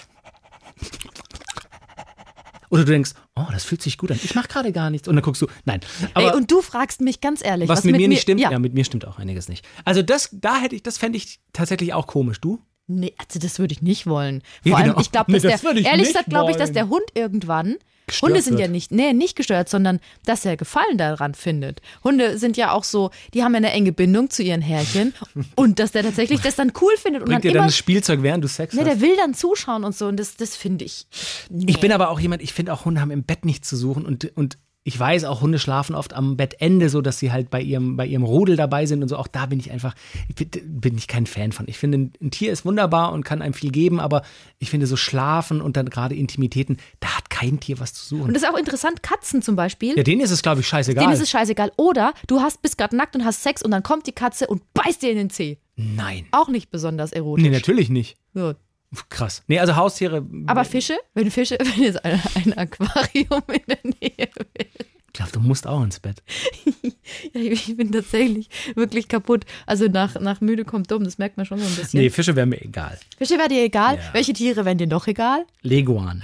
oder 2.70 2.84
du 2.84 2.92
denkst, 2.92 3.12
oh, 3.38 3.52
das 3.52 3.64
fühlt 3.64 3.82
sich 3.82 3.98
gut 3.98 4.10
an. 4.10 4.18
Ich 4.22 4.34
mache 4.34 4.48
gerade 4.48 4.72
gar 4.72 4.90
nichts 4.90 5.08
und 5.08 5.16
dann 5.16 5.22
guckst 5.22 5.42
du, 5.42 5.46
nein. 5.64 5.80
Aber 6.14 6.32
Ey, 6.32 6.36
und 6.36 6.50
du 6.50 6.62
fragst 6.62 7.00
mich 7.00 7.20
ganz 7.20 7.44
ehrlich, 7.44 7.68
was, 7.68 7.84
mit, 7.84 7.96
mir 7.96 8.08
nicht 8.08 8.22
stimmt, 8.22 8.40
ja. 8.40 8.50
Ja. 8.50 8.58
mit 8.58 8.74
mir 8.74 8.84
stimmt 8.84 9.06
auch 9.06 9.18
einiges 9.18 9.48
nicht. 9.48 9.66
Also 9.84 10.02
das, 10.02 10.30
da 10.32 10.58
hätte 10.58 10.76
ich, 10.76 10.82
das 10.82 10.98
fände 10.98 11.18
ich 11.18 11.40
tatsächlich 11.52 11.94
auch 11.94 12.06
komisch. 12.06 12.40
Du? 12.40 12.60
Nee, 12.86 13.14
also 13.18 13.38
das 13.38 13.58
würde 13.58 13.72
ich 13.72 13.82
nicht 13.82 14.06
wollen. 14.06 14.42
Ja, 14.64 14.70
Vor 14.70 14.78
allem, 14.78 14.88
genau. 14.90 15.00
ich 15.00 15.12
glaube, 15.12 15.32
Nee, 15.32 15.40
der, 15.40 15.60
ehrlich 15.84 16.08
gesagt, 16.08 16.28
glaube 16.30 16.50
ich, 16.50 16.56
dass 16.56 16.72
der 16.72 16.88
Hund 16.88 17.04
irgendwann, 17.14 17.76
Gestört 18.08 18.30
Hunde 18.30 18.42
sind 18.42 18.54
wird. 18.54 18.62
ja 18.62 18.68
nicht, 18.68 18.90
nee, 18.90 19.12
nicht 19.12 19.36
gestört, 19.36 19.68
sondern 19.68 20.00
dass 20.24 20.44
er 20.44 20.56
Gefallen 20.56 20.98
daran 20.98 21.34
findet. 21.34 21.80
Hunde 22.02 22.38
sind 22.38 22.56
ja 22.56 22.72
auch 22.72 22.84
so, 22.84 23.10
die 23.34 23.44
haben 23.44 23.52
ja 23.52 23.58
eine 23.58 23.70
enge 23.70 23.92
Bindung 23.92 24.30
zu 24.30 24.42
ihren 24.42 24.62
Herrchen 24.62 25.14
und 25.54 25.78
dass 25.78 25.92
der 25.92 26.02
tatsächlich 26.02 26.40
das 26.40 26.56
dann 26.56 26.72
cool 26.80 26.92
findet 26.96 27.22
und 27.22 27.28
Bringt 27.28 27.44
dann 27.44 27.52
dir 27.52 27.58
dann 27.58 27.66
das 27.66 27.76
Spielzeug, 27.76 28.22
während 28.22 28.42
du 28.42 28.48
Sex 28.48 28.74
nee, 28.74 28.80
hast? 28.80 28.88
der 28.88 29.00
will 29.00 29.16
dann 29.16 29.34
zuschauen 29.34 29.84
und 29.84 29.96
so 29.96 30.06
und 30.06 30.18
das, 30.18 30.36
das 30.36 30.56
finde 30.56 30.84
ich. 30.84 31.06
Ich 31.66 31.80
bin 31.80 31.92
aber 31.92 32.10
auch 32.10 32.20
jemand, 32.20 32.42
ich 32.42 32.52
finde 32.52 32.72
auch 32.72 32.84
Hunde 32.84 33.00
haben 33.00 33.10
im 33.10 33.24
Bett 33.24 33.44
nichts 33.44 33.68
zu 33.68 33.76
suchen 33.76 34.04
und, 34.04 34.36
und 34.36 34.58
ich 34.84 34.98
weiß 34.98 35.24
auch, 35.24 35.42
Hunde 35.42 35.58
schlafen 35.58 35.94
oft 35.94 36.14
am 36.14 36.36
Bettende, 36.36 36.88
so 36.88 37.02
dass 37.02 37.18
sie 37.18 37.30
halt 37.30 37.50
bei 37.50 37.60
ihrem, 37.60 37.96
bei 37.96 38.06
ihrem 38.06 38.22
Rudel 38.22 38.56
dabei 38.56 38.86
sind 38.86 39.02
und 39.02 39.08
so. 39.08 39.16
Auch 39.16 39.26
da 39.26 39.46
bin 39.46 39.58
ich 39.60 39.70
einfach, 39.70 39.94
bin, 40.64 40.96
ich 40.96 41.08
kein 41.08 41.26
Fan 41.26 41.52
von. 41.52 41.66
Ich 41.68 41.76
finde, 41.76 42.10
ein, 42.20 42.30
Tier 42.30 42.52
ist 42.52 42.64
wunderbar 42.64 43.12
und 43.12 43.24
kann 43.24 43.42
einem 43.42 43.52
viel 43.52 43.70
geben, 43.70 44.00
aber 44.00 44.22
ich 44.58 44.70
finde 44.70 44.86
so 44.86 44.96
Schlafen 44.96 45.60
und 45.60 45.76
dann 45.76 45.90
gerade 45.90 46.14
Intimitäten, 46.14 46.78
da 47.00 47.18
hat 47.18 47.28
kein 47.28 47.60
Tier 47.60 47.78
was 47.80 47.92
zu 47.92 48.14
Und 48.14 48.20
suchen. 48.20 48.34
das 48.34 48.42
ist 48.44 48.48
auch 48.48 48.56
interessant, 48.56 49.02
Katzen 49.02 49.42
zum 49.42 49.56
Beispiel. 49.56 49.94
Ja, 49.96 50.02
denen 50.02 50.22
ist 50.22 50.30
es, 50.30 50.42
glaube 50.42 50.62
ich, 50.62 50.68
scheißegal. 50.68 51.04
Denen 51.04 51.12
ist 51.12 51.20
es 51.22 51.30
scheißegal. 51.30 51.70
Oder 51.76 52.14
du 52.26 52.40
hast, 52.40 52.62
bist 52.62 52.78
gerade 52.78 52.96
nackt 52.96 53.14
und 53.14 53.24
hast 53.24 53.42
Sex 53.42 53.62
und 53.62 53.70
dann 53.70 53.82
kommt 53.82 54.06
die 54.06 54.12
Katze 54.12 54.46
und 54.46 54.62
beißt 54.72 55.02
dir 55.02 55.10
in 55.10 55.18
den 55.18 55.30
Zeh. 55.30 55.58
Nein. 55.76 56.26
Auch 56.30 56.48
nicht 56.48 56.70
besonders 56.70 57.12
erotisch. 57.12 57.44
Nee, 57.44 57.50
natürlich 57.50 57.90
nicht. 57.90 58.16
So. 58.32 58.54
Krass. 59.10 59.42
Nee, 59.46 59.58
also 59.58 59.76
Haustiere. 59.76 60.26
Aber 60.46 60.64
Fische, 60.64 60.96
wenn 61.14 61.30
Fische, 61.30 61.58
wenn 61.60 61.82
jetzt 61.82 62.04
ein, 62.04 62.20
ein 62.34 62.52
Aquarium 62.56 63.42
in 63.52 63.62
der 63.68 63.78
Nähe 63.82 64.16
wäre. 64.18 64.68
Ich 65.06 65.12
glaube, 65.12 65.32
du 65.32 65.40
musst 65.40 65.66
auch 65.66 65.82
ins 65.82 66.00
Bett. 66.00 66.22
Ja, 67.32 67.40
ich 67.40 67.74
bin 67.74 67.90
tatsächlich 67.90 68.50
wirklich 68.74 69.08
kaputt. 69.08 69.46
Also 69.64 69.86
nach, 69.86 70.20
nach 70.20 70.42
müde 70.42 70.66
kommt 70.66 70.90
dumm, 70.90 71.04
das 71.04 71.16
merkt 71.16 71.38
man 71.38 71.46
schon 71.46 71.58
so 71.58 71.64
ein 71.64 71.74
bisschen. 71.74 72.00
Nee, 72.00 72.10
Fische 72.10 72.36
wären 72.36 72.50
mir 72.50 72.60
egal. 72.60 72.98
Fische 73.16 73.38
wäre 73.38 73.48
dir 73.48 73.62
egal. 73.64 73.96
Ja. 73.96 74.02
Welche 74.12 74.34
Tiere 74.34 74.66
wären 74.66 74.76
dir 74.76 74.86
noch 74.86 75.06
egal? 75.06 75.46
Leguan. 75.62 76.22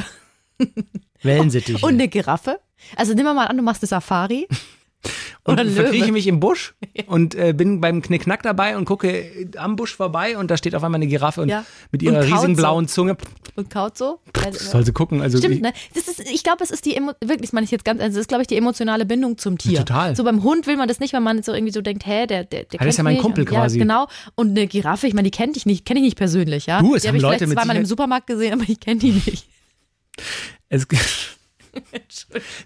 Wellensittiche. 1.23 1.85
Und 1.85 1.95
eine 1.95 2.09
Giraffe? 2.09 2.61
Also 2.97 3.15
nimm 3.15 3.25
mal 3.25 3.47
an, 3.47 3.57
du 3.57 3.63
machst 3.63 3.83
eine 3.83 3.89
Safari. 3.89 4.47
Und 5.47 5.61
verkrieche 5.73 6.11
mich 6.11 6.27
im 6.27 6.41
Busch 6.41 6.75
und 7.07 7.35
äh, 7.35 7.53
bin 7.53 7.81
beim 7.83 8.01
Knickknack 8.01 8.43
dabei 8.43 8.79
und 8.79 8.87
gucke 8.87 9.11
äh, 9.11 9.47
am 9.57 9.77
Busch 9.77 9.95
vorbei 9.95 10.39
und 10.39 10.51
da 10.51 10.57
steht 10.57 10.75
auf 10.75 10.83
einmal 10.83 10.99
eine 10.99 11.07
Giraffe 11.07 11.43
und 11.43 11.51
Ja. 11.51 11.67
mit 11.93 12.03
ihrer 12.03 12.21
Und 12.21 12.25
riesigen 12.25 12.55
so. 12.57 12.63
blauen 12.63 12.89
Zunge. 12.89 13.17
Und 13.55 13.69
kaut 13.69 13.99
so. 13.99 14.21
Soll 14.53 14.87
sie 14.87 14.93
gucken. 14.93 15.21
Also 15.21 15.37
Stimmt, 15.39 15.57
ich, 15.57 15.61
ne? 15.61 15.73
Das 15.95 16.09
ist, 16.09 16.21
ich 16.21 16.43
glaube, 16.43 16.65
es 16.65 16.71
ist 16.71 16.87
die, 16.87 16.93
wirklich, 17.21 17.43
das 17.43 17.53
meine 17.53 17.65
ich 17.65 17.71
jetzt 17.71 17.85
ganz, 17.85 18.01
also 18.01 18.15
das 18.15 18.23
ist, 18.23 18.29
glaube 18.29 18.41
ich, 18.43 18.49
die 18.49 18.57
emotionale 18.57 19.05
Bindung 19.05 19.37
zum 19.37 19.59
Tier. 19.59 19.81
total. 19.81 20.17
So 20.17 20.25
beim 20.25 20.43
Hund 20.43 20.67
will 20.67 20.77
man 20.79 20.89
das 20.89 20.99
nicht, 20.99 21.13
weil 21.13 21.21
man 21.21 21.43
so 21.43 21.53
irgendwie 21.53 21.73
so 21.73 21.83
denkt, 21.83 22.07
hä, 22.07 22.27
der, 22.27 22.45
der, 22.45 22.65
der 22.65 22.81
Ah, 22.81 22.85
das 22.85 22.95
ist 22.95 22.99
ja 22.99 23.05
mein. 23.05 23.19
Kumpel 23.19 23.45
und, 23.45 23.51
quasi. 23.51 23.79
Ja, 23.79 23.85
genau. 23.85 24.07
Und 24.35 24.51
eine 24.51 24.67
Giraffe, 24.67 25.07
ich 25.07 25.15
meine, 25.15 25.31
die 25.31 25.37
kennt 25.37 25.57
ich 25.59 25.67
nicht, 25.67 25.85
kenne 25.85 26.01
ich 26.01 26.05
nicht 26.05 26.17
persönlich, 26.17 26.67
ja. 26.67 26.81
Du, 26.81 26.95
es 26.95 27.03
die 27.03 27.09
haben 27.09 27.13
habe 27.13 27.17
ich 27.19 27.23
Leute 27.23 27.37
vielleicht 27.39 27.49
mit 27.51 27.59
zweimal 27.59 27.77
im 27.77 27.87
Supermarkt 27.87 28.27
gesehen, 28.27 28.55
aber 28.55 28.65
ich 28.67 28.81
kenne 28.81 28.99
die 28.99 29.11
nicht. 29.13 29.47
es, 30.69 30.87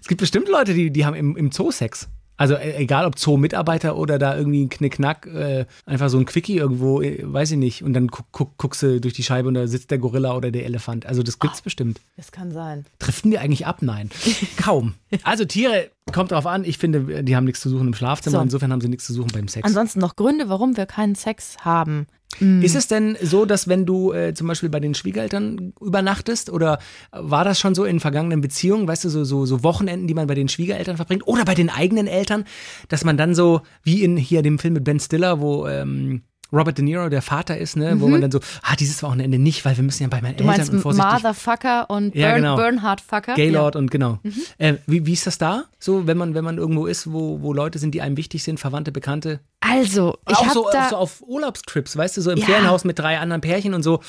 es 0.01 0.07
gibt 0.07 0.21
bestimmt 0.21 0.47
Leute, 0.47 0.73
die, 0.73 0.91
die 0.91 1.05
haben 1.05 1.15
im, 1.15 1.35
im 1.35 1.51
Zoo 1.51 1.71
Sex. 1.71 2.07
Also 2.39 2.53
äh, 2.55 2.77
egal 2.77 3.05
ob 3.05 3.19
Zoo-Mitarbeiter 3.19 3.97
oder 3.97 4.17
da 4.17 4.37
irgendwie 4.37 4.63
ein 4.63 4.69
Knickknack, 4.69 5.27
äh, 5.27 5.65
einfach 5.85 6.07
so 6.09 6.17
ein 6.17 6.25
Quickie 6.25 6.55
irgendwo, 6.55 7.01
äh, 7.01 7.19
weiß 7.21 7.51
ich 7.51 7.57
nicht. 7.57 7.83
Und 7.83 7.93
dann 7.93 8.07
guck, 8.07 8.27
guck, 8.31 8.57
guckst 8.57 8.81
du 8.81 9.01
durch 9.01 9.13
die 9.13 9.23
Scheibe 9.23 9.49
und 9.49 9.55
da 9.55 9.67
sitzt 9.67 9.91
der 9.91 9.97
Gorilla 9.97 10.35
oder 10.37 10.49
der 10.49 10.63
Elefant. 10.65 11.05
Also 11.05 11.21
das 11.21 11.39
gibt's 11.39 11.61
bestimmt. 11.61 11.99
Das 12.15 12.31
kann 12.31 12.51
sein. 12.51 12.85
Driften 12.97 13.29
wir 13.31 13.41
eigentlich 13.41 13.67
ab? 13.67 13.81
Nein. 13.81 14.09
Kaum. 14.57 14.93
Also 15.23 15.43
Tiere, 15.43 15.91
Kommt 16.11 16.31
drauf 16.31 16.47
an, 16.47 16.63
ich 16.63 16.77
finde, 16.77 17.23
die 17.23 17.35
haben 17.35 17.43
nichts 17.43 17.61
zu 17.61 17.69
suchen 17.69 17.87
im 17.87 17.93
Schlafzimmer, 17.93 18.37
So. 18.37 18.43
insofern 18.43 18.71
haben 18.71 18.81
sie 18.81 18.89
nichts 18.89 19.05
zu 19.05 19.13
suchen 19.13 19.29
beim 19.33 19.47
Sex. 19.47 19.65
Ansonsten 19.67 19.99
noch 19.99 20.15
Gründe, 20.15 20.49
warum 20.49 20.75
wir 20.77 20.85
keinen 20.85 21.15
Sex 21.15 21.57
haben. 21.61 22.07
Ist 22.37 22.75
es 22.75 22.87
denn 22.87 23.17
so, 23.21 23.45
dass 23.45 23.67
wenn 23.67 23.85
du 23.85 24.13
äh, 24.13 24.33
zum 24.33 24.47
Beispiel 24.47 24.69
bei 24.69 24.79
den 24.79 24.93
Schwiegereltern 24.93 25.73
übernachtest 25.81 26.49
oder 26.49 26.79
war 27.11 27.43
das 27.43 27.59
schon 27.59 27.75
so 27.75 27.83
in 27.85 27.99
vergangenen 27.99 28.39
Beziehungen, 28.39 28.87
weißt 28.87 29.03
du, 29.05 29.09
so, 29.09 29.23
so, 29.23 29.45
so 29.45 29.63
Wochenenden, 29.63 30.07
die 30.07 30.13
man 30.13 30.27
bei 30.27 30.35
den 30.35 30.47
Schwiegereltern 30.47 30.95
verbringt 30.95 31.27
oder 31.27 31.43
bei 31.43 31.55
den 31.55 31.69
eigenen 31.69 32.07
Eltern, 32.07 32.45
dass 32.87 33.03
man 33.03 33.17
dann 33.17 33.35
so, 33.35 33.61
wie 33.83 34.03
in 34.03 34.15
hier 34.15 34.41
dem 34.41 34.59
Film 34.59 34.75
mit 34.75 34.83
Ben 34.83 34.99
Stiller, 34.99 35.41
wo 35.41 35.67
ähm, 35.67 36.21
Robert 36.51 36.77
De 36.77 36.83
Niro 36.85 37.09
der 37.09 37.21
Vater 37.21 37.57
ist, 37.57 37.75
ne, 37.77 37.99
wo 38.01 38.07
man 38.07 38.21
dann 38.21 38.31
so, 38.31 38.39
ah, 38.63 38.75
dieses 38.75 39.03
Wochenende 39.03 39.37
nicht, 39.37 39.65
weil 39.65 39.77
wir 39.77 39.83
müssen 39.83 40.03
ja 40.03 40.09
bei 40.09 40.21
meinen 40.21 40.35
Du 40.37 40.43
Eltern 40.43 40.57
meinst 40.57 40.73
und 40.73 40.79
vorsichtig 40.81 41.11
Motherfucker 41.13 41.89
und 41.89 42.15
Ja, 42.15 42.29
Burn, 42.29 42.41
genau. 42.41 42.55
Bernhard 42.55 43.01
Fucker? 43.01 43.35
Gaylord 43.35 43.75
und 43.75 43.91
genau. 43.91 44.19
Mhm. 44.23 44.33
Äh, 44.57 44.73
wie, 44.87 45.05
wie 45.05 45.13
ist 45.13 45.27
das 45.27 45.37
da? 45.37 45.65
So, 45.79 46.07
wenn 46.07 46.17
man, 46.17 46.33
wenn 46.33 46.43
man 46.43 46.57
irgendwo 46.57 46.85
ist, 46.87 47.11
wo, 47.11 47.41
wo 47.41 47.53
Leute 47.53 47.77
sind, 47.79 47.93
die 47.93 48.01
einem 48.01 48.17
wichtig 48.17 48.43
sind, 48.43 48.59
Verwandte, 48.59 48.91
Bekannte? 48.91 49.39
Ja. 49.63 49.71
Also, 49.71 50.17
ich 50.27 50.35
auch 50.35 50.41
habe 50.41 50.53
so, 50.53 50.69
da 50.71 50.85
auch 50.85 50.89
so 50.89 50.95
auf 50.97 51.21
Urlaubstrips, 51.21 51.95
weißt 51.95 52.17
du, 52.17 52.21
so 52.21 52.31
im 52.31 52.39
Ja. 52.39 52.45
Ferienhaus 52.45 52.83
mit 52.85 52.97
drei 52.97 53.19
anderen 53.19 53.41
Pärchen 53.41 53.73
und 53.75 53.83
so 53.83 53.99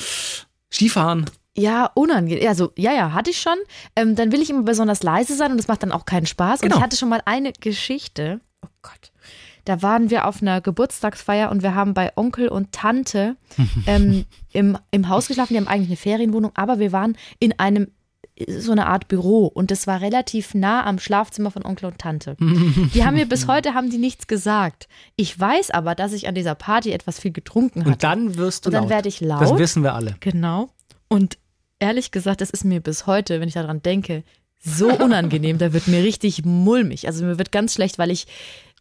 Skifahren. 0.72 1.26
Ja, 1.56 1.90
unangenehm. 1.94 2.48
Also, 2.48 2.72
ja, 2.76 2.92
ja, 2.92 3.12
hatte 3.12 3.30
ich 3.30 3.40
schon. 3.40 3.56
Ähm, 3.96 4.14
dann 4.14 4.32
will 4.32 4.40
ich 4.40 4.50
immer 4.50 4.62
besonders 4.62 5.02
leise 5.02 5.34
sein 5.36 5.50
und 5.50 5.56
das 5.58 5.68
macht 5.68 5.82
dann 5.82 5.92
auch 5.92 6.04
keinen 6.06 6.26
Spaß. 6.26 6.60
Und 6.60 6.68
Genau. 6.68 6.76
ich 6.76 6.82
hatte 6.82 6.96
schon 6.96 7.08
mal 7.08 7.20
eine 7.24 7.52
Geschichte. 7.52 8.40
Oh 8.64 8.68
Gott. 8.82 9.10
Da 9.64 9.82
waren 9.82 10.10
wir 10.10 10.26
auf 10.26 10.42
einer 10.42 10.60
Geburtstagsfeier 10.60 11.50
und 11.50 11.62
wir 11.62 11.74
haben 11.74 11.94
bei 11.94 12.12
Onkel 12.16 12.48
und 12.48 12.72
Tante 12.72 13.36
ähm, 13.86 14.24
im, 14.52 14.78
im 14.90 15.08
Haus 15.08 15.28
geschlafen. 15.28 15.54
Die 15.54 15.58
haben 15.58 15.68
eigentlich 15.68 15.88
eine 15.88 15.96
Ferienwohnung, 15.96 16.52
aber 16.54 16.78
wir 16.78 16.92
waren 16.92 17.16
in 17.38 17.58
einem 17.58 17.88
so 18.48 18.72
eine 18.72 18.86
Art 18.86 19.08
Büro 19.08 19.46
und 19.46 19.70
das 19.70 19.86
war 19.86 20.00
relativ 20.00 20.54
nah 20.54 20.84
am 20.86 20.98
Schlafzimmer 20.98 21.50
von 21.50 21.64
Onkel 21.64 21.86
und 21.86 21.98
Tante. 21.98 22.36
Die 22.94 23.04
haben 23.04 23.14
mir 23.14 23.26
bis 23.26 23.46
heute 23.46 23.74
haben 23.74 23.90
die 23.90 23.98
nichts 23.98 24.26
gesagt. 24.28 24.88
Ich 25.16 25.38
weiß 25.38 25.70
aber, 25.72 25.94
dass 25.94 26.12
ich 26.14 26.26
an 26.26 26.34
dieser 26.34 26.54
Party 26.54 26.92
etwas 26.92 27.18
viel 27.18 27.32
getrunken 27.32 27.80
hatte. 27.80 27.92
Und 27.92 28.02
dann 28.02 28.36
wirst 28.36 28.64
du 28.64 28.68
Und 28.68 28.74
dann 28.74 28.84
laut. 28.84 28.90
werde 28.90 29.08
ich 29.08 29.20
laut. 29.20 29.42
Das 29.42 29.58
wissen 29.58 29.82
wir 29.82 29.94
alle. 29.94 30.16
Genau. 30.20 30.70
Und 31.08 31.36
ehrlich 31.80 32.12
gesagt, 32.12 32.40
das 32.40 32.48
ist 32.50 32.64
mir 32.64 32.80
bis 32.80 33.06
heute, 33.06 33.40
wenn 33.40 33.48
ich 33.48 33.54
daran 33.54 33.82
denke, 33.82 34.22
so 34.62 34.88
unangenehm. 34.88 35.58
da 35.58 35.72
wird 35.72 35.88
mir 35.88 36.02
richtig 36.02 36.44
mulmig. 36.44 37.06
Also 37.06 37.24
mir 37.24 37.38
wird 37.38 37.50
ganz 37.52 37.74
schlecht, 37.74 37.98
weil 37.98 38.10
ich, 38.10 38.26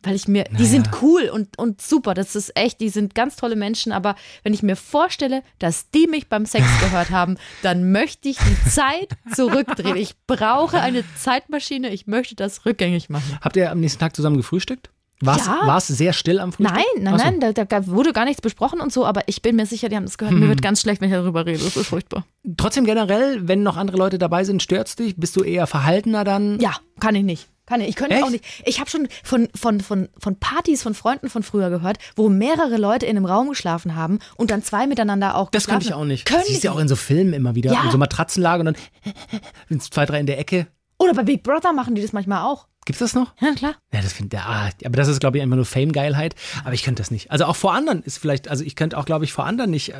weil 0.04 0.16
ich 0.16 0.28
mir, 0.28 0.46
die 0.58 0.66
sind 0.66 0.90
cool 1.02 1.30
und, 1.34 1.58
und 1.58 1.82
super. 1.82 2.14
Das 2.14 2.36
ist 2.36 2.56
echt, 2.56 2.80
die 2.80 2.90
sind 2.90 3.16
ganz 3.16 3.36
tolle 3.36 3.56
Menschen. 3.56 3.92
Aber 3.92 4.16
wenn 4.44 4.54
ich 4.54 4.64
mir 4.64 4.76
vorstelle, 4.76 5.44
dass 5.60 5.90
die 5.92 6.08
mich 6.08 6.30
beim 6.30 6.46
Sex 6.46 6.66
gehört 6.80 7.10
haben, 7.10 7.38
dann 7.64 7.92
möchte 7.92 8.30
ich 8.30 8.38
die 8.38 8.70
Zeit 8.70 9.10
zurückdrehen. 9.34 9.98
Ich 9.98 10.16
brauche 10.26 10.80
eine 10.80 11.04
Zeitmaschine. 11.18 11.90
Ich 11.90 12.08
möchte 12.08 12.36
das 12.36 12.66
rückgängig 12.66 13.10
machen. 13.10 13.38
Habt 13.42 13.58
ihr 13.58 13.72
am 13.72 13.80
nächsten 13.80 14.00
Tag 14.00 14.16
zusammen 14.16 14.38
gefrühstückt? 14.38 14.90
War 15.22 15.36
es 15.78 15.88
Ja. 15.90 15.96
sehr 15.96 16.14
still 16.14 16.40
am 16.40 16.54
Frühstück? 16.54 16.78
Nein, 16.78 17.04
nein, 17.04 17.18
so. 17.20 17.26
nein, 17.26 17.54
da, 17.54 17.66
da 17.66 17.88
wurde 17.88 18.14
gar 18.14 18.24
nichts 18.24 18.42
besprochen 18.42 18.80
und 18.80 18.94
so, 18.94 19.06
aber 19.06 19.24
ich 19.28 19.42
bin 19.42 19.58
mir 19.58 19.66
sicher, 19.66 19.90
die 19.90 19.98
haben 19.98 20.06
das 20.06 20.18
gehört. 20.18 20.34
Mir 20.36 20.48
wird 20.48 20.62
ganz 20.62 20.80
schlecht, 20.80 21.02
wenn 21.02 21.10
ich 21.10 21.16
darüber 21.16 21.46
rede. 21.46 21.62
Das 21.62 21.76
ist 21.76 21.88
furchtbar. 21.88 22.26
Trotzdem 22.56 22.86
generell, 22.86 23.46
wenn 23.48 23.62
noch 23.62 23.76
andere 23.76 23.98
Leute 23.98 24.18
dabei 24.18 24.46
sind, 24.46 24.64
stört's 24.64 24.96
dich? 24.96 25.18
Bist 25.18 25.36
du 25.36 25.44
eher 25.44 25.68
verhaltener 25.68 26.24
dann? 26.24 26.58
Ja, 26.62 26.78
kann 27.02 27.16
ich 27.16 27.24
nicht. 27.24 27.50
Kann 27.70 27.82
ich. 27.82 27.90
Ich 27.90 27.96
könnte 27.96 28.16
Echt? 28.16 28.24
auch 28.24 28.32
nicht. 28.32 28.44
Ich 28.66 28.80
habe 28.80 28.90
schon 28.90 29.08
von, 29.24 29.48
von, 29.56 29.80
von, 29.80 30.10
von 30.18 30.36
Partys 30.40 30.82
von 30.82 30.96
Freunden 30.96 31.30
von 31.30 31.44
früher 31.44 31.70
gehört, 31.70 32.00
wo 32.16 32.28
mehrere 32.28 32.78
Leute 32.78 33.06
in 33.06 33.16
einem 33.16 33.26
Raum 33.26 33.50
geschlafen 33.50 33.96
haben 33.96 34.18
und 34.38 34.50
dann 34.50 34.64
zwei 34.64 34.88
miteinander 34.88 35.36
auch 35.36 35.52
Das 35.52 35.66
geschlafen 35.66 35.82
könnte 35.82 35.88
ich 35.90 35.94
auch 35.94 36.06
nicht. 36.06 36.26
Können 36.26 36.40
das 36.40 36.48
siehst 36.48 36.64
du 36.64 36.70
ja 36.70 36.74
auch 36.74 36.80
in 36.80 36.88
so 36.88 36.96
Filmen 36.96 37.34
immer 37.34 37.54
wieder. 37.54 37.72
Ja. 37.72 37.84
In 37.84 37.92
so 37.92 38.00
Matratzenlagen 38.00 38.68
und 38.68 38.76
dann 38.76 39.44
sind 39.70 39.84
zwei, 39.84 40.08
drei 40.08 40.20
in 40.20 40.26
der 40.26 40.40
Ecke. 40.40 40.66
Oder 40.98 41.14
bei 41.14 41.24
Big 41.24 41.44
Brother 41.44 41.72
machen 41.72 41.94
die 41.94 42.02
das 42.02 42.12
manchmal 42.12 42.44
auch. 42.44 42.68
Gibt's 42.86 43.00
das 43.00 43.14
noch? 43.14 43.34
Ja, 43.40 43.54
klar. 43.54 43.76
Ja, 43.94 44.02
das 44.02 44.14
finde 44.14 44.40
ah, 44.40 44.70
aber 44.84 44.98
das 44.98 45.08
ist 45.08 45.20
glaube 45.20 45.38
ich 45.38 45.44
einfach 45.44 45.56
nur 45.56 45.66
Fame-Geilheit. 45.66 46.34
Aber 46.64 46.74
ich 46.74 46.82
könnte 46.82 47.04
das 47.04 47.12
nicht. 47.12 47.30
Also 47.30 47.46
auch 47.46 47.56
vor 47.56 47.74
anderen 47.74 48.02
ist 48.02 48.18
vielleicht, 48.18 48.48
also 48.48 48.64
ich 48.64 48.76
könnte 48.76 48.98
auch 48.98 49.06
glaube 49.06 49.26
ich 49.26 49.32
vor 49.34 49.46
anderen 49.46 49.70
nicht. 49.70 49.90
äh, 49.90 49.96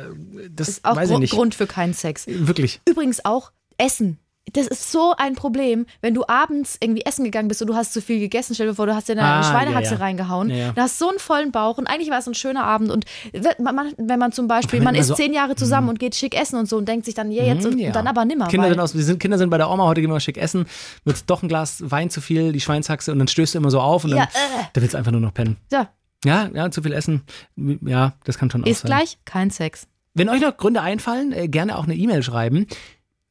Das 0.50 0.68
Ist 0.68 0.84
auch 0.84 0.96
weiß 0.96 1.08
Gru 1.10 1.14
ich 1.14 1.20
nicht. 1.20 1.30
Grund 1.34 1.54
für 1.54 1.68
keinen 1.68 1.94
Sex. 1.94 2.24
Wirklich. 2.26 2.80
Übrigens 2.88 3.24
auch 3.24 3.52
Essen. 3.78 4.18
Das 4.52 4.66
ist 4.66 4.90
so 4.92 5.14
ein 5.16 5.34
Problem, 5.34 5.86
wenn 6.00 6.14
du 6.14 6.24
abends 6.26 6.76
irgendwie 6.80 7.02
essen 7.04 7.24
gegangen 7.24 7.48
bist 7.48 7.60
und 7.62 7.68
du 7.68 7.74
hast 7.76 7.92
zu 7.92 8.00
viel 8.02 8.18
gegessen. 8.20 8.54
Stell 8.54 8.66
dir 8.68 8.74
vor, 8.74 8.86
du 8.86 8.94
hast 8.94 9.08
dir 9.08 9.12
eine 9.12 9.22
Ah, 9.22 9.42
Schweinehaxe 9.42 9.92
ja, 9.92 9.98
ja. 9.98 10.04
reingehauen. 10.04 10.50
Ja. 10.50 10.72
Du 10.72 10.80
hast 10.80 10.98
so 10.98 11.08
einen 11.08 11.18
vollen 11.18 11.52
Bauch 11.52 11.78
und 11.78 11.86
eigentlich 11.86 12.10
war 12.10 12.18
es 12.18 12.26
ein 12.26 12.34
schöner 12.34 12.64
Abend. 12.64 12.90
Und 12.90 13.04
wenn 13.32 13.74
man, 13.74 13.92
wenn 13.96 14.18
man 14.18 14.32
zum 14.32 14.48
Beispiel, 14.48 14.80
man 14.80 14.94
ist 14.94 15.08
so- 15.08 15.14
zehn 15.14 15.32
Jahre 15.32 15.54
zusammen 15.56 15.88
und 15.88 15.98
geht 15.98 16.14
schick 16.14 16.38
essen 16.40 16.58
und 16.58 16.68
so 16.68 16.76
und 16.76 16.88
denkt 16.88 17.04
sich 17.06 17.14
dann, 17.14 17.30
ja, 17.30 17.44
jetzt 17.44 17.64
und, 17.66 17.74
und 17.80 17.92
dann 17.94 18.06
aber 18.06 18.24
nimmer. 18.24 18.48
Kinder 18.48 18.68
sind, 18.68 18.80
aus, 18.80 18.94
wir 18.94 19.02
sind, 19.04 19.20
Kinder 19.20 19.38
sind 19.38 19.50
bei 19.50 19.58
der 19.58 19.70
Oma, 19.70 19.84
heute 19.84 20.00
gehen 20.00 20.10
wir 20.10 20.20
schick 20.20 20.36
essen, 20.38 20.66
wird 21.04 21.28
doch 21.30 21.42
ein 21.42 21.48
Glas 21.48 21.82
Wein 21.90 22.10
zu 22.10 22.20
viel, 22.20 22.52
die 22.52 22.60
Schweinshaxe 22.60 23.12
und 23.12 23.18
dann 23.18 23.28
stößt 23.28 23.54
du 23.54 23.58
immer 23.58 23.70
so 23.70 23.80
auf 23.80 24.04
und 24.04 24.10
dann 24.10 24.20
äh. 24.20 24.26
da 24.72 24.80
willst 24.80 24.94
du 24.94 24.98
einfach 24.98 25.12
nur 25.12 25.20
noch 25.20 25.34
pennen. 25.34 25.56
ja, 25.72 25.88
Ja, 26.24 26.50
ja, 26.52 26.70
zu 26.70 26.82
viel 26.82 26.92
essen. 26.92 27.22
Ja, 27.56 28.14
das 28.24 28.36
kann 28.38 28.50
schon 28.50 28.62
auch 28.64 28.66
ist 28.66 28.80
sein. 28.80 28.88
gleich 28.90 29.18
kein 29.24 29.50
Sex. 29.50 29.86
Wenn 30.14 30.28
euch 30.28 30.40
noch 30.40 30.56
Gründe 30.56 30.82
einfallen, 30.82 31.32
äh, 31.32 31.48
gerne 31.48 31.78
auch 31.78 31.84
eine 31.84 31.94
E-Mail 31.94 32.22
schreiben. 32.22 32.66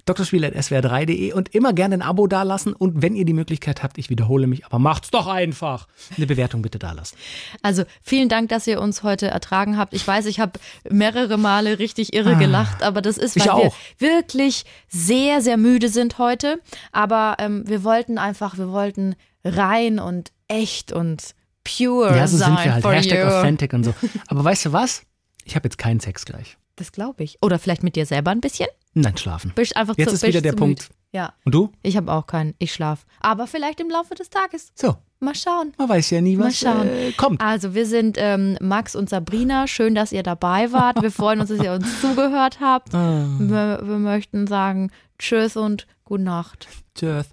drspiel.swr3.de 0.05 1.33
und 1.33 1.53
immer 1.53 1.73
gerne 1.73 1.95
ein 1.95 2.01
Abo 2.01 2.27
dalassen 2.27 2.73
und 2.73 3.01
wenn 3.01 3.15
ihr 3.15 3.25
die 3.25 3.33
Möglichkeit 3.33 3.83
habt, 3.83 3.97
ich 3.97 4.09
wiederhole 4.09 4.47
mich, 4.47 4.65
aber 4.65 4.79
macht's 4.79 5.11
doch 5.11 5.27
einfach. 5.27 5.87
Eine 6.17 6.27
Bewertung 6.27 6.61
bitte 6.61 6.79
dalassen. 6.79 7.17
Also 7.61 7.83
vielen 8.01 8.29
Dank, 8.29 8.49
dass 8.49 8.65
ihr 8.67 8.81
uns 8.81 9.03
heute 9.03 9.27
ertragen 9.27 9.77
habt. 9.77 9.93
Ich 9.93 10.07
weiß, 10.07 10.25
ich 10.25 10.39
habe 10.39 10.59
mehrere 10.89 11.37
Male 11.37 11.79
richtig 11.79 12.13
irre 12.13 12.35
gelacht, 12.37 12.83
aber 12.83 13.01
das 13.01 13.17
ist, 13.17 13.37
Ah. 13.39 13.45
Weil 13.45 13.49
auch. 13.67 13.75
wir 13.97 14.09
wirklich 14.09 14.65
sehr, 14.87 15.41
sehr 15.41 15.57
müde 15.57 15.89
sind 15.89 16.17
heute. 16.17 16.59
Aber 16.91 17.35
ähm, 17.39 17.63
wir 17.67 17.83
wollten 17.83 18.17
einfach, 18.17 18.57
wir 18.57 18.71
wollten 18.71 19.15
rein 19.43 19.99
und 19.99 20.31
echt 20.47 20.91
und 20.91 21.35
pure 21.63 22.15
Ja, 22.15 22.27
so 22.27 22.37
sein 22.37 22.55
sind 22.57 22.65
wir 22.65 22.73
halt. 22.73 22.85
Hashtag 22.85 23.19
you. 23.19 23.25
authentic 23.25 23.73
und 23.73 23.83
so. 23.83 23.93
Aber 24.27 24.43
weißt 24.43 24.65
du 24.65 24.73
was? 24.73 25.03
Ich 25.45 25.55
habe 25.55 25.65
jetzt 25.67 25.77
keinen 25.77 25.99
Sex 25.99 26.25
gleich. 26.25 26.57
Das 26.75 26.91
glaube 26.91 27.23
ich. 27.23 27.37
Oder 27.41 27.59
vielleicht 27.59 27.83
mit 27.83 27.95
dir 27.95 28.05
selber 28.05 28.31
ein 28.31 28.41
bisschen. 28.41 28.67
Nein, 28.93 29.17
schlafen. 29.17 29.51
Bist 29.55 29.75
einfach 29.77 29.95
Jetzt 29.97 30.09
zu, 30.09 30.15
ist 30.15 30.23
wieder 30.23 30.41
der 30.41 30.53
Punkt. 30.53 30.81
müde. 30.89 30.93
Ja, 31.11 31.33
Und 31.43 31.55
du? 31.55 31.71
ich 31.81 31.97
habe 31.97 32.11
auch 32.11 32.27
keinen. 32.27 32.53
Ich 32.59 32.71
schlaf. 32.73 33.05
Aber 33.19 33.47
vielleicht 33.47 33.79
im 33.79 33.89
Laufe 33.89 34.13
des 34.15 34.29
Tages. 34.29 34.71
So, 34.75 34.95
Mal 35.19 35.35
schauen. 35.35 35.73
man 35.77 35.89
weiß 35.89 36.11
ja 36.11 36.21
nie, 36.21 36.37
Mal 36.37 36.47
was 36.47 36.59
schauen. 36.59 36.87
äh, 36.87 37.11
kommt. 37.13 37.41
Also 37.41 37.73
wir 37.73 37.85
sind 37.87 38.17
ähm, 38.19 38.57
Max 38.61 38.95
und 38.95 39.09
Sabrina. 39.09 39.67
Schön, 39.67 39.95
dass 39.95 40.11
ihr 40.11 40.23
dabei 40.23 40.71
wart. 40.71 41.01
Wir 41.01 41.11
freuen 41.11 41.39
uns, 41.41 41.49
dass 41.49 41.61
ihr 41.63 41.73
uns 41.73 41.99
zugehört 42.01 42.59
habt. 42.61 42.93
Ah. 42.93 43.25
Wir, 43.39 43.79
wir 43.83 43.97
möchten 43.97 44.45
sagen 44.47 44.91
Tschüss 45.17 45.57
und 45.57 45.87
gute 46.05 46.23
Nacht. 46.23 46.67
Tschüss. 46.95 47.25